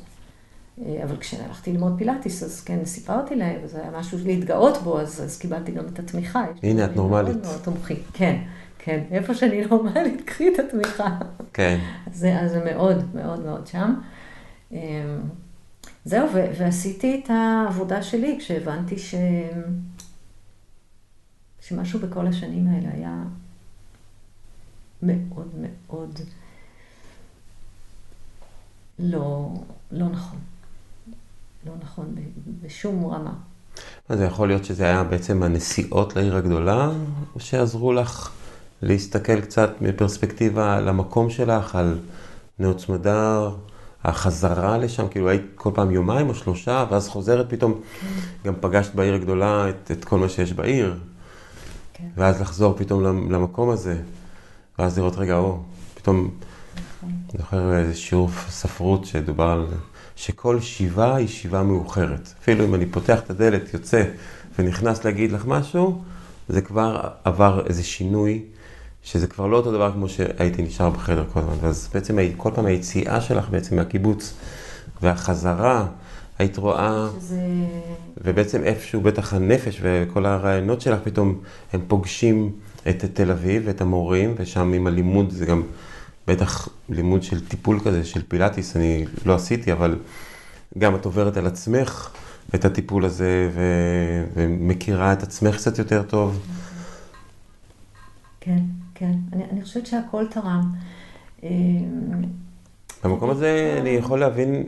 אה, 0.80 1.03
אבל 1.03 1.17
כשהלכתי 1.17 1.72
ללמוד 1.72 1.95
פילאטיס, 1.97 2.43
אז 2.43 2.61
כן, 2.61 2.86
סיפרתי 2.86 3.36
להם, 3.36 3.59
וזה 3.63 3.82
היה 3.82 3.91
משהו 3.91 4.17
להתגאות 4.24 4.78
בו, 4.78 4.99
אז, 4.99 5.24
אז 5.24 5.38
קיבלתי 5.38 5.72
גם 5.72 5.86
את 5.88 5.99
התמיכה. 5.99 6.45
הנה, 6.63 6.86
את 6.86 6.95
נורמלית. 6.95 7.36
מאוד 7.36 7.45
מאוד 7.45 7.61
תומכים, 7.63 7.97
כן, 8.13 8.41
כן. 8.80 9.03
איפה 9.11 9.36
שאני 9.36 9.61
נורמלית, 9.69 10.22
קחי 10.26 10.49
את 10.53 10.59
התמיכה. 10.59 11.17
כן. 11.53 11.80
זה, 12.13 12.39
אז 12.39 12.51
זה 12.51 12.63
מאוד, 12.65 13.15
מאוד 13.15 13.39
מאוד 13.39 13.67
שם. 13.67 13.93
אמ, 14.72 14.78
זהו, 16.05 16.30
ו- 16.34 16.51
ועשיתי 16.57 17.22
את 17.24 17.30
העבודה 17.30 18.03
שלי 18.03 18.38
כשהבנתי 18.39 18.99
ש... 18.99 19.15
שמשהו 21.61 21.99
בכל 21.99 22.28
השנים 22.28 22.67
האלה 22.67 22.89
היה 22.93 23.24
מאוד 25.01 25.49
מאוד 25.55 26.19
לא, 28.99 29.49
לא 29.91 30.09
נכון. 30.09 30.39
לא 31.66 31.74
נכון 31.82 32.16
בשום 32.62 33.05
רמה. 33.05 33.34
אז 34.09 34.18
זה 34.18 34.26
יכול 34.26 34.47
להיות 34.47 34.66
שזה 34.66 34.84
היה 34.84 35.03
בעצם 35.03 35.43
הנסיעות 35.43 36.16
לעיר 36.16 36.36
הגדולה, 36.36 36.89
שעזרו 37.38 37.93
לך 37.93 38.32
להסתכל 38.82 39.41
קצת 39.41 39.70
מפרספקטיבה 39.82 40.76
על 40.78 40.89
המקום 40.89 41.30
שלך, 41.30 41.76
על 41.76 41.99
נאות 42.59 42.80
סמדר, 42.80 43.55
החזרה 44.03 44.78
לשם, 44.78 45.07
כאילו 45.07 45.30
היית 45.30 45.41
כל 45.55 45.72
פעם 45.74 45.91
יומיים 45.91 46.30
או 46.30 46.36
שלושה, 46.36 46.86
ואז 46.89 47.09
חוזרת 47.09 47.45
פתאום, 47.49 47.82
כן. 48.01 48.07
גם 48.45 48.53
פגשת 48.62 48.95
בעיר 48.95 49.14
הגדולה 49.14 49.70
את, 49.70 49.91
את 49.91 50.05
כל 50.05 50.18
מה 50.18 50.30
שיש 50.30 50.53
בעיר, 50.53 50.99
כן. 51.93 52.07
ואז 52.18 52.41
לחזור 52.41 52.74
פתאום 52.78 53.32
למקום 53.32 53.70
הזה, 53.70 54.01
ואז 54.80 54.97
לראות 54.97 55.16
רגע, 55.18 55.36
או, 55.38 55.59
פתאום, 55.95 56.18
נכון. 56.97 57.09
אני 57.30 57.41
זוכר 57.41 57.78
איזה 57.78 57.95
שיעור 57.95 58.30
ספרות 58.49 59.05
שדובר 59.05 59.47
על 59.47 59.66
שכל 60.16 60.59
שיבה 60.59 61.16
היא 61.16 61.28
שיבה 61.28 61.64
מאוחרת. 61.64 62.34
אפילו 62.41 62.66
אם 62.66 62.76
אני 62.76 62.86
פותח 62.86 63.20
את 63.20 63.30
הדלת, 63.30 63.74
יוצא 63.74 64.03
ונכנס 64.59 65.05
להגיד 65.05 65.32
לך 65.32 65.45
משהו, 65.45 66.01
זה 66.49 66.62
כבר 66.62 67.01
עבר 67.24 67.64
איזה 67.68 67.84
שינוי, 67.84 68.43
שזה 69.03 69.28
כבר 69.28 69.47
לא 69.47 69.57
אותו 69.57 69.72
דבר 69.72 69.91
כמו 69.91 70.09
שהייתי 70.09 70.62
נשאר 70.62 70.89
בחדר 70.89 71.26
כל 71.34 71.39
הזמן. 71.39 71.70
אז 71.70 71.89
בעצם 71.93 72.18
כל 72.38 72.51
פעם 72.55 72.66
היציאה 72.66 73.22
שלך 73.22 73.49
בעצם 73.49 73.76
מהקיבוץ 73.76 74.34
והחזרה, 75.01 75.86
היית 76.39 76.57
רואה, 76.57 77.07
שזה... 77.20 77.41
ובעצם 78.24 78.64
איפשהו 78.64 79.01
בטח 79.01 79.34
הנפש 79.34 79.80
וכל 79.82 80.26
הרעיונות 80.26 80.82
שלך 80.82 80.99
פתאום 81.03 81.39
הם 81.74 81.82
פוגשים 81.88 82.51
את 82.89 83.05
תל 83.14 83.32
אביב, 83.32 83.70
את 83.70 83.82
המורים, 83.82 84.34
ושם 84.38 84.74
עם 84.74 84.88
הלימוד 84.88 85.32
זה 85.32 85.45
גם 85.45 85.64
בטח 86.28 86.69
לימוד 86.89 87.24
של 87.24 87.47
טיפול 87.47 87.80
כזה, 87.80 88.05
של 88.05 88.22
פילאטיס, 88.28 88.76
אני 88.76 89.05
לא 89.26 89.36
עשיתי, 89.36 89.72
אבל 89.72 89.99
גם 90.78 90.95
את 90.95 91.05
עוברת 91.05 91.38
על 91.38 91.47
עצמך 91.47 92.09
את 92.55 92.65
הטיפול 92.65 93.05
הזה, 93.05 93.49
ו... 93.53 93.61
ומכירה 94.34 95.13
את 95.13 95.24
עצמך 95.24 95.55
קצת 95.55 95.80
יותר 95.80 96.03
טוב. 96.03 96.39
כן, 98.39 98.59
כן. 98.95 99.13
אני, 99.34 99.43
אני 99.51 99.63
חושבת 99.63 99.86
שהכל 99.86 100.26
תרם. 100.30 100.72
אה, 101.43 101.49
במקום 103.03 103.30
הזה 103.30 103.78
אני 103.82 103.89
יכול 103.89 104.19
להבין 104.19 104.63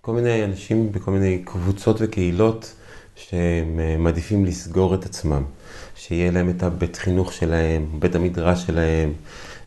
כל 0.00 0.12
מיני 0.12 0.44
אנשים 0.44 0.92
בכל 0.92 1.10
מיני 1.10 1.42
קבוצות 1.44 1.96
וקהילות 2.00 2.74
שהם 3.16 3.80
אה, 3.80 3.96
מעדיפים 3.98 4.44
לסגור 4.44 4.94
את 4.94 5.04
עצמם, 5.04 5.42
שיהיה 5.94 6.30
להם 6.30 6.50
את 6.50 6.62
הבית 6.62 6.96
חינוך 6.96 7.32
שלהם, 7.32 7.86
בית 7.98 8.14
המדרש 8.14 8.66
שלהם, 8.66 9.08
אה, 9.08 9.14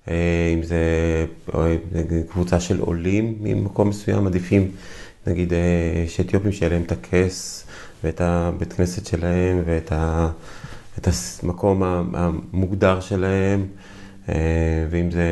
אם 0.07 0.63
זה 0.63 0.77
קבוצה 2.29 2.59
של 2.59 2.79
עולים 2.79 3.35
ממקום 3.41 3.89
מסוים, 3.89 4.27
עדיפים 4.27 4.71
נגיד 5.27 5.53
אה, 5.53 6.05
שאתיופים 6.07 6.51
שיהיה 6.51 6.71
להם 6.71 6.81
את 6.81 6.91
הכס 6.91 7.65
ואת 8.03 8.21
הבית 8.21 8.73
כנסת 8.73 9.05
שלהם 9.05 9.61
ואת 9.65 9.91
ה, 9.91 10.29
את 10.97 11.07
המקום 11.43 11.83
המוגדר 12.13 12.99
שלהם, 12.99 13.67
אה, 14.29 14.35
ואם 14.89 15.11
זה, 15.11 15.27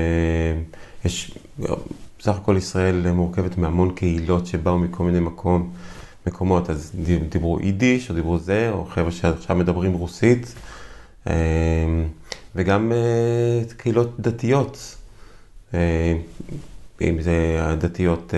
יש, 1.05 1.37
בסך 2.19 2.35
הכל 2.35 2.55
ישראל 2.57 3.11
מורכבת 3.11 3.57
מהמון 3.57 3.91
קהילות 3.95 4.47
שבאו 4.47 4.79
מכל 4.79 5.03
מיני 5.03 5.19
מקום, 5.19 5.69
מקומות, 6.27 6.69
אז 6.69 6.91
דיברו 7.29 7.59
יידיש 7.59 8.09
או 8.09 8.15
דיברו 8.15 8.37
זה, 8.37 8.69
או 8.71 8.85
חבר'ה 8.85 9.11
שעכשיו 9.11 9.55
מדברים 9.55 9.93
רוסית. 9.93 10.55
וגם 12.55 12.91
uh, 12.91 13.73
קהילות 13.73 14.19
דתיות, 14.19 14.95
uh, 15.71 15.75
אם 17.01 17.21
זה 17.21 17.57
הדתיות 17.59 18.33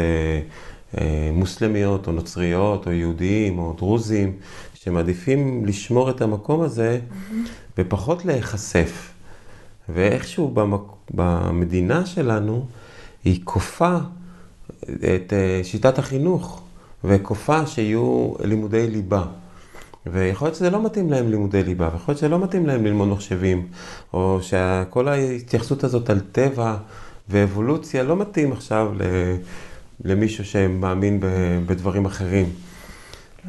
uh, 0.93 0.97
מוסלמיות 1.33 2.07
או 2.07 2.11
נוצריות 2.11 2.87
או 2.87 2.91
יהודיים 2.91 3.59
או 3.59 3.73
דרוזים, 3.77 4.37
שמעדיפים 4.73 5.65
לשמור 5.65 6.09
את 6.09 6.21
המקום 6.21 6.61
הזה. 6.61 6.99
ופחות 7.77 8.25
להיחשף. 8.25 9.11
ואיכשהו 9.89 10.47
במק... 10.47 10.81
במדינה 11.11 12.05
שלנו 12.05 12.65
היא 13.23 13.39
כופה 13.43 13.97
את 14.83 15.33
שיטת 15.63 15.99
החינוך 15.99 16.61
וכופה 17.03 17.67
שיהיו 17.67 18.33
לימודי 18.39 18.89
ליבה. 18.89 19.23
ויכול 20.05 20.47
להיות 20.47 20.55
שזה 20.55 20.69
לא 20.69 20.83
מתאים 20.83 21.11
להם 21.11 21.29
לימודי 21.29 21.63
ליבה, 21.63 21.89
ויכול 21.93 22.05
להיות 22.07 22.17
שזה 22.17 22.29
לא 22.29 22.39
מתאים 22.39 22.65
להם 22.65 22.85
ללמוד 22.85 23.07
מחשבים, 23.07 23.67
או 24.13 24.39
שכל 24.41 25.07
ההתייחסות 25.07 25.83
הזאת 25.83 26.09
על 26.09 26.19
טבע 26.19 26.77
ואבולוציה 27.29 28.03
לא 28.03 28.17
מתאים 28.17 28.51
עכשיו 28.51 28.93
למישהו 30.03 30.45
שמאמין 30.45 31.19
בדברים 31.65 32.05
אחרים. 32.05 32.49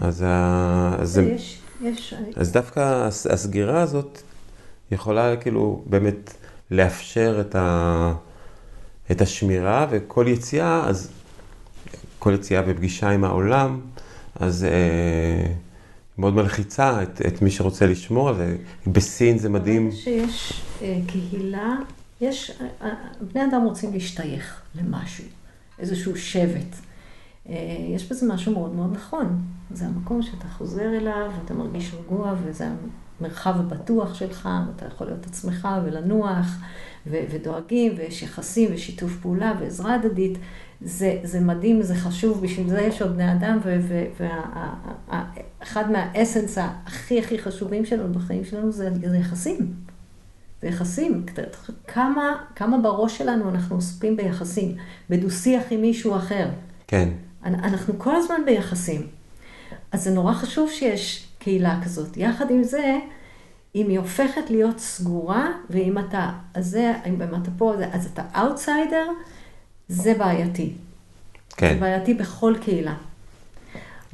אז, 0.00 0.24
אז, 0.98 1.18
יש, 1.18 1.60
יש... 1.82 2.14
אז 2.36 2.52
דווקא 2.52 3.08
הסגירה 3.30 3.80
הזאת 3.80 4.22
יכולה 4.90 5.36
כאילו 5.36 5.82
באמת 5.86 6.34
לאפשר 6.70 7.38
את, 7.40 7.54
ה, 7.54 8.12
את 9.10 9.20
השמירה, 9.20 9.86
וכל 9.90 10.24
יציאה, 10.28 10.86
אז 10.86 11.10
כל 12.18 12.34
יציאה 12.34 12.62
ופגישה 12.66 13.10
עם 13.10 13.24
העולם, 13.24 13.80
אז... 14.40 14.64
אה, 14.64 15.54
מאוד 16.18 16.34
מלחיצה 16.34 17.02
את, 17.02 17.22
את 17.26 17.42
מי 17.42 17.50
שרוצה 17.50 17.86
לשמור 17.86 18.28
על 18.28 18.36
זה. 18.36 18.56
בסין 18.86 19.38
זה 19.38 19.48
מדהים. 19.48 19.92
שיש 19.92 20.62
אה, 20.82 20.98
קהילה, 21.06 21.74
יש, 22.20 22.50
אה, 22.50 22.66
אה, 22.82 22.94
בני 23.32 23.44
אדם 23.44 23.62
רוצים 23.64 23.92
להשתייך 23.92 24.60
למשהו, 24.74 25.24
איזשהו 25.78 26.16
שבט. 26.16 26.76
יש 27.94 28.08
בזה 28.10 28.26
משהו 28.26 28.52
מאוד 28.52 28.74
מאוד 28.74 28.92
נכון. 28.92 29.42
זה 29.70 29.86
המקום 29.86 30.22
שאתה 30.22 30.48
חוזר 30.48 30.96
אליו, 30.96 31.30
ואתה 31.38 31.54
מרגיש 31.54 31.94
רגוע, 31.94 32.34
וזה 32.44 32.68
המרחב 33.20 33.60
הבטוח 33.60 34.14
שלך, 34.14 34.48
ואתה 34.66 34.86
יכול 34.86 35.06
להיות 35.06 35.26
עצמך 35.26 35.68
ולנוח, 35.84 36.46
ו- 37.06 37.24
ודואגים, 37.30 37.92
ויש 37.96 38.22
יחסים 38.22 38.70
ושיתוף 38.74 39.12
פעולה 39.22 39.52
ועזרה 39.60 39.94
הדדית. 39.94 40.38
זה, 40.84 41.18
זה 41.22 41.40
מדהים, 41.40 41.82
זה 41.82 41.94
חשוב, 41.94 42.42
בשביל 42.42 42.68
זה 42.68 42.80
יש 42.80 43.02
עוד 43.02 43.14
בני 43.14 43.32
אדם, 43.32 43.58
ואחד 45.10 45.90
מהאסנס 45.90 46.58
הכי 46.58 47.18
הכי 47.18 47.38
חשובים 47.38 47.84
שלנו 47.84 48.12
בחיים 48.12 48.44
שלנו 48.44 48.72
זה, 48.72 48.90
זה 49.06 49.16
יחסים. 49.16 49.56
זה 50.62 50.68
יחסים. 50.68 51.26
כמה, 51.86 52.36
כמה 52.56 52.78
בראש 52.78 53.18
שלנו 53.18 53.50
אנחנו 53.50 53.76
עוסקים 53.76 54.16
ביחסים, 54.16 54.76
בדו-שיח 55.10 55.62
עם 55.70 55.80
מישהו 55.80 56.16
אחר. 56.16 56.48
כן. 56.86 57.08
אנחנו 57.44 57.98
כל 57.98 58.16
הזמן 58.16 58.40
ביחסים. 58.46 59.06
אז 59.92 60.04
זה 60.04 60.10
נורא 60.10 60.32
חשוב 60.32 60.70
שיש 60.70 61.28
קהילה 61.38 61.80
כזאת. 61.84 62.16
יחד 62.16 62.50
עם 62.50 62.62
זה, 62.62 62.98
אם 63.74 63.88
היא 63.88 63.98
הופכת 63.98 64.50
להיות 64.50 64.78
סגורה, 64.78 65.48
ואם 65.70 65.98
אתה, 65.98 66.30
אז 66.54 66.66
זה, 66.66 66.92
אם 67.06 67.22
אתה 67.22 67.50
פה, 67.58 67.74
אז 67.92 68.06
אתה 68.12 68.22
אאוטסיידר, 68.36 69.06
זה 69.88 70.14
בעייתי. 70.18 70.72
כן. 71.56 71.74
זה 71.74 71.80
בעייתי 71.80 72.14
בכל 72.14 72.54
קהילה. 72.60 72.94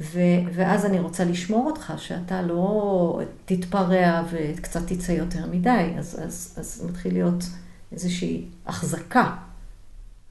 ו, 0.01 0.19
ואז 0.53 0.85
אני 0.85 0.99
רוצה 0.99 1.25
לשמור 1.25 1.65
אותך, 1.65 1.93
שאתה 1.97 2.41
לא 2.41 3.21
תתפרע 3.45 4.23
וקצת 4.31 4.87
תצא 4.87 5.11
יותר 5.11 5.45
מדי, 5.51 5.93
אז, 5.97 6.19
אז, 6.23 6.55
אז 6.59 6.85
מתחיל 6.89 7.13
להיות 7.13 7.43
איזושהי 7.91 8.45
החזקה, 8.65 9.35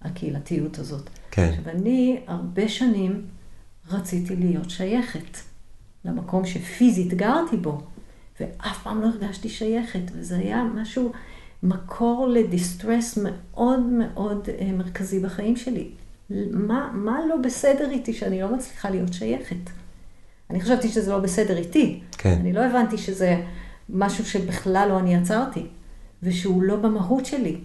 הקהילתיות 0.03 0.78
הזאת. 0.78 1.11
כן. 1.30 1.49
עכשיו, 1.49 1.72
אני 1.72 2.20
הרבה 2.26 2.68
שנים 2.68 3.26
רציתי 3.91 4.36
להיות 4.36 4.70
שייכת 4.70 5.36
למקום 6.05 6.47
שפיזית 6.47 7.14
גרתי 7.14 7.57
בו, 7.57 7.80
ואף 8.41 8.82
פעם 8.82 9.01
לא 9.01 9.07
הרגשתי 9.07 9.49
שייכת, 9.49 10.03
וזה 10.12 10.36
היה 10.36 10.64
משהו... 10.64 11.12
מקור 11.62 12.28
לדיסטרס 12.28 13.18
מאוד 13.22 13.80
מאוד 13.80 14.48
אה, 14.58 14.72
מרכזי 14.72 15.20
בחיים 15.20 15.56
שלי. 15.56 15.90
מה, 16.50 16.90
מה 16.94 17.18
לא 17.28 17.36
בסדר 17.36 17.90
איתי 17.90 18.12
שאני 18.12 18.40
לא 18.42 18.54
מצליחה 18.54 18.90
להיות 18.90 19.12
שייכת? 19.12 19.70
אני 20.50 20.61
חשבתי 20.61 20.88
שזה 20.88 21.11
לא 21.11 21.18
בסדר 21.18 21.56
איתי. 21.56 22.00
כן. 22.12 22.36
אני 22.40 22.52
לא 22.52 22.61
הבנתי 22.61 22.98
שזה 22.98 23.42
משהו 23.88 24.24
שבכלל 24.24 24.88
לא 24.88 24.98
אני 24.98 25.14
יצרתי, 25.14 25.66
ושהוא 26.22 26.62
לא 26.62 26.76
במהות 26.76 27.26
שלי. 27.26 27.56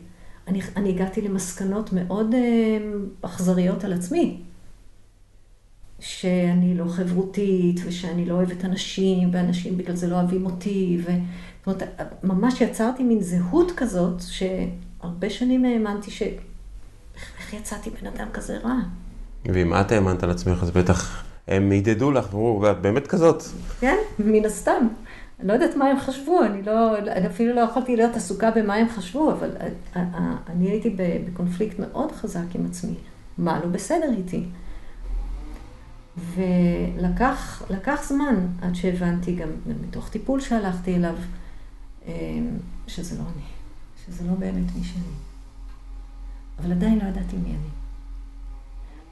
אני, 0.48 0.62
אני 0.76 0.90
הגעתי 0.90 1.22
למסקנות 1.22 1.90
מאוד 1.94 2.34
uh, 2.34 3.26
אכזריות 3.26 3.84
על 3.84 3.94
עצמי. 3.94 4.42
שאני 6.00 6.76
לא 6.76 6.86
חברותית, 6.86 7.80
ושאני 7.86 8.26
לא 8.26 8.34
אוהבת 8.34 8.66
אנשים, 8.66 9.30
ואנשים 9.34 9.78
בגלל 9.78 9.96
זה 9.96 10.08
לא 10.08 10.16
אוהבים 10.16 10.46
אותי, 10.46 11.02
ו... 11.06 11.12
זאת 11.66 11.82
אומרת, 11.82 12.14
ממש 12.24 12.62
יצרתי 12.62 13.04
מין 13.04 13.22
זהות 13.22 13.72
כזאת, 13.78 14.22
שהרבה 14.22 15.30
שנים 15.30 15.66
האמנתי 15.66 16.12
ש... 16.12 16.22
איך 17.40 17.54
יצאתי 17.54 17.90
בן 17.90 18.08
אדם 18.08 18.28
כזה 18.34 18.58
רע? 18.58 18.76
ואם 19.46 19.74
את 19.74 19.92
האמנת 19.92 20.24
על 20.24 20.32
עצמך, 20.32 20.64
אז 20.64 20.72
בטח 20.72 21.24
הם 21.48 21.72
ידדו 21.72 22.12
לך, 22.12 22.34
ואמרו, 22.34 22.62
ואת 22.62 22.82
באמת 22.82 23.08
כזאת. 23.08 23.44
כן, 23.80 23.96
מן 24.20 24.46
הסתם. 24.46 24.88
אני 25.40 25.48
לא 25.48 25.54
יודעת 25.54 25.76
מה 25.76 25.86
הם 25.86 26.00
חשבו, 26.00 26.44
אני 26.44 26.64
לא, 26.64 26.98
אני 26.98 27.28
אפילו 27.28 27.56
לא 27.56 27.62
יכולתי 27.62 27.96
להיות 27.96 28.16
עסוקה 28.16 28.52
במה 28.52 28.76
הם 28.76 28.90
חשבו, 28.90 29.32
אבל 29.32 29.50
אני 30.48 30.70
הייתי 30.70 30.96
בקונפליקט 30.98 31.80
מאוד 31.80 32.12
חזק 32.12 32.56
עם 32.56 32.66
עצמי. 32.66 32.96
מה 33.38 33.60
לא 33.60 33.68
בסדר 33.68 34.12
איתי? 34.18 34.44
ולקח 36.18 37.64
לקח 37.70 38.02
זמן 38.08 38.48
עד 38.62 38.76
שהבנתי 38.76 39.36
גם 39.36 39.50
מתוך 39.88 40.10
טיפול 40.10 40.42
שהלכתי 40.42 40.96
אליו, 40.96 41.16
אה, 42.08 42.14
שזה 42.88 43.18
לא 43.18 43.24
אני, 43.24 43.46
שזה 44.06 44.28
לא 44.28 44.34
באמת 44.34 44.76
מי 44.76 44.84
שאני. 44.84 45.04
אבל 46.60 46.72
עדיין 46.72 47.00
לא 47.00 47.04
ידעתי 47.04 47.36
מי 47.36 47.50
אני. 47.50 47.70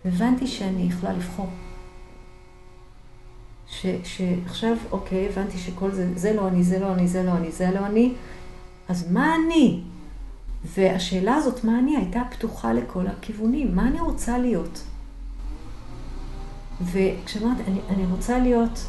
הבנתי 0.06 0.47
שאני 0.47 0.82
יכולה 0.82 1.14
לבחור. 1.14 1.49
ש, 3.68 3.86
שעכשיו, 4.04 4.78
אוקיי, 4.91 5.30
הבנתי 5.30 5.58
שכל 5.58 5.91
זה, 5.91 6.18
זה 6.18 6.34
לא 6.34 6.47
אני, 6.47 6.64
זה 6.64 6.80
לא 6.80 6.93
אני, 6.93 7.08
זה 7.08 7.24
לא 7.24 7.38
אני, 7.38 7.51
זה 7.51 7.72
לא 7.72 7.86
אני, 7.86 8.14
אז 8.89 9.12
מה 9.12 9.36
אני? 9.36 9.82
והשאלה 10.66 11.36
הזאת, 11.36 11.64
מה 11.64 11.80
אני, 11.80 11.97
הייתה 11.97 12.22
פתוחה 12.32 12.74
לכל 12.74 13.08
הכיוונים. 13.08 13.76
מה 13.76 13.88
אני 13.88 13.99
רוצה 13.99 14.38
להיות? 14.38 14.84
וכשאמרתי, 16.82 17.61
אני, 17.67 17.80
אני 17.89 18.05
רוצה 18.05 18.39
להיות 18.39 18.86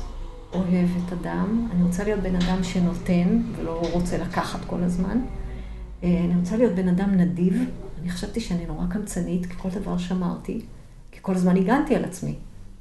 אוהבת 0.53 1.13
אדם, 1.13 1.69
אני 1.73 1.83
רוצה 1.83 2.05
להיות 2.05 2.21
בן 2.21 2.37
אדם 2.37 2.65
שנותן 2.65 3.43
ולא 3.57 3.83
רוצה 3.93 4.19
לקחת 4.19 4.65
כל 4.67 4.83
הזמן. 4.83 5.21
אה, 6.05 6.21
אני 6.25 6.37
רוצה 6.41 6.57
להיות 6.57 6.73
בן 6.73 6.89
אדם 6.89 7.11
נדיב. 7.11 7.65
אני 8.03 8.11
חשבתי 8.11 8.41
שאני 8.41 8.67
נורא 8.67 8.87
קמצנית, 8.91 9.47
כי 9.47 9.55
כל 9.57 9.69
דבר 9.69 9.99
שמרתי, 9.99 10.61
כי 11.13 11.19
כל 11.23 11.35
הזמן 11.35 11.57
הגנתי 11.57 11.97
על 11.97 12.05
עצמי. 12.05 12.35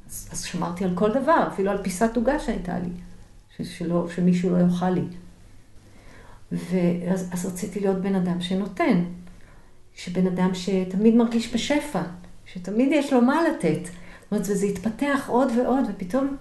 אז, 0.09 0.29
אז 0.31 0.43
שמרתי 0.43 0.83
על 0.83 0.91
כל 0.95 1.11
דבר, 1.13 1.47
אפילו 1.53 1.71
על 1.71 1.83
פיסת 1.83 2.11
עוגה 2.15 2.39
שהייתה 2.39 2.79
לי, 2.79 2.89
שלא, 3.65 4.07
שמישהו 4.15 4.49
לא 4.49 4.57
יאכל 4.57 4.89
לי. 4.89 5.05
ואז 6.51 7.29
אז 7.31 7.45
רציתי 7.45 7.79
להיות 7.79 8.01
בן 8.01 8.15
אדם 8.15 8.41
שנותן, 8.41 9.03
שבן 9.95 10.27
אדם 10.27 10.49
שתמיד 10.53 11.15
מרגיש 11.15 11.53
בשפע, 11.53 12.01
שתמיד 12.45 12.89
יש 12.91 13.13
לו 13.13 13.21
מה 13.21 13.41
לתת. 13.49 13.89
אומרת, 14.33 14.47
וזה 14.49 14.65
התפתח 14.65 15.25
עוד 15.27 15.51
ועוד, 15.57 15.85
ופתאום 15.89 16.37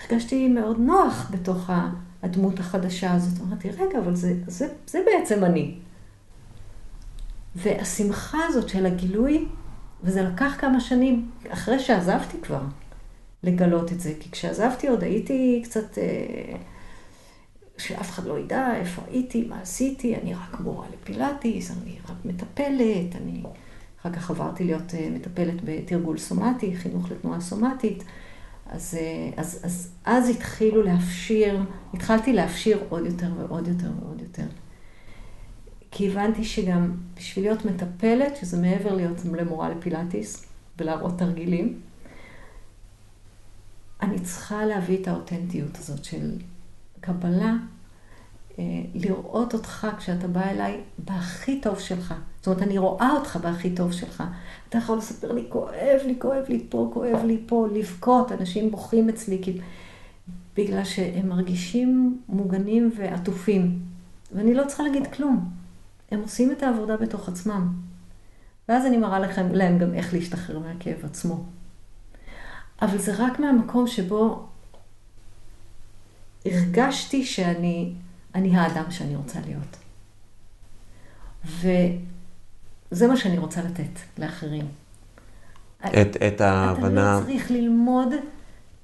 הרגשתי 0.00 0.48
מאוד 0.48 0.78
נוח 0.78 1.30
בתוך 1.30 1.70
הדמות 2.22 2.60
החדשה 2.60 3.12
הזאת. 3.12 3.40
אמרתי, 3.40 3.70
רגע, 3.70 3.98
אבל 3.98 4.14
זה, 4.14 4.34
זה, 4.46 4.68
זה 4.86 4.98
בעצם 5.06 5.44
אני. 5.44 5.74
והשמחה 7.54 8.38
הזאת 8.48 8.68
של 8.68 8.86
הגילוי, 8.86 9.46
וזה 10.02 10.22
לקח 10.22 10.56
כמה 10.58 10.80
שנים 10.80 11.30
אחרי 11.48 11.78
שעזבתי 11.78 12.36
כבר 12.42 12.62
לגלות 13.42 13.92
את 13.92 14.00
זה, 14.00 14.12
כי 14.20 14.30
כשעזבתי 14.30 14.88
עוד 14.88 15.02
הייתי 15.02 15.60
קצת... 15.64 15.98
אה, 15.98 16.56
שאף 17.78 18.10
אחד 18.10 18.24
לא 18.24 18.38
ידע 18.38 18.76
איפה 18.76 19.02
הייתי, 19.10 19.44
מה 19.48 19.60
עשיתי, 19.60 20.16
אני 20.16 20.34
רק 20.34 20.60
מורה 20.60 20.86
לפילאטיס, 20.92 21.70
אני 21.70 21.98
רק 22.08 22.16
מטפלת, 22.24 23.16
אני 23.16 23.42
אחר 24.00 24.12
כך 24.12 24.30
עברתי 24.30 24.64
להיות 24.64 24.94
אה, 24.94 25.08
מטפלת 25.10 25.54
בתרגול 25.64 26.18
סומטי, 26.18 26.76
חינוך 26.76 27.10
לתנועה 27.10 27.40
סומטית. 27.40 28.04
אז, 28.66 28.94
אה, 29.00 29.30
אז, 29.36 29.60
אז, 29.62 29.92
אז 30.04 30.28
התחילו 30.28 30.82
להפשיר, 30.82 31.60
התחלתי 31.94 32.32
להפשיר 32.32 32.78
עוד 32.88 33.06
יותר 33.06 33.30
ועוד 33.38 33.68
יותר 33.68 33.90
ועוד 34.00 34.20
יותר. 34.20 34.46
כי 35.90 36.10
הבנתי 36.10 36.44
שגם 36.44 36.92
בשביל 37.16 37.44
להיות 37.44 37.64
מטפלת, 37.64 38.36
שזה 38.36 38.60
מעבר 38.60 38.94
להיות 38.94 39.24
למורה 39.24 39.68
לפילאטיס 39.68 40.46
ולהראות 40.78 41.18
תרגילים, 41.18 41.80
אני 44.02 44.20
צריכה 44.20 44.64
להביא 44.64 45.02
את 45.02 45.08
האותנטיות 45.08 45.78
הזאת 45.78 46.04
של 46.04 46.38
קבלה, 47.00 47.54
אה, 48.58 48.64
לראות 48.94 49.54
אותך 49.54 49.86
כשאתה 49.98 50.28
בא 50.28 50.50
אליי 50.50 50.80
בהכי 50.98 51.60
טוב 51.60 51.78
שלך. 51.78 52.14
זאת 52.40 52.46
אומרת, 52.46 52.62
אני 52.62 52.78
רואה 52.78 53.12
אותך 53.12 53.38
בהכי 53.42 53.74
טוב 53.74 53.92
שלך. 53.92 54.24
אתה 54.68 54.78
יכול 54.78 54.98
לספר 54.98 55.32
לי, 55.32 55.46
כואב 55.48 56.00
לי, 56.06 56.14
כואב 56.18 56.44
לי 56.48 56.66
פה, 56.68 56.90
כואב 56.92 57.24
לי 57.24 57.42
פה, 57.46 57.68
לבכות, 57.72 58.32
אנשים 58.32 58.70
בוכים 58.70 59.08
אצלי, 59.08 59.38
כי... 59.42 59.60
בגלל 60.56 60.84
שהם 60.84 61.28
מרגישים 61.28 62.20
מוגנים 62.28 62.92
ועטופים. 62.96 63.82
ואני 64.32 64.54
לא 64.54 64.64
צריכה 64.66 64.82
להגיד 64.82 65.06
כלום. 65.06 65.50
הם 66.10 66.20
עושים 66.20 66.52
את 66.52 66.62
העבודה 66.62 66.96
בתוך 66.96 67.28
עצמם. 67.28 67.72
ואז 68.68 68.86
אני 68.86 68.96
מראה 68.96 69.18
לכם, 69.18 69.52
להם 69.52 69.78
גם 69.78 69.94
איך 69.94 70.14
להשתחרר 70.14 70.58
מהכאב 70.58 71.04
עצמו. 71.04 71.44
אבל 72.82 72.98
זה 72.98 73.14
רק 73.18 73.40
מהמקום 73.40 73.86
שבו 73.86 74.46
הרגשתי 76.46 77.24
שאני 77.24 77.92
אני 78.34 78.56
האדם 78.56 78.90
שאני 78.90 79.16
רוצה 79.16 79.40
להיות. 79.46 79.76
וזה 82.92 83.08
מה 83.08 83.16
שאני 83.16 83.38
רוצה 83.38 83.62
לתת 83.62 84.00
לאחרים. 84.18 84.68
את, 85.86 86.16
את 86.28 86.40
ההבנה... 86.40 87.18
אתה 87.18 87.20
לא 87.20 87.26
צריך 87.26 87.50
ללמוד 87.50 88.08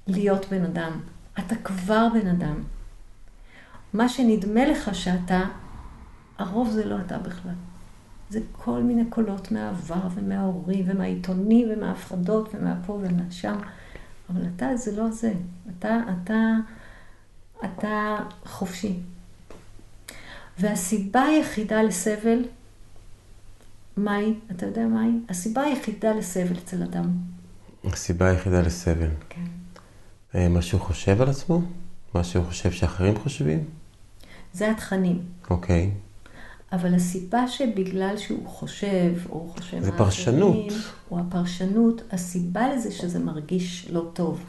להיות 0.07 0.45
בן 0.49 0.63
אדם. 0.63 0.91
אתה 1.39 1.55
כבר 1.55 2.07
בן 2.13 2.27
אדם. 2.27 2.63
מה 3.93 4.09
שנדמה 4.09 4.65
לך 4.65 4.95
שאתה, 4.95 5.43
הרוב 6.37 6.69
זה 6.69 6.85
לא 6.85 6.95
אתה 7.05 7.17
בכלל. 7.17 7.53
זה 8.29 8.39
כל 8.51 8.83
מיני 8.83 9.05
קולות 9.05 9.51
מהעבר 9.51 10.07
ומההורים 10.15 10.85
ומהעיתונים 10.87 11.67
ומההפחדות 11.71 12.49
ומהפה 12.53 12.93
ומהשם. 12.93 13.55
אבל 14.29 14.41
אתה 14.55 14.75
זה 14.75 15.01
לא 15.01 15.11
זה. 15.11 15.33
אתה, 15.79 15.99
אתה, 16.23 16.53
אתה 17.65 18.15
חופשי. 18.45 18.99
והסיבה 20.59 21.23
היחידה 21.23 21.83
לסבל, 21.83 22.43
מהי? 23.97 24.33
אתה 24.51 24.65
יודע 24.65 24.87
מהי? 24.87 25.11
הסיבה 25.29 25.61
היחידה 25.61 26.13
לסבל 26.13 26.57
אצל 26.57 26.83
אדם. 26.83 27.11
הסיבה 27.83 28.27
היחידה 28.29 28.61
לסבל. 28.61 29.09
כן. 29.29 29.45
אה, 30.35 30.49
מה 30.49 30.61
שהוא 30.61 30.81
חושב 30.81 31.21
על 31.21 31.29
עצמו? 31.29 31.61
מה 32.13 32.23
שהוא 32.23 32.45
חושב 32.45 32.71
שאחרים 32.71 33.17
חושבים? 33.19 33.63
זה 34.53 34.71
התכנים. 34.71 35.21
אוקיי. 35.49 35.91
אבל 36.71 36.95
הסיבה 36.95 37.47
שבגלל 37.47 38.17
שהוא 38.17 38.47
חושב, 38.47 39.13
או 39.29 39.47
חושב 39.47 39.83
זה 39.83 39.91
פרשנות. 39.97 40.73
או 41.11 41.19
הפרשנות, 41.19 42.01
הסיבה 42.11 42.73
לזה 42.75 42.91
שזה 42.91 43.19
מרגיש 43.19 43.87
לא 43.89 44.09
טוב. 44.13 44.43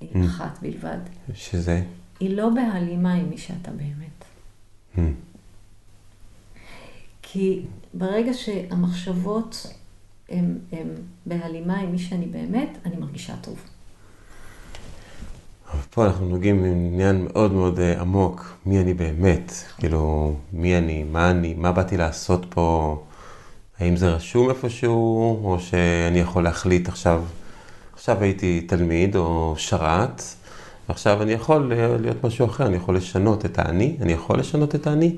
היא 0.00 0.10
mm. 0.12 0.26
אחת 0.26 0.58
בלבד. 0.62 0.98
שזה? 1.34 1.82
היא 2.20 2.36
לא 2.36 2.48
בהלימה 2.48 3.12
עם 3.12 3.30
מי 3.30 3.38
שאתה 3.38 3.70
באמת. 3.70 4.24
Mm. 4.96 5.00
כי 7.22 7.62
ברגע 7.94 8.34
שהמחשבות 8.34 9.66
הן 10.28 10.56
בהלימה 11.26 11.78
עם 11.78 11.92
מי 11.92 11.98
שאני 11.98 12.26
באמת, 12.26 12.78
אני 12.86 12.96
מרגישה 12.96 13.34
טוב. 13.40 13.56
אבל 15.72 15.80
פה 15.90 16.06
אנחנו 16.06 16.28
נוגעים 16.28 16.62
בעניין 16.62 17.24
מאוד 17.24 17.52
מאוד 17.52 17.78
אה, 17.78 18.00
עמוק, 18.00 18.56
מי 18.66 18.80
אני 18.80 18.94
באמת, 18.94 19.52
כאילו, 19.78 20.34
מי 20.52 20.78
אני, 20.78 21.04
מה 21.04 21.30
אני, 21.30 21.54
מה 21.54 21.72
באתי 21.72 21.96
לעשות 21.96 22.46
פה, 22.48 22.96
האם 23.78 23.96
זה 23.96 24.08
רשום 24.08 24.50
איפשהו, 24.50 25.40
או 25.44 25.60
שאני 25.60 26.18
יכול 26.18 26.44
להחליט 26.44 26.88
עכשיו, 26.88 27.22
עכשיו 27.92 28.22
הייתי 28.22 28.60
תלמיד 28.60 29.16
או 29.16 29.54
שרת, 29.56 30.22
ועכשיו 30.88 31.22
אני 31.22 31.32
יכול 31.32 31.72
להיות 32.00 32.24
משהו 32.24 32.46
אחר, 32.46 32.66
אני 32.66 32.76
יכול 32.76 32.96
לשנות 32.96 33.44
את 33.44 33.58
האני, 33.58 33.96
אני 34.00 34.12
יכול 34.12 34.38
לשנות 34.38 34.74
את 34.74 34.86
האני. 34.86 35.16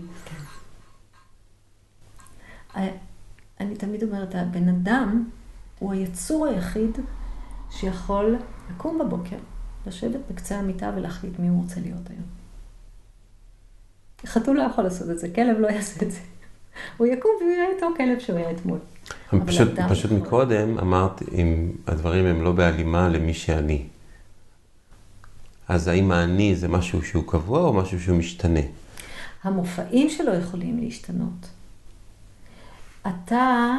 אני 2.77 3.77
תמיד 3.79 4.03
אומרת, 4.03 4.35
הבן 4.35 4.69
אדם 4.69 5.29
הוא 5.79 5.93
היצור 5.93 6.47
היחיד 6.47 6.99
שיכול 7.71 8.37
לקום 8.71 8.99
בבוקר, 8.99 9.37
לשבת 9.87 10.21
בקצה 10.31 10.59
המיטה 10.59 10.93
ולהחליט 10.97 11.39
מי 11.39 11.49
הוא 11.49 11.63
רוצה 11.63 11.81
להיות 11.81 12.11
היום. 12.11 12.25
חתול 14.27 14.57
לא 14.57 14.63
יכול 14.63 14.85
לעשות 14.85 15.11
את 15.11 15.19
זה, 15.19 15.29
כלב 15.35 15.59
לא 15.59 15.69
יעשה 15.69 16.07
את 16.07 16.11
זה. 16.11 16.19
הוא 16.97 17.07
יקום 17.07 17.31
והוא 17.41 17.53
יראה 17.53 17.67
אותו 17.75 17.97
כלב 17.97 18.19
שהוא 18.19 18.37
היה 18.37 18.51
אתמול. 18.51 18.79
פשוט, 19.47 19.69
פשוט 19.91 20.11
מקודם 20.11 20.79
אמרת, 20.79 21.23
אם 21.33 21.73
הדברים 21.87 22.27
הם 22.27 22.43
לא 22.43 22.53
בהלימה 22.53 23.09
למי 23.09 23.35
שאני. 23.35 23.83
אז 25.69 25.89
האם 25.89 26.13
האני 26.13 26.57
זה 26.57 26.69
משהו 26.69 27.03
שהוא 27.03 27.25
קבוע 27.27 27.61
או 27.61 27.73
משהו 27.73 28.01
שהוא 28.01 28.19
משתנה? 28.19 28.61
המופעים 29.43 30.11
שלו 30.11 30.35
יכולים 30.35 30.79
להשתנות. 30.81 31.49
אתה, 33.07 33.77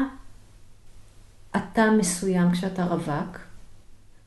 אתה 1.55 1.91
מסוים 1.91 2.51
כשאתה 2.51 2.85
רווק, 2.85 3.37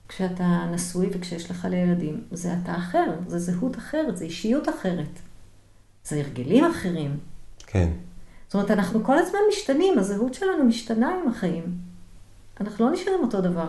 כשאתה 0.09 0.67
נשוי 0.73 1.11
וכשיש 1.13 1.51
לך 1.51 1.65
לילדים, 1.71 2.25
זה 2.31 2.55
אתה 2.63 2.77
אחר, 2.77 3.11
זה 3.27 3.39
זהות 3.39 3.77
אחרת, 3.77 4.17
זה 4.17 4.25
אישיות 4.25 4.69
אחרת. 4.69 5.19
זה 6.05 6.21
הרגלים 6.21 6.65
אחרים. 6.65 7.19
כן. 7.67 7.89
זאת 8.47 8.55
אומרת, 8.55 8.71
אנחנו 8.71 9.05
כל 9.05 9.19
הזמן 9.19 9.39
משתנים, 9.49 9.99
הזהות 9.99 10.35
שלנו 10.35 10.65
משתנה 10.65 11.15
עם 11.15 11.29
החיים. 11.29 11.79
אנחנו 12.61 12.85
לא 12.87 12.93
נשארים 12.93 13.21
אותו 13.23 13.41
דבר. 13.41 13.69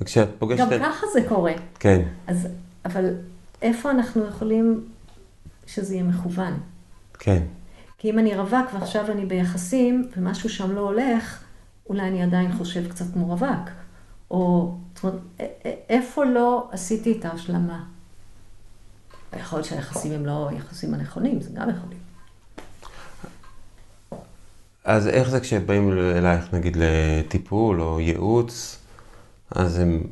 וכשאת 0.00 0.28
פוגשת... 0.38 0.60
גם 0.60 0.68
ככה 0.80 1.06
זה 1.12 1.28
קורה. 1.28 1.52
כן. 1.78 2.02
אז 2.26 2.48
אבל 2.84 3.14
איפה 3.62 3.90
אנחנו 3.90 4.26
יכולים 4.26 4.88
שזה 5.66 5.94
יהיה 5.94 6.04
מכוון? 6.04 6.60
כן. 7.18 7.42
כי 8.04 8.10
אם 8.10 8.18
אני 8.18 8.36
רווק 8.36 8.74
ועכשיו 8.74 9.10
אני 9.10 9.26
ביחסים 9.26 10.08
ומשהו 10.16 10.48
שם 10.48 10.72
לא 10.72 10.80
הולך, 10.80 11.38
אולי 11.88 12.02
אני 12.02 12.22
עדיין 12.22 12.52
חושב 12.52 12.88
קצת 12.88 13.04
כמו 13.12 13.26
רווק. 13.26 13.70
או, 14.30 14.74
זאת 14.94 15.04
אומרת, 15.04 15.20
איפה 15.88 16.24
לא 16.24 16.68
עשיתי 16.72 17.18
את 17.18 17.24
ההשלמה? 17.24 17.84
יכול 19.36 19.58
להיות 19.58 19.68
שהיחסים 19.68 20.12
הם 20.12 20.26
לא 20.26 20.48
היחסים 20.48 20.94
הנכונים, 20.94 21.40
זה 21.40 21.50
גם 21.54 21.70
יכול 21.70 21.88
להיות. 21.88 22.02
אז 24.84 25.08
איך 25.08 25.30
זה 25.30 25.40
כשבאים 25.40 25.92
אלייך, 25.92 26.54
נגיד, 26.54 26.76
לטיפול 26.80 27.80
או 27.80 28.00
ייעוץ, 28.00 28.78
אז 29.50 29.78
הם, 29.78 30.02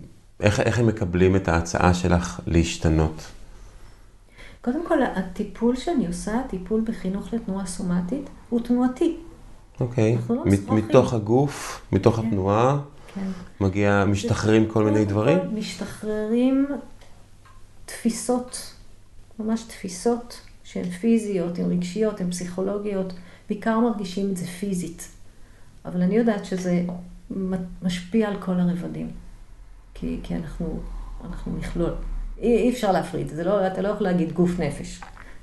איך, 0.40 0.60
איך 0.60 0.78
הם 0.78 0.86
מקבלים 0.86 1.36
את 1.36 1.48
ההצעה 1.48 1.94
שלך 1.94 2.40
להשתנות? 2.46 3.22
קודם 4.62 4.86
כל, 4.86 5.02
הטיפול 5.02 5.76
שאני 5.76 6.06
עושה, 6.06 6.42
טיפול 6.48 6.82
בחינוך 6.84 7.34
לתנועה 7.34 7.66
סומטית, 7.66 8.30
הוא 8.48 8.60
תנועתי. 8.60 9.16
אוקיי. 9.80 10.18
לא 10.30 10.44
מתוך 10.70 11.14
הגוף, 11.14 11.86
מתוך 11.92 12.16
כן. 12.16 12.26
התנועה, 12.26 12.80
כן. 13.14 13.26
מגיע, 13.60 14.04
משתחררים 14.04 14.66
כל 14.66 14.84
מיני 14.84 15.04
דברים? 15.04 15.38
משתחררים 15.54 16.66
תפיסות, 17.86 18.74
ממש 19.38 19.62
תפיסות 19.62 20.40
שהן 20.64 20.90
פיזיות, 20.90 21.58
הן 21.58 21.70
רגשיות, 21.70 22.20
הן 22.20 22.30
פסיכולוגיות. 22.30 23.12
בעיקר 23.48 23.80
מרגישים 23.80 24.30
את 24.30 24.36
זה 24.36 24.46
פיזית. 24.46 25.08
אבל 25.84 26.02
אני 26.02 26.16
יודעת 26.16 26.44
שזה 26.44 26.82
משפיע 27.82 28.28
על 28.28 28.40
כל 28.40 28.60
הרבדים. 28.60 29.10
כי, 29.94 30.20
כי 30.22 30.36
אנחנו, 30.36 30.80
אנחנו 31.24 31.52
מכלול. 31.52 31.94
אי, 32.42 32.56
אי 32.56 32.70
אפשר 32.70 32.92
להפריד, 32.92 33.28
זה 33.28 33.44
לא, 33.44 33.66
אתה 33.66 33.82
לא 33.82 33.88
יכול 33.88 34.06
להגיד 34.06 34.32
גוף 34.32 34.50
נפש. 34.60 35.00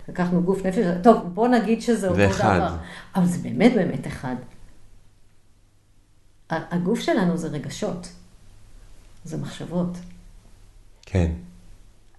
לקחנו 0.09 0.43
גוף 0.43 0.65
נפש, 0.65 0.85
טוב, 1.03 1.17
בוא 1.33 1.47
נגיד 1.47 1.81
שזה 1.81 2.07
אותו 2.07 2.19
דבר. 2.37 2.75
אבל 3.15 3.25
זה 3.25 3.37
באמת 3.37 3.73
באמת 3.75 4.07
אחד. 4.07 4.35
הגוף 6.49 6.99
שלנו 6.99 7.37
זה 7.37 7.47
רגשות, 7.47 8.09
זה 9.23 9.37
מחשבות. 9.37 9.97
כן. 11.01 11.31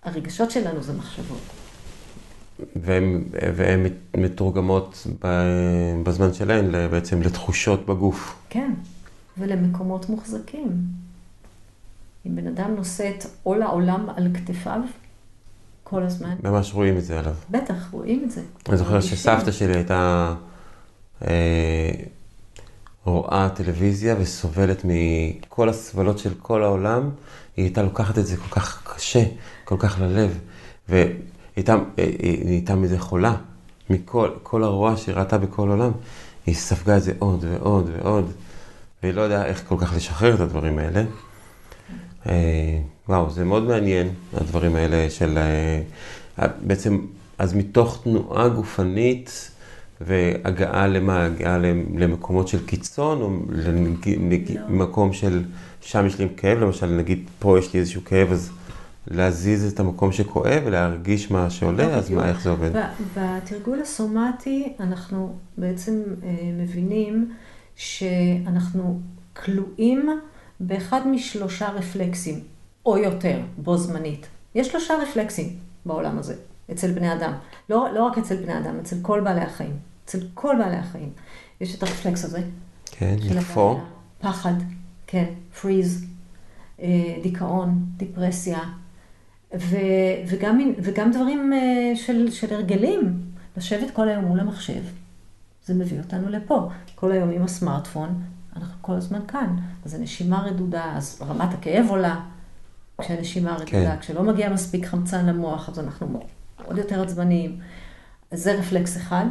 הרגשות 0.03 0.51
שלנו 0.51 0.83
זה 0.83 0.93
מחשבות. 0.93 1.41
והן 2.77 3.83
מתורגמות 4.17 5.07
בזמן 6.03 6.35
שלהן 6.35 6.91
בעצם 6.91 7.23
לתחושות 7.23 7.87
בגוף. 7.87 8.37
כן, 8.51 8.73
ולמקומות 9.39 10.09
מוחזקים. 10.09 10.69
אם 12.27 12.37
בן 12.37 12.47
אדם 12.47 12.75
נושא 12.77 13.11
את 13.11 13.25
עול 13.43 13.63
העולם 13.63 14.07
על 14.17 14.29
כתפיו, 14.35 14.81
כל 15.85 16.03
הזמן. 16.03 16.37
ממש 16.43 16.75
רואים 16.75 16.97
את 16.97 17.05
זה 17.05 17.19
עליו. 17.19 17.35
בטח, 17.51 17.89
רואים 17.91 18.25
את 18.25 18.31
זה. 18.31 18.43
אני 18.69 18.77
זוכר 18.77 19.01
שסבתא 19.01 19.53
שלי 19.53 19.75
הייתה 19.75 20.35
אה, 21.29 21.91
רואה 23.05 23.49
טלוויזיה 23.49 24.17
וסובלת 24.19 24.83
מכל 24.85 25.69
הסבלות 25.69 26.19
של 26.19 26.35
כל 26.43 26.63
העולם, 26.63 27.11
היא 27.57 27.65
הייתה 27.65 27.83
לוקחת 27.83 28.19
את 28.19 28.27
זה 28.27 28.37
כל 28.37 28.61
כך 28.61 28.95
קשה, 28.95 29.25
כל 29.65 29.77
כך 29.79 30.01
ללב. 30.01 30.39
ו... 30.89 31.05
הייתה, 31.57 31.77
הייתה 32.47 32.75
מזה 32.75 32.99
חולה, 32.99 33.37
מכל 33.91 34.31
כל 34.43 34.65
הרוע 34.65 34.97
שהיא 34.97 35.15
ראתה 35.15 35.39
בכל 35.39 35.69
עולם, 35.69 35.91
היא 36.47 36.55
ספגה 36.55 36.97
את 36.97 37.03
זה 37.03 37.13
עוד 37.19 37.45
ועוד 37.49 37.91
ועוד, 37.93 38.33
והיא 39.03 39.15
לא 39.15 39.21
יודעה 39.21 39.47
איך 39.47 39.63
כל 39.69 39.77
כך 39.79 39.93
לשחרר 39.97 40.35
את 40.35 40.41
הדברים 40.41 40.79
האלה. 40.79 41.05
אה, 42.31 42.79
וואו, 43.09 43.31
זה 43.31 43.45
מאוד 43.45 43.63
מעניין, 43.63 44.09
הדברים 44.35 44.77
האלה 44.77 45.11
של... 45.11 45.39
אה, 45.39 46.47
בעצם, 46.67 46.99
אז 47.39 47.55
מתוך 47.55 48.01
תנועה 48.05 48.49
גופנית 48.49 49.51
והגעה 50.01 50.87
למה? 50.87 51.25
הגעה 51.25 51.59
למקומות 51.95 52.49
של 52.49 52.67
קיצון, 52.67 53.21
או 53.23 53.31
למקום 54.69 55.09
לא. 55.09 55.15
של 55.15 55.43
שם 55.81 56.07
יש 56.07 56.19
לי 56.19 56.29
כאב, 56.37 56.59
למשל, 56.59 56.87
נגיד 56.87 57.29
פה 57.39 57.59
יש 57.59 57.75
לי 57.75 57.81
איזשהו 57.81 58.05
כאב, 58.05 58.33
אז 58.33 58.51
להזיז 59.07 59.73
את 59.73 59.81
המקום 59.81 60.13
שכואב 60.13 60.63
ולהרגיש 60.65 61.31
מה 61.31 61.51
שעולה, 61.51 61.87
לא 61.87 61.93
אז 61.93 62.11
מה, 62.11 62.29
איך 62.29 62.43
זה 62.43 62.51
עובד? 62.51 62.71
בתרגול 63.17 63.81
הסומטי 63.81 64.73
אנחנו 64.81 65.35
בעצם 65.59 66.03
אה, 66.23 66.29
מבינים 66.59 67.33
שאנחנו 67.77 69.01
כלואים 69.37 70.21
באחד 70.61 71.09
משלושה 71.09 71.69
רפלקסים, 71.69 72.41
או 72.87 72.99
יותר, 72.99 73.41
בו 73.57 73.77
זמנית. 73.77 74.27
יש 74.55 74.69
שלושה 74.69 74.95
רפלקסים 75.03 75.57
בעולם 75.87 76.19
הזה, 76.19 76.35
אצל 76.73 76.93
בני 76.93 77.13
אדם. 77.13 77.33
לא, 77.71 77.89
לא 77.95 78.05
רק 78.05 78.19
אצל 78.19 78.37
בני 78.37 78.59
אדם, 78.59 78.79
אצל 78.79 78.97
כל 79.03 79.21
בעלי 79.21 79.41
החיים. 79.41 79.77
אצל 80.05 80.19
כל 80.35 80.57
בעלי 80.59 80.77
החיים. 80.77 81.13
יש 81.61 81.75
את 81.75 81.83
הרפלקס 81.83 82.25
הזה. 82.25 82.43
כן, 82.87 83.17
לקפוא. 83.21 83.79
פחד, 84.21 84.55
כן, 85.07 85.25
פריז, 85.61 86.07
אה, 86.83 87.17
דיכאון, 87.23 87.85
דיפרסיה, 87.97 88.59
ו, 89.59 89.77
וגם, 90.29 90.73
וגם 90.79 91.13
דברים 91.13 91.53
אה, 91.53 91.93
של, 91.97 92.31
של 92.31 92.55
הרגלים, 92.55 93.21
לשבת 93.57 93.91
כל 93.91 94.09
היום 94.09 94.25
מול 94.25 94.41
המחשב, 94.41 94.83
זה 95.65 95.75
מביא 95.75 95.99
אותנו 95.99 96.29
לפה. 96.29 96.69
כל 96.95 97.13
היום 97.13 97.31
עם 97.31 97.43
הסמארטפון, 97.43 98.23
אנחנו 98.57 98.75
כל 98.81 98.93
הזמן 98.93 99.21
כאן. 99.29 99.57
אז 99.85 99.95
הנשימה 99.95 100.43
רדודה, 100.43 100.93
אז 100.97 101.23
רמת 101.29 101.55
הכאב 101.55 101.87
עולה 101.89 102.21
כשהנשימה 103.01 103.55
רדודה, 103.55 103.67
כן. 103.67 103.97
כשלא 104.01 104.23
מגיע 104.23 104.49
מספיק 104.49 104.87
חמצן 104.87 105.27
למוח, 105.27 105.69
אז 105.69 105.79
אנחנו 105.79 106.21
עוד 106.65 106.79
יותר 106.79 107.03
עצבניים. 107.03 107.59
זה 108.31 108.53
רפלקס 108.53 108.97
אחד. 108.97 109.25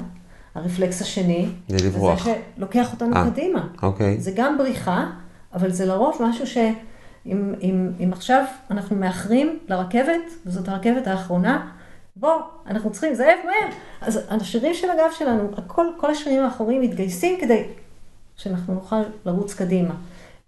הרפלקס 0.55 1.01
השני, 1.01 1.49
זה 1.67 1.87
לברוח. 1.87 2.25
זה 2.25 2.35
שלוקח 2.57 2.93
אותנו 2.93 3.15
아, 3.15 3.17
אה, 3.17 3.31
קדימה. 3.31 3.67
אוקיי. 3.81 4.19
זה 4.19 4.31
גם 4.35 4.57
בריחה, 4.57 5.05
אבל 5.53 5.71
זה 5.71 5.85
לרוב 5.85 6.17
משהו 6.21 6.47
ש... 6.47 6.57
אם, 7.25 7.53
אם, 7.61 7.91
אם 8.03 8.09
עכשיו 8.13 8.45
אנחנו 8.71 8.95
מאחרים 8.95 9.59
לרכבת, 9.67 10.31
וזאת 10.45 10.67
הרכבת 10.67 11.07
האחרונה, 11.07 11.71
בוא, 12.15 12.41
אנחנו 12.67 12.91
צריכים, 12.91 13.13
זאב, 13.13 13.37
מהר. 13.45 13.73
אז 14.01 14.19
השרירים 14.29 14.73
של 14.73 14.89
הגב 14.89 15.11
שלנו, 15.17 15.49
הכל, 15.57 15.85
כל 15.97 16.11
השרירים 16.11 16.43
האחוריים 16.43 16.81
מתגייסים 16.81 17.37
כדי 17.41 17.63
שאנחנו 18.39 18.73
נוכל 18.73 19.01
לרוץ 19.25 19.53
קדימה. 19.53 19.93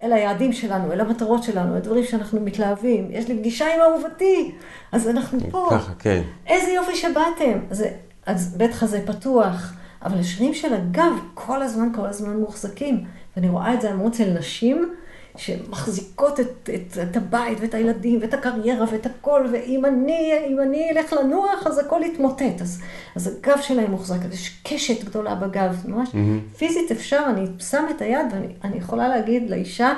אל 0.03 0.13
היעדים 0.13 0.53
שלנו, 0.53 0.91
אל 0.91 0.99
המטרות 0.99 1.43
שלנו, 1.43 1.75
אל 1.75 1.79
דברים 1.79 2.03
שאנחנו 2.03 2.41
מתלהבים. 2.41 3.07
יש 3.11 3.27
לי 3.27 3.37
פגישה 3.37 3.65
עם 3.75 3.81
אהובתי, 3.81 4.51
אז 4.91 5.07
אנחנו 5.07 5.39
פה. 5.51 5.67
ככה, 5.71 5.93
כן. 5.99 6.21
איזה 6.47 6.71
יופי 6.71 6.95
שבאתם. 6.95 7.59
אז, 7.69 7.85
אז 8.25 8.57
בית 8.57 8.73
חזה 8.73 9.03
פתוח, 9.05 9.73
אבל 10.03 10.19
השרירים 10.19 10.53
של 10.53 10.73
הגב 10.73 11.13
כל 11.33 11.61
הזמן, 11.61 11.89
כל 11.95 12.05
הזמן 12.05 12.37
מוחזקים. 12.37 13.03
ואני 13.35 13.49
רואה 13.49 13.73
את 13.73 13.81
זה 13.81 13.91
המון 13.91 14.07
אצל 14.07 14.29
נשים. 14.39 14.93
שמחזיקות 15.37 16.39
את, 16.39 16.69
את, 16.75 16.97
את 17.01 17.17
הבית 17.17 17.57
ואת 17.61 17.73
הילדים 17.73 18.19
ואת 18.21 18.33
הקריירה 18.33 18.85
ואת 18.91 19.05
הכל, 19.05 19.45
ואם 19.51 19.85
אני, 19.85 20.31
אני 20.63 20.89
אלך 20.91 21.13
לנוח, 21.13 21.67
אז 21.67 21.79
הכל 21.79 22.01
יתמוטט. 22.05 22.61
אז, 22.61 22.81
אז 23.15 23.27
הגב 23.27 23.61
שלהם 23.61 23.91
מוחזק, 23.91 24.17
יש 24.31 24.61
קשת 24.63 25.03
גדולה 25.03 25.35
בגב, 25.35 25.83
ממש 25.85 26.09
mm-hmm. 26.09 26.57
פיזית 26.57 26.91
אפשר, 26.91 27.23
אני 27.29 27.45
שם 27.59 27.85
את 27.95 28.01
היד 28.01 28.25
ואני 28.31 28.77
יכולה 28.77 29.07
להגיד 29.07 29.49
לאישה, 29.49 29.93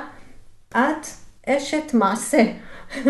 את 0.72 1.08
אשת 1.48 1.94
מעשה. 1.94 2.44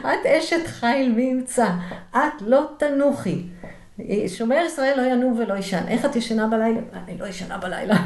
את 0.00 0.26
אשת 0.26 0.66
חיל 0.66 1.12
מי 1.12 1.22
ימצא, 1.22 1.66
את 2.10 2.42
לא 2.46 2.66
תנוחי. 2.78 3.42
שומר 4.28 4.62
ישראל 4.66 4.94
לא 4.96 5.12
ינום 5.12 5.38
ולא 5.38 5.54
ישן. 5.54 5.84
איך 5.88 6.04
את 6.04 6.16
ישנה 6.16 6.46
בלילה? 6.46 6.80
אני 6.92 7.18
לא 7.18 7.26
ישנה 7.26 7.58
בלילה. 7.58 7.96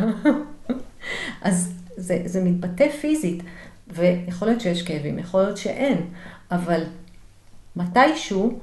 אז 1.43 1.73
זה, 1.97 2.23
זה 2.25 2.45
מתבטא 2.45 2.91
פיזית, 3.01 3.43
ויכול 3.89 4.49
להיות 4.49 4.61
שיש 4.61 4.83
כאבים, 4.83 5.19
יכול 5.19 5.43
להיות 5.43 5.57
שאין, 5.57 5.99
אבל 6.51 6.83
מתישהו 7.77 8.59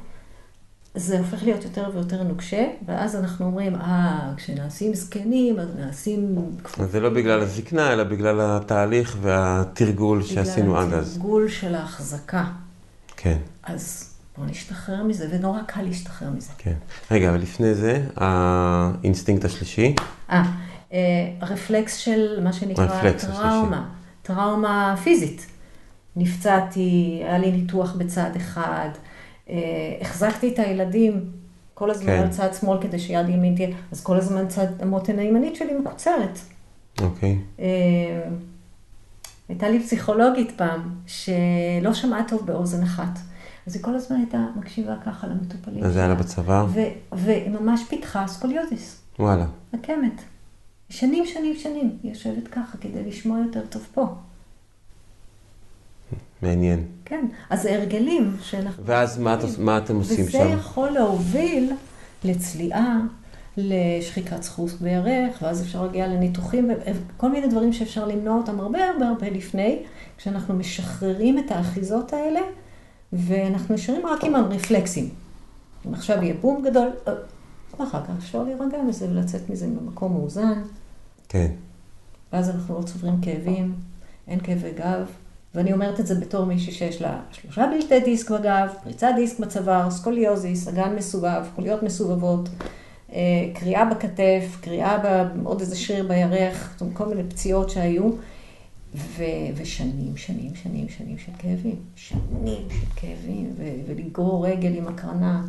זה 0.96 1.20
הופך 1.20 1.44
להיות 1.44 1.64
יותר 1.64 1.90
ויותר 1.94 2.24
נוקשה, 2.24 2.68
ואז 2.86 3.16
אנחנו 3.16 3.46
אומרים, 3.46 3.76
אה, 3.76 4.34
כשנעשים 4.38 4.94
זקנים, 4.94 5.60
אז 5.60 5.68
נעשים... 5.76 6.36
אז 6.80 6.92
זה 6.92 7.00
לא 7.00 7.10
בגלל 7.10 7.42
הזקנה, 7.42 7.94
אלא 7.94 8.04
בגלל 8.04 8.38
התהליך 8.42 9.18
והתרגול 9.22 10.24
שעשינו 10.24 10.78
עד 10.78 10.84
אז. 10.84 10.92
בגלל 10.92 11.02
התרגול 11.02 11.50
של 11.50 11.76
ההחזקה. 11.76 12.46
כן. 13.18 13.38
אז 13.64 14.14
בואו 14.38 14.48
נשתחרר 14.48 15.04
מזה, 15.04 15.28
ונורא 15.32 15.62
קל 15.68 15.82
להשתחרר 15.82 16.30
מזה. 16.30 16.52
כן. 16.58 16.74
רגע, 17.12 17.30
אבל 17.30 17.40
לפני 17.40 17.76
זה, 17.76 18.04
האינסטינקט 18.16 19.46
השלישי. 19.46 19.96
אה, 20.32 20.44
רפלקס 21.42 21.98
של 21.98 22.44
מה 22.44 22.54
שנקרא 22.54 23.12
טראומה, 23.12 23.90
טראומה 24.22 24.96
פיזית. 25.04 25.48
נפצעתי, 26.16 27.22
היה 27.24 27.38
לי 27.38 27.52
ניתוח 27.52 27.96
בצד 27.96 28.30
אחד, 28.36 28.90
אה, 29.50 29.56
החזקתי 30.02 30.54
את 30.54 30.60
הילדים 30.60 31.32
כל 31.74 31.92
הזמן 31.92 32.06
כן. 32.06 32.20
על 32.20 32.30
צד 32.30 32.54
שמאל 32.60 32.82
כדי 32.82 33.00
שיד 33.00 33.30
ימין 33.30 33.56
תהיה, 33.56 33.70
אז 33.92 34.04
כל 34.04 34.18
הזמן 34.18 34.48
צד 34.48 34.68
המותן 34.82 35.20
הימנית 35.20 35.56
שלי 35.56 35.74
מקוצרת. 35.74 36.40
אוקיי. 37.02 37.40
אה, 37.60 38.22
הייתה 39.50 39.70
לי 39.70 39.80
פסיכולוגית 39.80 40.52
פעם, 40.58 40.96
שלא 41.06 41.94
שמעה 41.94 42.24
טוב 42.28 42.46
באוזן 42.46 42.84
אחת. 42.84 43.20
אז 43.68 43.76
היא 43.76 43.84
כל 43.84 43.96
הזמן 43.96 44.18
הייתה 44.18 44.46
מקשיבה 44.56 44.96
ככה 45.06 45.28
למטופלים 45.28 45.80
שלה. 45.80 45.88
אז 45.88 45.94
זה 45.94 46.00
היה 46.00 46.08
לה 46.08 46.16
בצבא? 46.16 46.66
והיא 47.12 47.50
ממש 47.50 47.82
פיתחה 47.90 48.28
סקוליוזיס. 48.28 49.02
וואלה. 49.20 49.46
עקמת. 49.74 50.22
שנים, 50.92 51.26
שנים, 51.26 51.56
שנים, 51.56 51.98
היא 52.04 52.12
יושבת 52.12 52.48
ככה 52.48 52.78
כדי 52.78 53.04
לשמוע 53.04 53.40
יותר 53.40 53.62
טוב 53.70 53.88
פה. 53.94 54.06
מעניין. 56.42 56.84
כן, 57.06 57.26
אז 57.50 57.62
זה 57.62 57.76
הרגלים 57.76 58.38
שאנחנו... 58.42 58.84
ואז 58.86 59.18
מה, 59.20 59.34
את- 59.34 59.60
מה 59.60 59.78
אתם 59.78 59.96
עושים 59.96 60.22
וזה 60.22 60.32
שם? 60.32 60.50
יכול 60.54 60.90
להוביל 60.90 61.74
לצליעה, 62.24 63.00
לשחיקת 63.58 64.42
סחוס 64.44 64.74
בירך, 64.74 65.42
ואז 65.42 65.62
אפשר 65.62 65.86
להגיע 65.86 66.08
לניתוחים, 66.08 66.70
וכל 67.18 67.32
מיני 67.32 67.48
דברים 67.48 67.74
שאפשר 67.74 68.06
למנוע 68.08 68.38
אותם 68.38 68.60
הרבה 68.60 68.80
הרבה 68.90 69.08
הרבה 69.08 69.30
לפני, 69.30 69.80
כשאנחנו 70.18 70.54
משחררים 70.54 71.40
את 71.40 71.52
האחיזות 71.52 72.14
האלה, 72.14 72.40
ואנחנו 73.14 73.76
נשארים 73.76 74.06
רק 74.08 74.24
עם 74.24 74.36
הרפלקסים. 74.36 75.10
אם 75.88 75.94
עכשיו 75.94 76.24
יהיה 76.24 76.34
בום 76.34 76.64
גדול, 76.70 76.88
אה, 77.08 77.14
ואחר 77.80 78.04
כך 78.04 78.10
אפשר 78.20 78.44
להירגע 78.44 78.82
מזה 78.88 79.08
ולצאת 79.10 79.50
מזה 79.50 79.68
במקום 79.68 80.14
מאוזן, 80.14 80.62
כן. 81.32 81.52
ואז 82.34 82.50
אנחנו 82.50 82.78
לא 82.78 82.84
צוברים 82.84 83.22
כאבים, 83.22 83.76
אין 84.28 84.40
כאבי 84.40 84.72
גב. 84.72 85.06
ואני 85.56 85.74
אומרת 85.74 86.00
את 86.00 86.08
זה 86.08 86.16
בתור 86.16 86.46
מישהי 86.46 86.74
שיש 86.74 87.02
לה 87.02 87.22
שלושה 87.32 87.66
בלטי 87.68 88.00
דיסק 88.00 88.32
בגב, 88.32 88.70
פריצת 88.84 89.08
דיסק 89.16 89.40
בצוואר, 89.40 89.92
סקוליוזיס, 89.92 90.68
אגן 90.68 90.96
מסובב, 90.96 91.44
חוליות 91.56 91.84
מסובבות, 91.84 92.50
אה, 93.14 93.20
קריעה 93.54 93.86
בכתף, 93.86 94.58
קריעה 94.62 94.98
בעוד 95.34 95.62
איזה 95.62 95.76
שריר 95.76 96.08
בירך, 96.08 96.82
כל 96.94 97.06
מיני 97.06 97.30
פציעות 97.30 97.70
שהיו, 97.70 98.10
ו- 98.96 99.24
ושנים, 99.56 100.18
שנים, 100.18 100.56
שנים, 100.56 100.90
שנים 100.90 101.18
של 101.18 101.32
כאבים. 101.38 101.76
שנים 101.96 102.68
של 102.70 102.86
כאבים, 102.96 103.54
ו- 103.58 103.80
ולגרור 103.88 104.48
רגל 104.48 104.78
עם 104.78 104.88
הקרנה. 104.88 105.44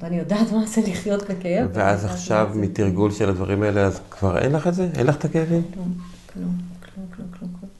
ואני 0.00 0.18
יודעת 0.18 0.52
מה 0.52 0.66
זה 0.66 0.80
לחיות 0.80 1.22
בכאב. 1.30 1.70
ואז 1.72 2.04
עכשיו. 2.04 2.50
מתרגול 2.54 3.12
של 3.12 3.28
הדברים 3.28 3.62
האלה, 3.62 3.80
אז 3.80 4.00
כבר 4.10 4.38
אין 4.38 4.52
לך 4.52 4.66
את 4.66 4.74
זה? 4.74 4.88
אין 4.94 5.06
לך 5.06 5.16
את 5.16 5.24
הכאבים? 5.24 5.62
כלום, 5.74 5.94
כלום, 6.32 6.58
כלום, 6.84 7.06
כלום, 7.16 7.28
כלום. 7.60 7.70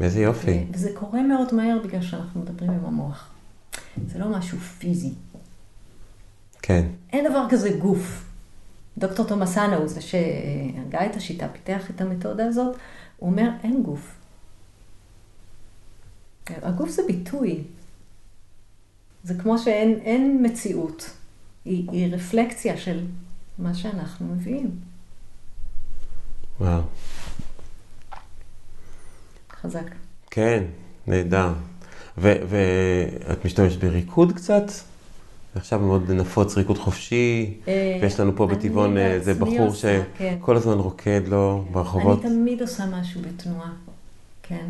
איזה 0.00 0.20
יופי. 0.20 0.64
וזה 0.72 0.90
קורה 0.94 1.22
מאוד 1.22 1.54
מהר 1.54 1.78
בגלל 1.84 2.02
שאנחנו 2.02 2.40
מדברים 2.40 2.70
עם 2.70 2.84
המוח. 2.84 3.28
זה 4.06 4.18
לא 4.18 4.28
משהו 4.28 4.58
פיזי. 4.58 5.12
כן. 6.62 6.86
אין 7.12 7.30
דבר 7.30 7.46
כזה 7.50 7.70
גוף. 7.78 8.24
דוקטור 8.98 9.26
תומאסנו 9.26 9.74
הוא 9.76 9.88
זה 9.88 10.00
שהגה 10.00 11.06
את 11.06 11.16
השיטה, 11.16 11.48
פיתח 11.48 11.90
את 11.90 12.00
המתודה 12.00 12.46
הזאת, 12.46 12.76
הוא 13.16 13.30
אומר, 13.30 13.50
אין 13.62 13.82
גוף. 13.82 14.14
הגוף 16.46 16.90
זה 16.90 17.02
ביטוי. 17.06 17.64
זה 19.24 19.34
כמו 19.34 19.58
שאין 19.58 19.98
אין 20.04 20.46
מציאות. 20.46 21.10
היא, 21.64 21.88
היא 21.90 22.14
רפלקציה 22.14 22.76
של 22.76 23.06
מה 23.58 23.74
שאנחנו 23.74 24.26
מביאים. 24.26 24.70
וואו. 26.60 26.80
חזק. 29.60 29.90
כן, 30.30 30.62
נהדר. 31.06 31.52
ואת 32.18 33.44
משתמשת 33.44 33.84
בריקוד 33.84 34.32
קצת? 34.32 34.64
עכשיו 35.54 35.78
מאוד 35.80 36.10
נפוץ 36.10 36.56
ריקוד 36.56 36.78
חופשי, 36.78 37.54
אה, 37.68 37.98
ויש 38.02 38.20
לנו 38.20 38.36
פה 38.36 38.46
בטבעון 38.46 38.96
אה, 38.96 39.12
איזה 39.12 39.34
בעצמי 39.34 39.54
בחור 39.54 39.66
עושה, 39.66 40.02
כן. 40.18 40.36
שכל 40.40 40.56
הזמן 40.56 40.78
רוקד 40.78 41.20
לו 41.28 41.64
ברחובות. 41.72 42.24
אני 42.24 42.34
תמיד 42.34 42.60
עושה 42.60 42.86
משהו 42.86 43.20
בתנועה, 43.20 43.72
כן. 44.42 44.66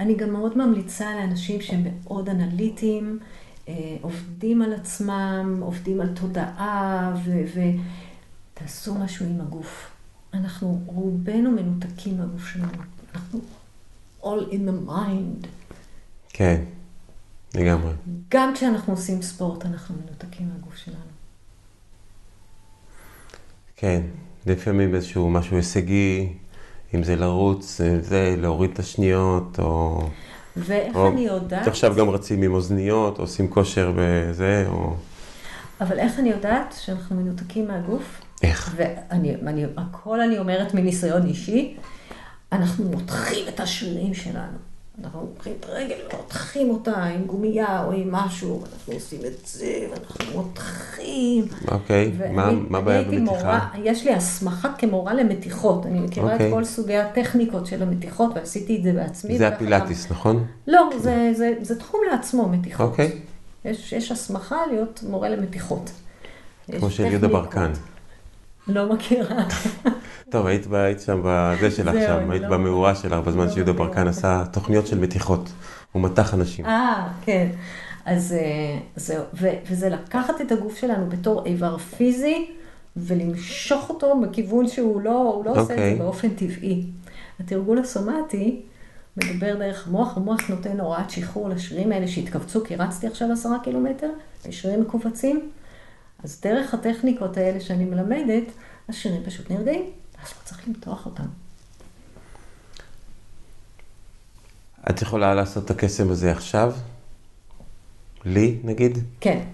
אני 0.00 0.14
גם 0.14 0.32
מאוד 0.32 0.58
ממליצה 0.58 1.14
לאנשים 1.16 1.60
שהם 1.60 1.84
מאוד 1.84 2.28
אנליטיים, 2.28 3.18
אה, 3.20 3.26
עובדים 4.00 4.62
על 4.62 4.72
עצמם, 4.72 5.60
עובדים 5.62 6.00
על 6.00 6.08
תודעה, 6.14 7.14
ותעשו 8.54 8.94
משהו 8.94 9.26
עם 9.26 9.40
הגוף. 9.40 9.90
אנחנו 10.34 10.80
רובנו 10.86 11.50
מנותקים 11.50 12.18
מהגוף 12.18 12.46
שלנו. 12.46 12.82
אנחנו 13.14 13.40
all 14.22 14.52
in 14.52 14.68
the 14.68 14.90
mind. 14.90 15.46
כן, 16.28 16.62
לגמרי. 17.54 17.92
גם 18.30 18.54
כשאנחנו 18.54 18.92
עושים 18.92 19.22
ספורט, 19.22 19.66
אנחנו 19.66 19.94
מנותקים 19.94 20.48
מהגוף 20.48 20.76
שלנו. 20.76 20.98
כן, 23.76 24.02
לפעמים 24.46 24.94
איזשהו 24.94 25.30
משהו 25.30 25.56
הישגי, 25.56 26.32
אם 26.94 27.02
זה 27.02 27.16
לרוץ, 27.16 27.80
אה, 27.80 28.00
זה 28.00 28.34
להוריד 28.38 28.70
את 28.70 28.78
השניות, 28.78 29.58
או... 29.58 30.08
ואיך 30.56 30.96
אני 31.12 31.20
יודעת... 31.20 31.66
עכשיו 31.66 31.94
גם 31.94 32.10
רצים 32.10 32.42
עם 32.42 32.54
אוזניות, 32.54 33.18
או 33.18 33.22
עושים 33.22 33.50
כושר 33.50 33.92
וזה, 33.96 34.64
או... 34.68 34.94
אבל 35.80 35.98
איך 35.98 36.18
אני 36.18 36.30
יודעת 36.30 36.74
שאנחנו 36.80 37.16
מנותקים 37.16 37.68
מהגוף? 37.68 38.20
איך? 38.42 38.74
ואני, 38.76 39.34
אני, 39.46 39.64
הכל 39.76 40.20
אני 40.20 40.38
אומרת 40.38 40.74
מניסיון 40.74 41.26
אישי, 41.26 41.76
אנחנו 42.52 42.84
מותחים 42.84 43.48
את 43.48 43.60
השרירים 43.60 44.14
שלנו. 44.14 44.69
אנחנו 45.04 45.20
לוקחים 45.20 45.52
את 45.60 45.66
הרגל 45.68 45.94
ומותחים 46.12 46.70
אותה 46.70 47.04
עם 47.04 47.24
גומייה 47.26 47.84
או 47.84 47.92
עם 47.92 48.12
משהו, 48.12 48.60
ואנחנו 48.62 48.92
עושים 48.92 49.20
את 49.26 49.46
זה, 49.46 49.66
ואנחנו 49.90 50.24
מותחים. 50.42 51.44
אוקיי, 51.68 52.12
ואני- 52.18 52.34
מה- 52.36 52.50
מה 52.68 52.78
הבעיה 52.78 53.02
במתיחה? 53.02 53.20
מורה, 53.24 53.68
יש 53.84 54.04
לי 54.04 54.14
הסמכה 54.14 54.68
כמורה 54.78 55.14
למתיחות. 55.14 55.86
אני 55.86 56.00
מכירה 56.00 56.26
את 56.28 56.32
אוקיי. 56.32 56.50
כל 56.52 56.64
סוגי 56.64 56.96
הטכניקות 56.96 57.66
של 57.66 57.82
המתיחות, 57.82 58.30
ועשיתי 58.34 58.76
את 58.76 58.82
זה 58.82 58.92
בעצמי. 58.92 59.38
זה 59.38 59.48
וככה 59.48 59.56
גם- 59.56 59.62
הפילאטיס, 59.72 60.10
נכון? 60.10 60.46
לא, 60.66 60.90
זה, 60.98 61.30
זה, 61.36 61.52
זה 61.62 61.78
תחום 61.78 62.00
לעצמו, 62.10 62.48
מתיחות. 62.48 62.90
אוקיי. 62.90 63.12
יש, 63.64 63.92
יש 63.92 64.12
הסמכה 64.12 64.56
להיות 64.70 65.02
מורה 65.08 65.28
למתיחות. 65.28 65.90
כמו 66.78 66.90
של 66.90 67.04
יהודה. 67.04 67.28
ברקן. 67.28 67.72
לא 68.68 68.92
מכירה. 68.94 69.36
טוב, 70.30 70.46
היית 70.46 70.66
היית 70.72 71.00
שם 71.00 71.20
בזה 71.24 71.70
שלך 71.70 71.94
שם, 72.06 72.30
היית 72.30 72.42
לא- 72.42 72.48
במאורה 72.48 72.94
שלך 72.94 73.26
בזמן 73.26 73.44
לא 73.46 73.50
שיהודה. 73.50 73.72
ברקן 73.72 74.08
עשה 74.08 74.42
תוכניות 74.52 74.86
של 74.86 74.98
מתיחות. 74.98 75.48
הוא 75.92 76.02
מתח 76.02 76.34
אנשים. 76.34 76.66
אה, 76.66 77.08
כן. 77.22 77.48
אז 78.04 78.32
אה, 78.32 78.78
זהו, 78.96 79.24
וזה 79.70 79.88
לקחת 79.88 80.40
את 80.40 80.52
הגוף 80.52 80.76
שלנו 80.76 81.08
בתור 81.08 81.46
איבר 81.46 81.78
פיזי, 81.78 82.46
ולמשוך 82.96 83.88
אותו 83.88 84.20
בכיוון 84.20 84.68
שהוא 84.68 85.00
לא, 85.00 85.32
הוא 85.34 85.44
לא 85.44 85.50
עושה 85.50 85.62
את 85.62 85.70
אוקיי. 85.70 85.92
זה 85.96 86.02
באופן 86.02 86.28
טבעי. 86.28 86.84
התרגול 87.40 87.78
הסומטי 87.78 88.60
מדבר 89.16 89.54
דרך 89.54 89.86
המוח, 89.88 90.16
המוח 90.16 90.40
נותן 90.50 90.80
הוראת 90.80 91.10
שחרור 91.10 91.48
לשרירים 91.48 91.92
האלה 91.92 92.08
שהתכווצו, 92.08 92.64
כי 92.64 92.76
רצתי 92.76 93.06
עכשיו 93.06 93.32
עשרה 93.32 93.56
קילומטר, 93.64 94.10
השרירים 94.48 94.80
מכווצים. 94.80 95.50
אז 96.24 96.40
דרך 96.42 96.74
הטכניקות 96.74 97.36
האלה 97.36 97.60
שאני 97.60 97.84
מלמדת, 97.84 98.44
השרירים 98.88 99.22
פשוט 99.24 99.50
נרגעים, 99.50 99.82
אז 100.22 100.28
לא 100.28 100.44
צריך 100.44 100.68
למתוח 100.68 101.06
אותם. 101.06 101.26
את 104.90 105.02
יכולה 105.02 105.34
לעשות 105.34 105.64
את 105.64 105.70
הקסם 105.70 106.10
הזה 106.10 106.32
עכשיו? 106.32 106.74
לי, 108.24 108.58
נגיד? 108.64 108.98
כן. 109.20 109.44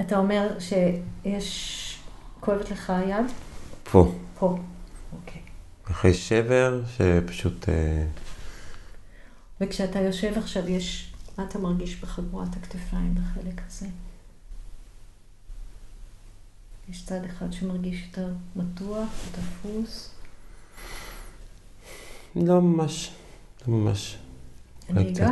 אתה 0.00 0.18
אומר 0.18 0.56
שיש... 0.58 1.84
כואבת 2.40 2.70
לך 2.70 2.90
היד? 2.90 3.26
פה. 3.92 4.12
פה. 4.38 4.58
אוקיי. 5.12 5.40
אחרי 5.90 6.14
שבר, 6.14 6.82
שפשוט... 6.96 7.68
אה, 7.68 8.04
וכשאתה 9.60 10.00
יושב 10.00 10.32
עכשיו, 10.38 10.68
יש... 10.68 11.14
מה 11.38 11.44
אתה 11.44 11.58
מרגיש 11.58 12.00
בחגורת 12.00 12.56
הכתפיים 12.56 13.14
בחלק 13.14 13.60
הזה? 13.68 13.86
יש 16.90 17.04
צד 17.04 17.24
אחד 17.24 17.52
שמרגיש 17.52 18.04
יותר 18.06 18.32
מתוח, 18.56 19.08
תפוס. 19.32 20.10
לא 22.36 22.60
ממש. 22.60 23.10
לא 23.68 23.74
ממש. 23.74 24.18
אני 24.90 25.10
אגע? 25.10 25.28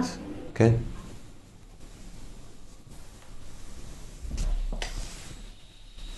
כן. 0.55 0.75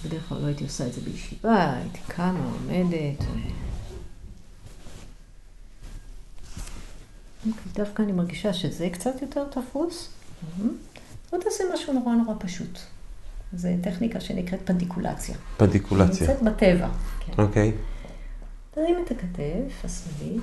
בדרך 0.04 0.28
כלל 0.28 0.38
לא 0.38 0.46
הייתי 0.46 0.64
עושה 0.64 0.86
את 0.86 0.92
זה 0.92 1.00
בישיבה, 1.00 1.72
הייתי 1.74 1.98
קמה, 2.06 2.52
עומדת. 2.52 3.20
אוקיי, 7.46 7.72
דווקא 7.72 8.02
אני 8.02 8.12
מרגישה 8.12 8.52
שזה 8.52 8.88
קצת 8.92 9.22
יותר 9.22 9.44
תפוס. 9.50 10.08
מהמם. 10.42 10.76
בוא 11.30 11.38
תעשה 11.38 11.64
משהו 11.74 11.92
נורא 11.92 12.14
נורא 12.14 12.34
פשוט. 12.38 12.78
זו 13.52 13.68
טכניקה 13.82 14.20
שנקראת 14.20 14.60
פנדיקולציה. 14.64 15.36
פדיקולציה. 15.56 16.28
נמצאת 16.28 16.42
בטבע. 16.42 16.88
כן. 17.20 17.32
אוקיי. 17.42 17.72
תרים 18.70 18.96
את 19.06 19.10
הכתף 19.10 19.84
השמאלית. 19.84 20.42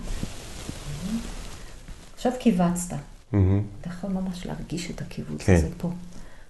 עכשיו 2.15 2.31
כיווצת. 2.39 2.95
אתה 3.29 3.89
יכול 3.89 4.09
ממש 4.09 4.45
להרגיש 4.45 4.91
את 4.91 5.01
הקיבוץ 5.01 5.43
כן. 5.43 5.53
הזה 5.53 5.69
פה. 5.77 5.91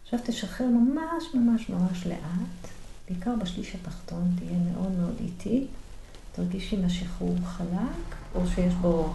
עכשיו 0.03 0.19
תשחרר 0.25 0.67
ממש 0.67 1.23
ממש 1.33 1.69
ממש 1.69 2.07
לאט, 2.07 2.69
בעיקר 3.09 3.31
בשליש 3.41 3.75
התחתון, 3.75 4.31
תהיה 4.39 4.59
מאוד 4.73 4.91
מאוד 4.91 5.15
איטי. 5.19 5.67
תרגיש 6.31 6.73
אם 6.73 6.85
השחרור 6.85 7.35
חלק, 7.45 8.15
או 8.35 8.47
שיש 8.47 8.73
בו 8.73 9.13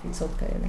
קפיצות 0.00 0.30
כאלה, 0.38 0.68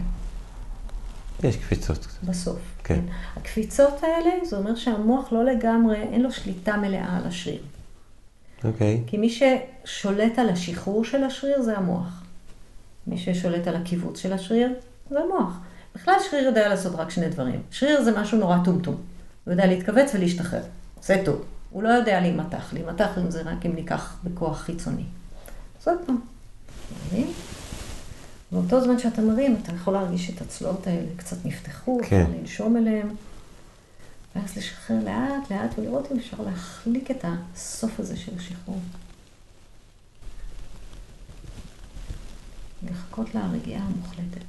יש 1.43 1.55
קפיצות. 1.55 2.07
בסוף. 2.23 2.59
כן. 2.83 2.99
הקפיצות 3.37 4.03
האלה, 4.03 4.45
זה 4.45 4.57
אומר 4.57 4.75
שהמוח 4.75 5.31
לא 5.31 5.45
לגמרי, 5.45 6.01
אין 6.01 6.21
לו 6.21 6.31
שליטה 6.31 6.77
מלאה 6.77 7.17
על 7.17 7.27
השריר. 7.27 7.61
אוקיי. 8.63 9.03
כי 9.07 9.17
מי 9.17 9.29
ששולט 9.29 10.39
על 10.39 10.49
השחרור 10.49 11.05
של 11.05 11.23
השריר 11.23 11.61
זה 11.61 11.77
המוח. 11.77 12.23
מי 13.07 13.17
ששולט 13.17 13.67
על 13.67 13.75
הקיבוץ 13.75 14.19
של 14.19 14.33
השריר 14.33 14.73
זה 15.09 15.19
המוח. 15.19 15.59
בכלל 15.95 16.15
שריר 16.29 16.43
יודע 16.43 16.69
לעשות 16.69 16.95
רק 16.95 17.09
שני 17.09 17.29
דברים. 17.29 17.61
שריר 17.71 18.03
זה 18.03 18.19
משהו 18.19 18.37
נורא 18.37 18.57
טומטום. 18.65 18.95
הוא 19.45 19.51
יודע 19.51 19.65
להתכווץ 19.65 20.11
ולהשתחרר. 20.13 20.61
זה 21.01 21.21
טוב. 21.25 21.45
הוא 21.69 21.83
לא 21.83 21.89
יודע 21.89 22.19
להימתח. 22.19 22.73
להימתח 22.73 23.17
אם 23.17 23.31
זה 23.31 23.41
רק 23.41 23.65
אם 23.65 23.75
ניקח 23.75 24.17
בכוח 24.23 24.61
חיצוני. 24.61 25.03
אז 25.81 25.87
עוד 25.87 25.97
פעם. 26.05 26.19
באותו 28.51 28.83
זמן 28.83 28.99
שאתה 28.99 29.21
מרים, 29.21 29.57
אתה 29.63 29.71
יכול 29.71 29.93
להרגיש 29.93 30.29
את 30.29 30.41
הצלעות 30.41 30.87
האלה 30.87 31.07
קצת 31.17 31.45
נפתחו, 31.45 31.99
כן. 32.03 32.21
אפשר 32.21 32.37
לנשום 32.39 32.77
אליהם. 32.77 33.15
ואז 34.35 34.57
לשחרר 34.57 34.97
לאט 35.05 35.51
לאט 35.51 35.79
ולראות 35.79 36.11
אם 36.11 36.17
אפשר 36.17 36.37
להחליק 36.45 37.11
את 37.11 37.25
הסוף 37.55 37.99
הזה 37.99 38.17
של 38.17 38.31
השחרור. 38.37 38.79
ולחכות 42.83 43.35
לרגיעה 43.35 43.83
המוחלטת. 43.83 44.45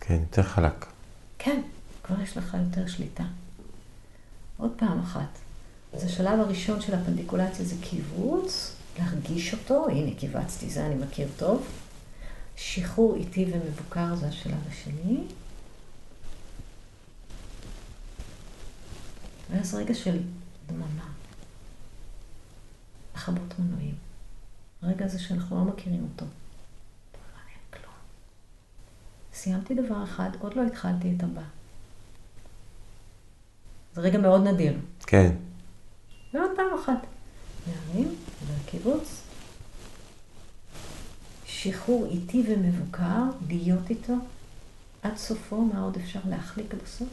כן, 0.00 0.14
יותר 0.14 0.42
חלק. 0.42 0.86
כן, 1.38 1.60
כבר 2.02 2.20
יש 2.20 2.36
לך 2.36 2.56
יותר 2.64 2.86
שליטה. 2.86 3.24
עוד 4.56 4.72
פעם 4.76 5.00
אחת. 5.00 5.38
אז 5.92 6.04
השלב 6.04 6.40
הראשון 6.40 6.80
של 6.80 6.94
הפנדיקולציה 6.94 7.64
זה 7.64 7.74
קיבוץ, 7.80 8.72
להרגיש 8.98 9.54
אותו, 9.54 9.88
הנה 9.88 10.14
קיבצתי, 10.14 10.70
זה 10.70 10.86
אני 10.86 10.94
מכיר 10.94 11.28
טוב. 11.36 11.66
שחרור 12.56 13.16
איטי 13.16 13.46
ומבוקר 13.52 14.14
זה 14.14 14.28
השלב 14.28 14.68
השני. 14.68 15.24
ואז 19.50 19.74
רגע 19.74 19.94
של 19.94 20.22
דממה. 20.66 21.08
לכבות 23.14 23.58
מנועים. 23.58 23.94
הרגע 24.82 25.04
הזה 25.04 25.18
שאנחנו 25.18 25.56
לא 25.56 25.64
מכירים 25.64 26.08
אותו. 26.12 26.26
כלום. 27.70 27.94
סיימתי 29.34 29.74
דבר 29.74 30.04
אחד, 30.04 30.30
עוד 30.38 30.54
לא 30.54 30.62
התחלתי 30.62 31.14
את 31.16 31.22
הבא. 31.22 31.42
זה 33.94 34.00
רגע 34.00 34.18
מאוד 34.18 34.46
נדיר. 34.46 34.78
כן, 35.06 35.30
ועוד 36.34 36.50
פעם 36.56 36.78
אחת. 36.82 37.06
להרים, 37.66 38.14
והקיבוץ. 38.46 39.25
שחרור 41.66 42.06
איטי 42.06 42.44
ומבוקר, 42.48 43.22
להיות 43.48 43.90
איתו 43.90 44.14
עד 45.02 45.16
סופו, 45.16 45.64
מה 45.64 45.80
עוד 45.80 45.96
אפשר 45.96 46.20
להחליק 46.28 46.74
בסוף? 46.74 47.08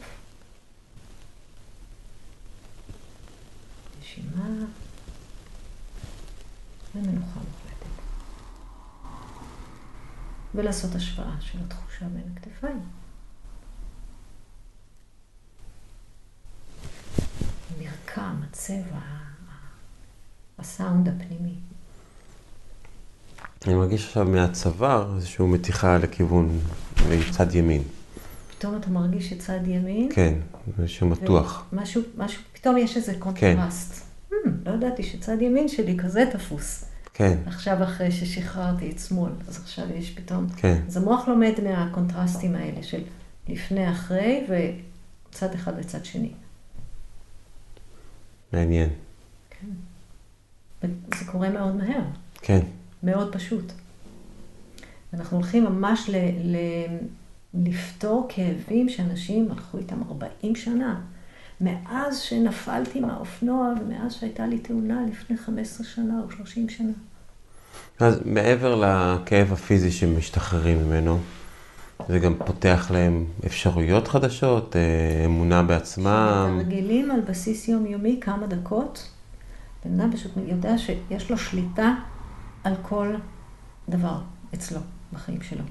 נשימה 4.00 4.48
ומנוחה 6.94 7.40
מוחלטת. 7.40 8.00
ולעשות 10.54 10.94
השוואה 10.94 11.40
של 11.40 11.58
התחושה 11.66 12.08
בין 12.08 12.32
הכתפיים. 12.36 12.80
המרקם, 17.76 18.40
הצבע, 18.42 19.00
הסאונד 20.58 21.08
הפנימי. 21.08 21.54
אני 23.66 23.74
מרגיש 23.74 24.06
עכשיו 24.06 24.24
מהצוואר 24.24 25.16
איזושהי 25.16 25.44
מתיחה 25.46 25.98
לכיוון, 25.98 26.60
מצד 27.10 27.54
ימין. 27.54 27.82
פתאום 28.58 28.76
אתה 28.76 28.90
מרגיש 28.90 29.30
שצד 29.30 29.60
ימין, 29.66 30.08
כן, 30.14 30.34
איזשהו 30.78 31.06
מתוח. 31.06 31.64
משהו, 31.72 32.02
משהו, 32.16 32.42
פתאום 32.52 32.76
יש 32.76 32.96
איזה 32.96 33.14
קונטרסט. 33.18 34.04
הממ, 34.30 34.34
לא 34.66 34.72
ידעתי 34.72 35.02
שצד 35.02 35.42
ימין 35.42 35.68
שלי 35.68 35.96
כזה 35.98 36.24
תפוס. 36.32 36.84
כן, 37.14 37.38
עכשיו 37.46 37.82
אחרי 37.82 38.10
ששחררתי 38.12 38.90
את 38.90 38.98
שמאל, 38.98 39.32
אז 39.48 39.56
עכשיו 39.56 39.84
יש 39.94 40.10
פתאום... 40.10 40.46
כן, 40.56 40.80
אז 40.86 40.96
המוח 40.96 41.28
לומד 41.28 41.52
מהקונטרסטים 41.62 42.54
האלה 42.54 42.82
של 42.82 43.02
לפני, 43.48 43.90
אחרי, 43.90 44.46
וצד 45.30 45.54
אחד 45.54 45.72
וצד 45.78 46.04
שני. 46.04 46.32
מעניין. 48.52 48.88
כן. 49.50 49.66
וזה 50.82 51.24
קורה 51.32 51.50
מאוד 51.50 51.76
מהר. 51.76 52.02
כן, 52.42 52.60
מאוד 53.04 53.32
פשוט. 53.32 53.72
אנחנו 55.14 55.36
הולכים 55.36 55.64
ממש 55.64 56.10
ל, 56.10 56.16
ל, 56.44 56.56
לפתור 57.54 58.26
כאבים 58.28 58.88
שאנשים 58.88 59.48
הלכו 59.50 59.78
איתם 59.78 60.02
40 60.08 60.56
שנה. 60.56 61.00
מאז 61.60 62.18
שנפלתי 62.18 63.00
מהאופנוע 63.00 63.72
ומאז 63.80 64.12
שהייתה 64.12 64.46
לי 64.46 64.58
תאונה 64.58 65.00
לפני 65.10 65.36
15 65.36 65.86
שנה 65.86 66.20
או 66.24 66.30
30 66.30 66.68
שנה. 66.68 66.92
אז 68.00 68.20
מעבר 68.24 68.74
לכאב 68.74 69.52
הפיזי 69.52 69.90
שמשתחררים 69.90 70.86
ממנו, 70.86 71.18
זה 72.08 72.18
גם 72.18 72.34
פותח 72.46 72.90
להם 72.94 73.24
אפשרויות 73.46 74.08
חדשות, 74.08 74.76
אה, 74.76 75.24
אמונה 75.24 75.62
בעצמם. 75.62 76.60
תרגילים 76.62 77.10
על 77.10 77.20
בסיס 77.20 77.68
יומיומי 77.68 78.18
כמה 78.20 78.46
דקות. 78.46 79.08
בן 79.84 80.00
אדם 80.00 80.12
פשוט 80.12 80.32
יודע 80.46 80.78
שיש 80.78 81.30
לו 81.30 81.38
שליטה 81.38 81.94
על 82.64 82.74
כל 82.82 83.14
דבר 83.88 84.18
אצלו, 84.54 84.80
בחיים 85.12 85.42
שלו. 85.42 85.64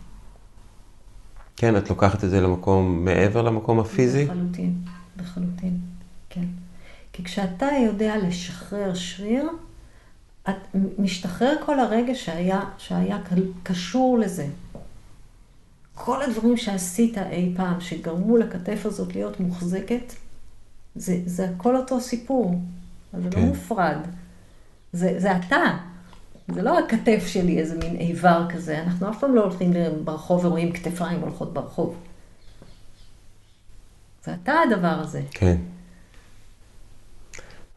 כן, 1.57 1.77
את 1.77 1.89
לוקחת 1.89 2.23
את 2.23 2.29
זה 2.29 2.41
למקום, 2.41 3.05
מעבר 3.05 3.41
למקום 3.41 3.79
הפיזי? 3.79 4.25
לחלוטין, 4.25 4.75
לחלוטין, 5.17 5.77
כן. 6.29 6.45
כי 7.13 7.23
כשאתה 7.23 7.65
יודע 7.85 8.17
לשחרר 8.17 8.93
שריר, 8.93 9.49
את 10.49 10.55
משתחרר 10.99 11.55
כל 11.65 11.79
הרגש 11.79 12.25
שהיה, 12.25 12.61
שהיה 12.77 13.17
קשור 13.63 14.19
לזה. 14.19 14.47
כל 15.95 16.21
הדברים 16.21 16.57
שעשית 16.57 17.17
אי 17.17 17.53
פעם, 17.55 17.81
שגרמו 17.81 18.37
לכתף 18.37 18.81
הזאת 18.85 19.15
להיות 19.15 19.39
מוחזקת, 19.39 20.13
זה, 20.95 21.17
זה 21.25 21.49
הכל 21.49 21.75
אותו 21.75 22.01
סיפור. 22.01 22.55
זה 23.13 23.29
כן. 23.31 23.39
לא 23.39 23.45
מופרד. 23.45 23.97
זה, 24.93 25.15
זה 25.17 25.37
אתה. 25.37 25.77
זה 26.47 26.61
לא 26.61 26.79
הכתף 26.79 27.23
שלי, 27.27 27.59
איזה 27.59 27.75
מין 27.75 27.95
איבר 27.95 28.45
כזה. 28.49 28.81
אנחנו 28.81 29.09
אף 29.09 29.19
פעם 29.19 29.35
לא 29.35 29.43
הולכים 29.43 29.73
ברחוב 30.03 30.45
ורואים 30.45 30.71
כתפיים 30.71 31.19
הולכות 31.19 31.53
ברחוב. 31.53 31.95
זה 34.25 34.33
אתה 34.43 34.53
הדבר 34.67 34.87
הזה. 34.87 35.21
כן. 35.31 35.57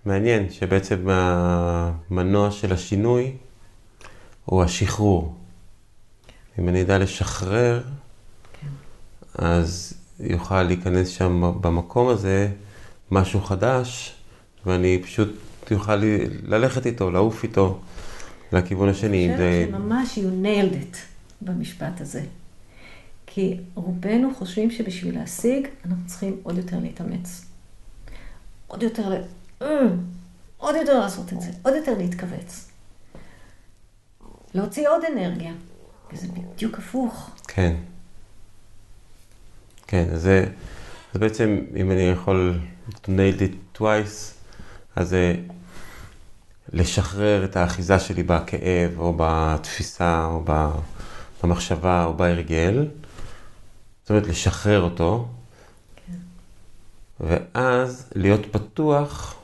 מעניין 0.05 0.51
שבעצם 0.51 1.09
המנוע 1.11 2.51
של 2.51 2.73
השינוי 2.73 3.37
הוא 4.45 4.63
השחרור. 4.63 5.35
אם 6.59 6.69
אני 6.69 6.83
אדע 6.83 6.99
לשחרר, 6.99 7.83
כן. 8.53 8.67
אז 9.35 9.95
יוכל 10.21 10.63
להיכנס 10.63 11.09
שם 11.09 11.53
במקום 11.61 12.09
הזה 12.09 12.49
משהו 13.11 13.41
חדש, 13.41 14.17
ואני 14.67 15.03
פשוט 15.03 15.29
יוכל 15.71 15.97
ללכת 16.43 16.87
איתו, 16.87 17.11
לעוף 17.11 17.43
איתו 17.43 17.81
לכיוון 18.53 18.89
השני. 18.89 19.29
אני 19.29 19.37
זה... 19.37 19.65
חושבת 19.67 19.81
שממש 19.81 20.19
you 20.19 20.45
nailed 20.45 20.75
it 20.75 20.97
במשפט 21.41 22.01
הזה. 22.01 22.23
כי 23.27 23.61
רובנו 23.75 24.35
חושבים 24.35 24.71
שבשביל 24.71 25.19
להשיג, 25.19 25.69
אנחנו 25.85 26.07
צריכים 26.07 26.41
עוד 26.43 26.57
יותר 26.59 26.79
להתאמץ. 26.79 27.45
עוד 28.67 28.83
יותר, 28.83 29.09
ל... 29.09 29.15
אה, 29.63 29.69
עוד 30.59 30.75
יותר 30.77 30.99
לעשות 30.99 31.33
את 31.33 31.41
זה, 31.41 31.51
עוד 31.63 31.75
יותר 31.75 31.99
להתכווץ. 31.99 32.69
להוציא 34.55 34.89
עוד 34.89 35.03
אנרגיה, 35.13 35.53
וזה 36.13 36.27
בדיוק 36.29 36.79
הפוך. 36.79 37.31
כן. 37.49 37.77
כן, 39.87 40.07
אז 40.13 40.23
זה, 40.23 40.47
אז 41.15 41.21
בעצם, 41.21 41.59
אם 41.77 41.91
אני 41.91 42.03
יכול 42.03 42.61
to 42.89 43.07
nail 43.07 43.41
it 43.41 43.79
twice, 43.81 44.35
אז 44.97 45.09
זה 45.09 45.35
לשחרר 46.73 47.45
את 47.45 47.57
האחיזה 47.57 47.99
שלי 47.99 48.23
בכאב, 48.23 48.99
או 48.99 49.15
בתפיסה, 49.17 50.25
או 50.25 50.45
במחשבה, 51.43 52.05
או 52.05 52.15
בהרגל. 52.15 52.87
זאת 54.03 54.11
אומרת, 54.11 54.27
לשחרר 54.27 54.83
אותו, 54.83 55.29
כן. 56.07 56.13
ואז 57.21 58.11
להיות 58.15 58.47
פתוח 58.51 59.35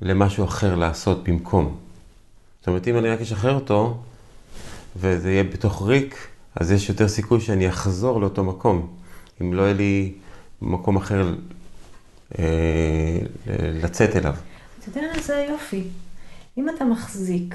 למשהו 0.00 0.44
אחר 0.44 0.74
לעשות 0.74 1.24
במקום. 1.24 1.76
זאת 2.60 2.68
אומרת, 2.68 2.88
אם 2.88 2.98
אני 2.98 3.08
רק 3.08 3.20
אשחרר 3.20 3.54
אותו, 3.54 4.02
וזה 4.96 5.30
יהיה 5.30 5.44
בתוך 5.44 5.82
ריק, 5.88 6.28
אז 6.56 6.72
יש 6.72 6.88
יותר 6.88 7.08
סיכוי 7.08 7.40
שאני 7.40 7.68
אחזור 7.68 8.20
לאותו 8.20 8.44
מקום. 8.44 8.96
אם 9.40 9.54
לא 9.54 9.62
יהיה 9.62 9.74
לי 9.74 10.12
מקום 10.62 10.96
אחר 10.96 11.34
אה, 12.38 13.18
לצאת 13.58 14.16
אליו. 14.16 14.34
אתה 14.78 14.98
יודע, 14.98 15.20
זה 15.22 15.36
היופי. 15.36 15.84
אם 16.58 16.68
אתה 16.68 16.84
מחזיק 16.84 17.54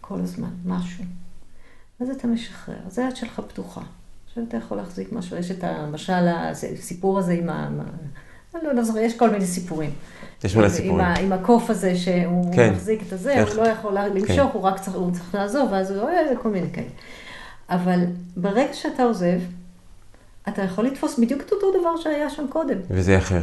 כל 0.00 0.20
הזמן 0.20 0.48
משהו, 0.66 1.04
אז 2.00 2.10
אתה 2.10 2.26
משחרר, 2.26 2.76
אז 2.86 2.98
היד 2.98 3.16
שלך 3.16 3.40
פתוחה. 3.48 3.80
עכשיו 4.28 4.44
אתה 4.48 4.56
יכול 4.56 4.76
להחזיק 4.76 5.12
משהו, 5.12 5.36
יש 5.36 5.50
את 5.50 5.64
המשל, 5.64 6.28
הסיפור 6.78 7.18
הזה 7.18 7.32
עם 7.32 7.50
ה... 7.50 7.68
אני 8.54 8.64
לא, 8.64 8.72
לא 8.74 8.82
זוכר, 8.84 8.98
יש 8.98 9.16
כל 9.18 9.30
מיני 9.30 9.46
סיפורים. 9.46 9.90
יש 10.44 10.56
מלא 10.56 10.64
עם 10.64 10.70
סיפורים. 10.70 11.00
ה- 11.00 11.14
עם 11.14 11.32
הקוף 11.32 11.70
הזה 11.70 11.96
שהוא 11.96 12.54
כן. 12.54 12.72
מחזיק 12.72 13.02
את 13.06 13.12
הזה, 13.12 13.32
איך- 13.32 13.48
הוא 13.56 13.64
לא 13.64 13.68
יכול 13.68 13.98
למשוך, 13.98 14.26
כן. 14.28 14.40
הוא 14.52 14.62
רק 14.62 14.78
צריך, 14.80 14.96
הוא 14.96 15.12
צריך 15.12 15.34
לעזוב, 15.34 15.68
ואז 15.72 15.90
הוא, 15.90 16.08
אה, 16.08 16.36
כל 16.42 16.50
מיני 16.50 16.72
כאלה. 16.72 16.88
אבל 17.68 18.00
ברגע 18.36 18.74
שאתה 18.74 19.02
עוזב, 19.02 19.40
אתה 20.48 20.62
יכול 20.62 20.86
לתפוס 20.86 21.18
בדיוק 21.18 21.40
את 21.42 21.52
אותו 21.52 21.66
דבר 21.80 21.96
שהיה 21.96 22.30
שם 22.30 22.46
קודם. 22.50 22.78
וזה 22.90 23.18
אחר. 23.18 23.40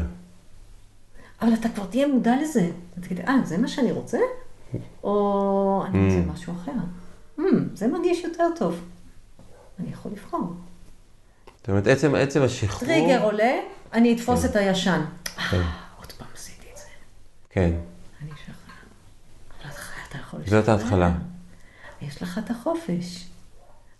אבל 1.41 1.53
אתה 1.53 1.70
כבר 1.70 1.86
תהיה 1.86 2.08
מודע 2.08 2.34
לזה. 2.41 2.70
אתה 2.93 3.01
תגיד, 3.01 3.20
אה, 3.20 3.36
זה 3.43 3.58
מה 3.58 3.68
שאני 3.68 3.91
רוצה? 3.91 4.18
או 5.03 5.84
אני 5.88 6.05
רוצה 6.05 6.30
Mm. 6.30 6.34
משהו 6.34 6.53
אחר. 6.53 6.72
Hmm, 7.39 7.41
זה 7.74 7.88
מרגיש 7.88 8.24
יותר 8.24 8.47
טוב. 8.55 8.82
אני 9.80 9.89
יכול 9.91 10.11
לבחור. 10.11 10.53
זאת 11.57 11.70
אומרת, 11.70 11.88
עצם, 11.88 12.15
עצם 12.15 12.41
השחרור... 12.41 12.80
טריגר 12.91 13.24
עולה, 13.24 13.53
אני 13.93 14.15
אתפוס 14.15 14.45
את 14.45 14.55
הישן. 14.55 15.01
כן. 15.51 15.57
אה, 15.57 15.72
עוד 15.99 16.11
פעם 16.11 16.28
עשיתי 16.36 16.68
את 16.74 16.78
זה. 16.78 16.84
כן, 17.49 17.72
אני 18.22 18.32
אשחרר. 18.32 18.53
אבל 19.63 19.72
אתה 20.09 20.18
יכול 20.18 20.39
זאת 20.47 20.70
ההתחלה. 20.70 21.11
יש 22.01 22.22
לך 22.24 22.38
את 22.45 22.51
החופש. 22.51 23.28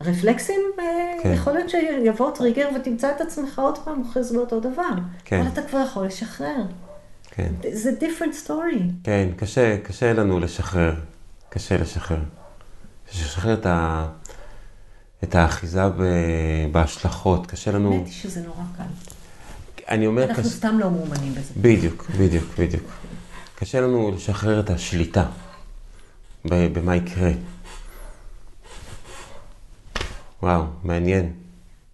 רפלקסים, 0.02 0.62
אה, 0.80 0.84
כן. 1.24 1.34
יכול 1.34 1.54
להיות 1.54 1.70
שיבוא 1.70 2.32
טריגר 2.32 2.70
ותמצא 2.76 3.12
את 3.16 3.22
עצמך 3.22 3.60
עוד 3.60 3.78
פעם 3.78 4.02
אוחז 4.02 4.34
באותו 4.34 4.60
דבר. 4.60 4.90
כן. 5.26 5.40
אבל 5.40 5.48
אתה 5.48 5.62
כבר 5.62 5.80
יכול 5.80 6.06
לשחרר. 6.06 6.56
כן. 7.38 7.54
זה 7.74 7.92
different 8.00 8.48
story. 8.48 8.82
כן, 9.04 9.30
קשה, 9.36 9.78
קשה 9.84 10.14
לנו 10.14 10.40
לשחרר. 10.40 10.96
קשה 11.50 11.78
לשחרר. 11.78 12.20
לשחרר 13.12 13.54
את, 13.54 13.66
ה... 13.66 14.08
את 15.24 15.36
האחיזה 15.36 15.90
ב... 15.90 16.04
בהשלכות. 16.72 17.48
קשה 17.48 17.72
לנו... 17.72 17.94
האמת 17.94 18.06
היא 18.06 18.14
שזה 18.14 18.42
נורא 18.42 18.64
קל. 18.78 18.84
אני 19.90 20.08
אומר... 20.08 20.24
אנחנו 20.24 20.44
קש... 20.44 20.50
סתם 20.50 20.80
לא 20.80 20.92
מאומנים 20.92 21.36
בזה. 21.36 21.54
בדיוק, 21.62 22.10
בדיוק, 22.20 22.46
בדיוק. 22.60 22.84
קשה 23.56 23.82
לנו 23.82 24.12
לשחרר 24.12 24.60
את 24.60 24.70
השליטה 24.70 25.26
במה 26.46 26.96
יקרה. 26.96 27.32
וואו, 30.44 30.64
מעניין. 30.84 31.34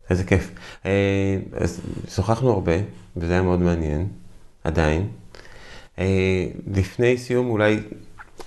איזה 0.10 0.24
כיף. 0.24 0.52
אה, 0.86 1.38
אז 1.58 1.82
שוחחנו 2.10 2.52
הרבה, 2.52 2.74
וזה 3.18 3.34
היה 3.34 3.41
מאוד 3.41 3.60
מעניין, 3.60 4.08
עדיין. 4.64 5.08
אה, 6.00 6.06
לפני 6.74 7.18
סיום, 7.18 7.50
אולי, 7.50 7.80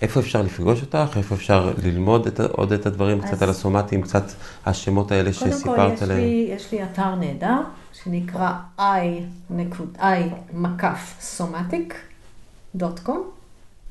איפה 0.03 0.21
אפשר 0.21 0.43
לפגוש 0.43 0.81
אותך? 0.83 1.17
איפה 1.17 1.35
אפשר 1.35 1.73
ללמוד 1.85 2.27
את, 2.27 2.41
עוד 2.41 2.73
את 2.73 2.87
הדברים, 2.87 3.21
קצת 3.21 3.33
אז- 3.33 3.43
על 3.43 3.51
הסומטים, 3.51 4.03
קצת 4.03 4.25
השמות 4.67 5.13
האלה 5.13 5.31
קודם 5.39 5.51
כל, 5.51 5.57
שסיפרת 5.57 5.93
יש 5.97 6.03
עליהם? 6.03 6.21
לי, 6.21 6.49
יש 6.51 6.73
לי 6.73 6.85
אתר 6.85 7.15
נהדר, 7.15 7.61
שנקרא 7.93 8.53
i, 8.79 8.83
נקוד, 9.51 9.97
i 9.99 10.05
מקף 10.53 11.15
somatic 11.21 11.95
dot 12.75 13.01
com, 13.01 13.31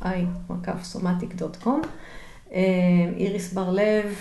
i 0.04 0.08
מקף 0.50 0.84
somatic 0.84 1.36
dot 1.36 1.56
com. 1.64 1.82
אה, 2.54 2.62
איריס 3.18 3.54
בר-לב, 3.54 4.16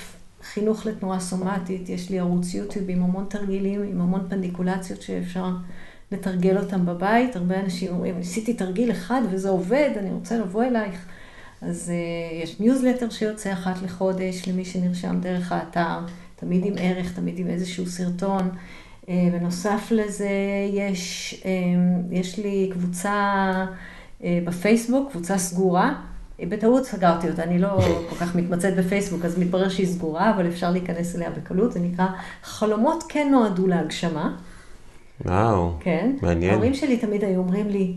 חינוך 0.53 0.87
לתנועה 0.87 1.21
סומטית, 1.21 1.89
יש 1.89 2.11
לי 2.11 2.19
ערוץ 2.19 2.55
יוטיוב 2.55 2.91
עם 2.91 3.03
המון 3.03 3.25
תרגילים, 3.29 3.83
עם 3.83 4.01
המון 4.01 4.27
פנדיקולציות 4.29 5.03
שאפשר 5.03 5.47
לתרגל 6.15 6.59
אותם 6.59 6.87
בבית. 6.87 7.37
הרבה 7.37 7.61
אנשים 7.61 7.93
אומרים, 7.93 8.19
ניסיתי 8.19 8.55
תרגיל 8.55 8.91
אחד 8.91 9.21
וזה 9.31 9.49
עובד, 9.49 9.91
אני 9.97 10.13
רוצה 10.13 10.39
לבוא 10.39 10.65
אלייך. 10.65 11.07
אז 11.63 11.93
uh, 11.93 12.43
יש 12.43 12.61
ניוזלטר 12.61 13.11
שיוצא 13.11 13.53
אחת 13.53 13.83
לחודש 13.83 14.49
למי 14.49 14.65
שנרשם 14.65 15.21
דרך 15.21 15.53
האתר, 15.53 15.99
תמיד 16.37 16.65
עם 16.65 16.75
ערך, 16.79 17.13
תמיד 17.13 17.39
עם 17.39 17.47
איזשהו 17.47 17.87
סרטון. 17.87 18.51
Uh, 19.03 19.09
בנוסף 19.33 19.89
לזה, 19.91 20.29
יש, 20.73 21.35
um, 21.43 22.15
יש 22.15 22.39
לי 22.39 22.71
קבוצה 22.73 23.53
uh, 24.21 24.25
בפייסבוק, 24.45 25.11
קבוצה 25.11 25.39
סגורה. 25.39 25.95
בטעות 26.41 26.85
סגרתי 26.85 27.29
אותה, 27.31 27.43
אני 27.43 27.59
לא 27.59 27.81
כל 28.11 28.17
כך 28.17 28.37
מתמצאת 28.37 28.77
בפייסבוק, 28.77 29.25
אז 29.25 29.39
מתברר 29.39 29.69
שהיא 29.69 29.87
סגורה, 29.87 30.31
אבל 30.31 30.49
אפשר 30.49 30.71
להיכנס 30.71 31.17
אליה 31.17 31.31
בקלות, 31.31 31.73
זה 31.73 31.81
נקרא 31.81 32.07
חלומות 32.43 33.05
כן 33.09 33.29
נועדו 33.31 33.67
להגשמה. 33.67 34.37
וואו, 35.21 35.73
כן. 35.81 36.17
מעניין. 36.23 36.53
ההורים 36.53 36.75
שלי 36.75 36.97
תמיד 36.97 37.25
היו 37.25 37.39
אומרים 37.39 37.69
לי, 37.69 37.95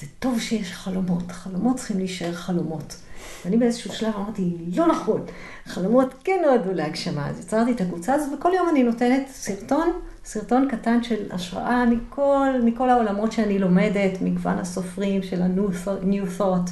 זה 0.00 0.06
טוב 0.18 0.40
שיש 0.40 0.72
חלומות, 0.72 1.32
חלומות 1.32 1.76
צריכים 1.76 1.98
להישאר 1.98 2.32
חלומות. 2.32 2.96
ואני 3.44 3.56
באיזשהו 3.56 3.92
שלב 3.92 4.12
אמרתי, 4.16 4.56
לא 4.76 4.86
נכון, 4.86 5.24
חלומות 5.66 6.14
כן 6.24 6.42
נועדו 6.46 6.72
להגשמה. 6.72 7.28
אז 7.28 7.40
יצרתי 7.40 7.72
את 7.72 7.80
הקבוצה 7.80 8.14
הזאת, 8.14 8.38
וכל 8.38 8.50
יום 8.56 8.68
אני 8.68 8.82
נותנת 8.82 9.28
סרטון, 9.28 9.92
סרטון 10.24 10.68
קטן 10.70 11.02
של 11.02 11.32
השראה 11.32 11.84
מכל, 11.86 12.48
מכל 12.64 12.90
העולמות 12.90 13.32
שאני 13.32 13.58
לומדת, 13.58 14.20
מגוון 14.20 14.58
הסופרים 14.58 15.22
של 15.22 15.42
ה-New 15.42 15.86
Thought, 15.86 16.40
Thought 16.40 16.70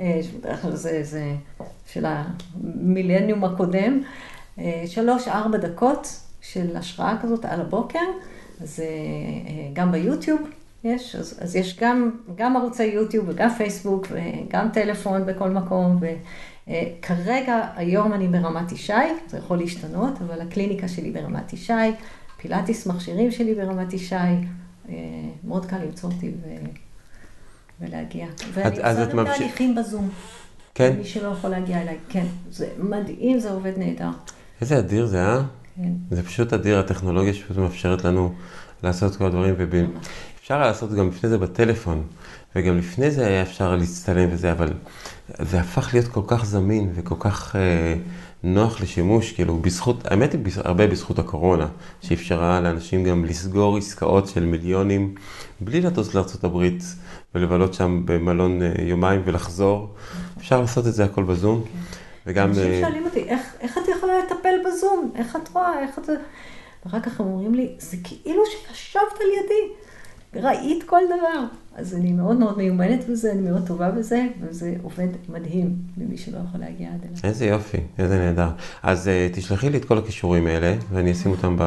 אה, 0.00 0.20
שבדרך 0.22 0.62
כלל 0.62 0.76
זה, 0.76 1.02
זה 1.02 1.34
של 1.86 2.06
המילניום 2.06 3.44
הקודם. 3.44 4.00
אה, 4.58 4.82
שלוש-ארבע 4.86 5.58
דקות 5.58 6.20
של 6.40 6.76
השראה 6.76 7.16
כזאת 7.22 7.44
על 7.44 7.60
הבוקר, 7.60 8.04
אז 8.62 8.80
אה, 8.80 8.84
אה, 8.86 8.90
גם 9.72 9.92
ביוטיוב 9.92 10.40
יש, 10.84 11.16
אז, 11.16 11.38
אז 11.42 11.56
יש 11.56 11.78
גם, 11.80 12.10
גם 12.34 12.56
ערוצי 12.56 12.84
יוטיוב 12.84 13.28
וגם 13.28 13.50
פייסבוק 13.50 14.06
וגם 14.10 14.68
טלפון 14.72 15.26
בכל 15.26 15.50
מקום. 15.50 16.00
וכרגע, 16.68 17.68
היום 17.76 18.12
אני 18.12 18.28
ברמת 18.28 18.72
ישי, 18.72 18.92
זה 19.28 19.38
יכול 19.38 19.58
להשתנות, 19.58 20.12
אבל 20.26 20.40
הקליניקה 20.40 20.88
שלי 20.88 21.10
ברמת 21.10 21.52
ישי, 21.52 21.72
פילאטיס 22.36 22.86
מכשירים 22.86 23.30
שלי 23.30 23.54
ברמת 23.54 23.92
ישי, 23.92 24.14
אה, 24.14 24.94
מאוד 25.44 25.66
קל 25.66 25.76
למצוא 25.78 26.10
אותי 26.10 26.30
ו... 26.42 26.48
ולהגיע. 27.80 28.26
ואני 28.52 28.76
עושה 28.76 29.04
גם 29.06 29.16
ממשיך- 29.16 29.36
תהליכים 29.38 29.74
בזום. 29.74 30.10
כן? 30.74 30.94
מי 30.98 31.04
שלא 31.04 31.28
יכול 31.28 31.50
להגיע 31.50 31.82
אליי, 31.82 31.96
כן. 32.08 32.24
זה 32.50 32.68
מדהים, 32.78 33.38
זה 33.38 33.50
עובד 33.50 33.72
נהדר. 33.78 34.08
איזה 34.60 34.78
אדיר 34.78 35.06
זה, 35.06 35.26
אה? 35.26 35.42
כן. 35.76 35.92
זה 36.10 36.22
פשוט 36.22 36.52
אדיר, 36.52 36.78
הטכנולוגיה 36.78 37.34
שפשוט 37.34 37.56
מאפשרת 37.56 38.04
לנו 38.04 38.32
לעשות 38.82 39.16
כל 39.16 39.24
הדברים, 39.26 39.54
ואפשר 39.58 40.60
לעשות 40.60 40.92
גם 40.92 41.08
לפני 41.08 41.30
זה 41.30 41.38
בטלפון, 41.38 42.02
וגם 42.56 42.78
לפני 42.78 43.10
זה 43.10 43.26
היה 43.26 43.42
אפשר 43.42 43.76
להצטלם 43.76 44.28
וזה, 44.32 44.52
אבל 44.52 44.72
זה 45.38 45.60
הפך 45.60 45.90
להיות 45.94 46.08
כל 46.08 46.20
כך 46.26 46.44
זמין 46.44 46.90
וכל 46.94 47.14
כך 47.18 47.56
אה, 47.56 47.94
נוח 48.42 48.80
לשימוש, 48.80 49.32
כאילו 49.32 49.58
בזכות, 49.58 50.06
האמת 50.10 50.32
היא 50.32 50.40
בז- 50.44 50.60
הרבה 50.64 50.86
בזכות 50.86 51.18
הקורונה, 51.18 51.66
שאפשרה 52.02 52.60
לאנשים 52.60 53.04
גם 53.04 53.24
לסגור 53.24 53.76
עסקאות 53.76 54.28
של 54.28 54.44
מיליונים, 54.44 55.14
בלי 55.60 55.80
לטוס 55.80 56.14
לארה"ב 56.14 56.68
ולבלות 57.34 57.74
שם 57.74 58.02
במלון 58.04 58.62
אה, 58.62 58.72
יומיים 58.82 59.22
ולחזור. 59.24 59.94
אפשר 60.38 60.60
לעשות 60.60 60.86
את 60.86 60.94
זה 60.94 61.04
הכל 61.04 61.22
בזום, 61.24 61.64
וגם... 62.26 62.48
אנשים 62.48 62.62
אה, 62.72 62.80
שואלים 62.80 63.04
אותי, 63.04 63.20
איך, 63.20 63.40
איך 63.60 63.78
את 63.78 63.88
יכולה 63.96 64.12
לטפל 64.18 64.54
בזום? 64.76 65.12
איך 65.14 65.36
את 65.36 65.48
רואה? 65.52 65.80
איך 65.82 65.98
את... 65.98 66.08
ואחר 66.84 67.00
כך 67.00 67.20
הם 67.20 67.26
אומרים 67.26 67.54
לי, 67.54 67.74
זה 67.78 67.96
כאילו 68.04 68.42
שישבת 68.46 69.20
על 69.20 69.44
ידי, 69.44 69.74
ראית 70.46 70.82
כל 70.82 71.00
דבר. 71.06 71.44
אז 71.74 71.94
אני 71.94 72.12
מאוד 72.12 72.36
מאוד 72.36 72.58
מיומנת 72.58 73.08
בזה, 73.08 73.32
אני 73.32 73.40
מאוד 73.40 73.66
טובה 73.66 73.90
בזה, 73.90 74.26
וזה 74.40 74.74
עובד 74.82 75.08
מדהים 75.28 75.76
למי 75.96 76.18
שלא 76.18 76.38
יכול 76.48 76.60
להגיע 76.60 76.88
עד 76.88 77.00
אליי. 77.02 77.14
איזה 77.24 77.46
יופי, 77.46 77.78
איזה 77.98 78.18
נהדר. 78.18 78.48
אז 78.82 79.06
uh, 79.06 79.36
תשלחי 79.36 79.70
לי 79.70 79.78
את 79.78 79.84
כל 79.84 79.98
הכישורים 79.98 80.46
האלה, 80.46 80.74
ואני 80.92 81.12
אשים 81.12 81.30
אותם 81.30 81.56
ב... 81.58 81.62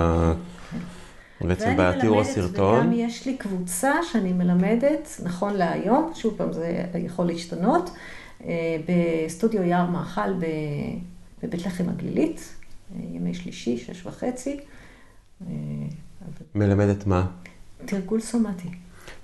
בעצם 1.41 1.75
ואני 1.77 1.97
בתיאור 1.97 2.15
מלמדת, 2.15 2.31
הסרטון. 2.31 2.79
וגם 2.79 2.93
יש 2.93 3.25
לי 3.25 3.38
קבוצה 3.38 3.93
שאני 4.11 4.34
מלמדת, 4.34 5.21
נכון 5.23 5.53
להיום, 5.53 6.11
שוב 6.15 6.34
פעם 6.38 6.53
זה 6.53 6.84
יכול 6.99 7.25
להשתנות, 7.25 7.89
אה, 8.45 8.77
בסטודיו 8.88 9.63
יער 9.63 9.85
מאכל 9.85 10.34
בבית 11.43 11.65
לחם 11.65 11.89
הגלילית, 11.89 12.55
ימי 12.95 13.33
שלישי, 13.33 13.77
שש 13.77 14.05
וחצי. 14.05 14.59
אה, 15.41 15.47
מלמדת 16.55 17.07
מה? 17.07 17.27
תרגול 17.85 18.21
סומטי. 18.21 18.69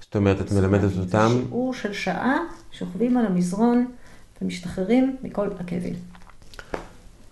זאת 0.02 0.16
אומרת, 0.16 0.42
את 0.42 0.52
מלמדת 0.52 0.82
סומטי. 0.82 1.00
אותם, 1.00 1.30
זה 1.34 1.42
שיעור 1.46 1.74
של 1.74 1.94
שעה, 1.94 2.38
שוכבים 2.72 3.18
על 3.18 3.26
המזרון 3.26 3.88
ומשתחררים 4.42 5.16
מכל 5.24 5.48
הכאבים. 5.60 5.96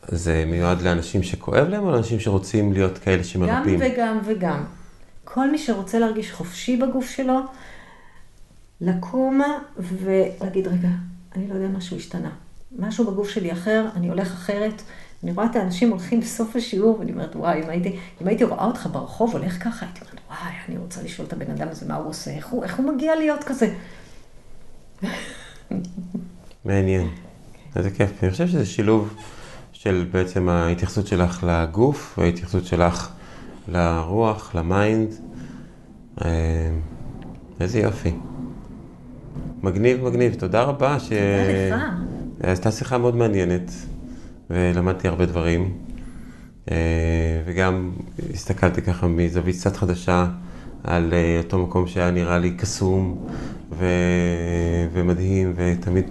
זה 0.08 0.44
מיועד 0.48 0.82
לאנשים 0.82 1.24
שכואב 1.24 1.68
להם, 1.68 1.84
או 1.84 1.92
לאנשים 1.92 2.20
שרוצים 2.20 2.74
להיות 2.74 2.98
כאלה 2.98 3.18
גם 3.18 3.24
שמרפאים? 3.24 3.80
וגם 3.82 4.20
וגם. 4.26 4.64
כל 5.24 5.52
מי 5.52 5.58
שרוצה 5.58 6.00
להרגיש 6.00 6.32
חופשי 6.32 6.78
בגוף 6.78 7.10
שלו, 7.10 7.40
לקום 8.82 9.42
ולהגיד, 9.78 10.68
רגע, 10.68 10.90
אני 11.36 11.48
לא 11.48 11.54
יודע, 11.54 11.68
משהו 11.68 11.98
השתנה. 11.98 12.30
משהו 12.80 13.12
בגוף 13.12 13.30
שלי 13.30 13.52
אחר, 13.52 13.88
אני 13.96 14.10
הולך 14.10 14.34
אחרת. 14.34 14.82
אני 15.24 15.32
רואה 15.32 15.46
את 15.46 15.56
האנשים 15.56 15.90
הולכים 15.90 16.20
בסוף 16.20 16.56
השיעור, 16.56 17.00
ואני 17.00 17.12
אומרת, 17.12 17.36
וואי, 17.36 17.64
אם 17.64 17.70
הייתי, 17.70 17.96
אם 18.22 18.28
הייתי 18.28 18.44
רואה 18.44 18.66
אותך 18.66 18.90
ברחוב 18.92 19.36
הולך 19.36 19.64
ככה, 19.64 19.86
הייתי 19.86 20.02
אומרת, 20.02 20.20
וואי, 20.30 20.54
אני 20.70 20.78
רוצה 20.78 21.04
לשאול 21.04 21.28
את 21.28 21.34
הבן 21.34 21.52
אדם 21.52 21.68
הזה 21.68 21.86
מה 21.88 21.96
הוא 21.96 22.10
עושה, 22.10 22.32
איך 22.32 22.48
הוא, 22.48 22.64
איך 22.64 22.78
הוא 22.78 22.94
מגיע 22.94 23.16
להיות 23.16 23.44
כזה. 23.44 23.74
מעניין. 26.66 27.08
איזה 27.76 27.90
כיף. 27.90 28.24
אני 28.24 28.32
חושב 28.32 28.48
שזה 28.48 28.66
שילוב 28.66 29.14
של 29.74 30.08
בעצם 30.12 30.50
ההתייחסות 30.50 31.08
שלך 31.08 31.44
לגוף, 31.48 32.20
וההתייחסות 32.20 32.66
שלך 32.66 33.10
לרוח, 33.68 34.56
ל 34.56 34.65
mind. 34.65 35.10
אה, 36.26 36.70
איזה 37.60 37.80
יופי. 37.80 38.14
מגניב, 39.64 40.04
מגניב. 40.04 40.34
תודה 40.34 40.64
רבה. 40.64 41.00
ש... 41.00 41.10
תודה 41.10 41.76
לך. 41.76 41.84
הייתה 42.44 42.72
שיחה 42.72 42.98
מאוד 42.98 43.16
מעניינת, 43.16 43.72
ולמדתי 44.54 45.08
הרבה 45.08 45.26
דברים. 45.26 45.74
וגם 47.46 47.92
הסתכלתי 48.34 48.82
ככה 48.82 49.08
מזווית 49.08 49.56
קצת 49.56 49.76
חדשה 49.76 50.28
על 50.84 51.14
אותו 51.44 51.58
מקום 51.58 51.88
שהיה 51.88 52.12
נראה 52.12 52.38
לי 52.38 52.52
קסום 52.52 53.28
ומדהים, 54.94 55.54
ותמיד 55.56 56.06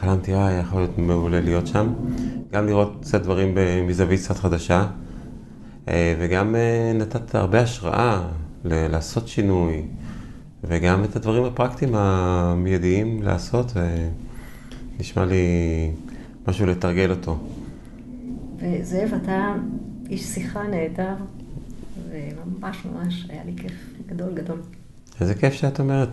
חלמתי, 0.00 0.34
אה, 0.34 0.52
יכול 0.52 0.80
להיות 0.80 0.98
מעולה 0.98 1.40
להיות 1.40 1.66
שם. 1.66 1.92
גם 2.52 2.66
לראות 2.66 2.96
קצת 3.00 3.22
דברים 3.22 3.54
מזווית 3.86 4.20
קצת 4.20 4.36
חדשה, 4.36 4.86
וגם 5.90 6.54
נתת 6.94 7.34
הרבה 7.34 7.60
השראה 7.60 8.22
לעשות 8.64 9.28
שינוי, 9.28 9.82
וגם 10.64 11.04
את 11.04 11.16
הדברים 11.16 11.44
הפרקטיים 11.44 11.94
המיידיים 11.94 13.22
לעשות, 13.22 13.72
נשמע 15.00 15.24
לי 15.24 15.46
משהו 16.48 16.66
לתרגל 16.66 17.10
אותו. 17.10 17.38
וזאב, 18.58 19.14
אתה 19.22 19.54
איש 20.10 20.22
שיחה 20.22 20.62
נהדר, 20.62 21.14
וממש 22.10 22.84
ממש 22.84 23.26
היה 23.28 23.44
לי 23.44 23.52
כיף 23.56 23.72
גדול 24.06 24.34
גדול. 24.34 24.58
איזה 25.20 25.34
כיף 25.34 25.54
שאת 25.54 25.80
אומרת. 25.80 26.08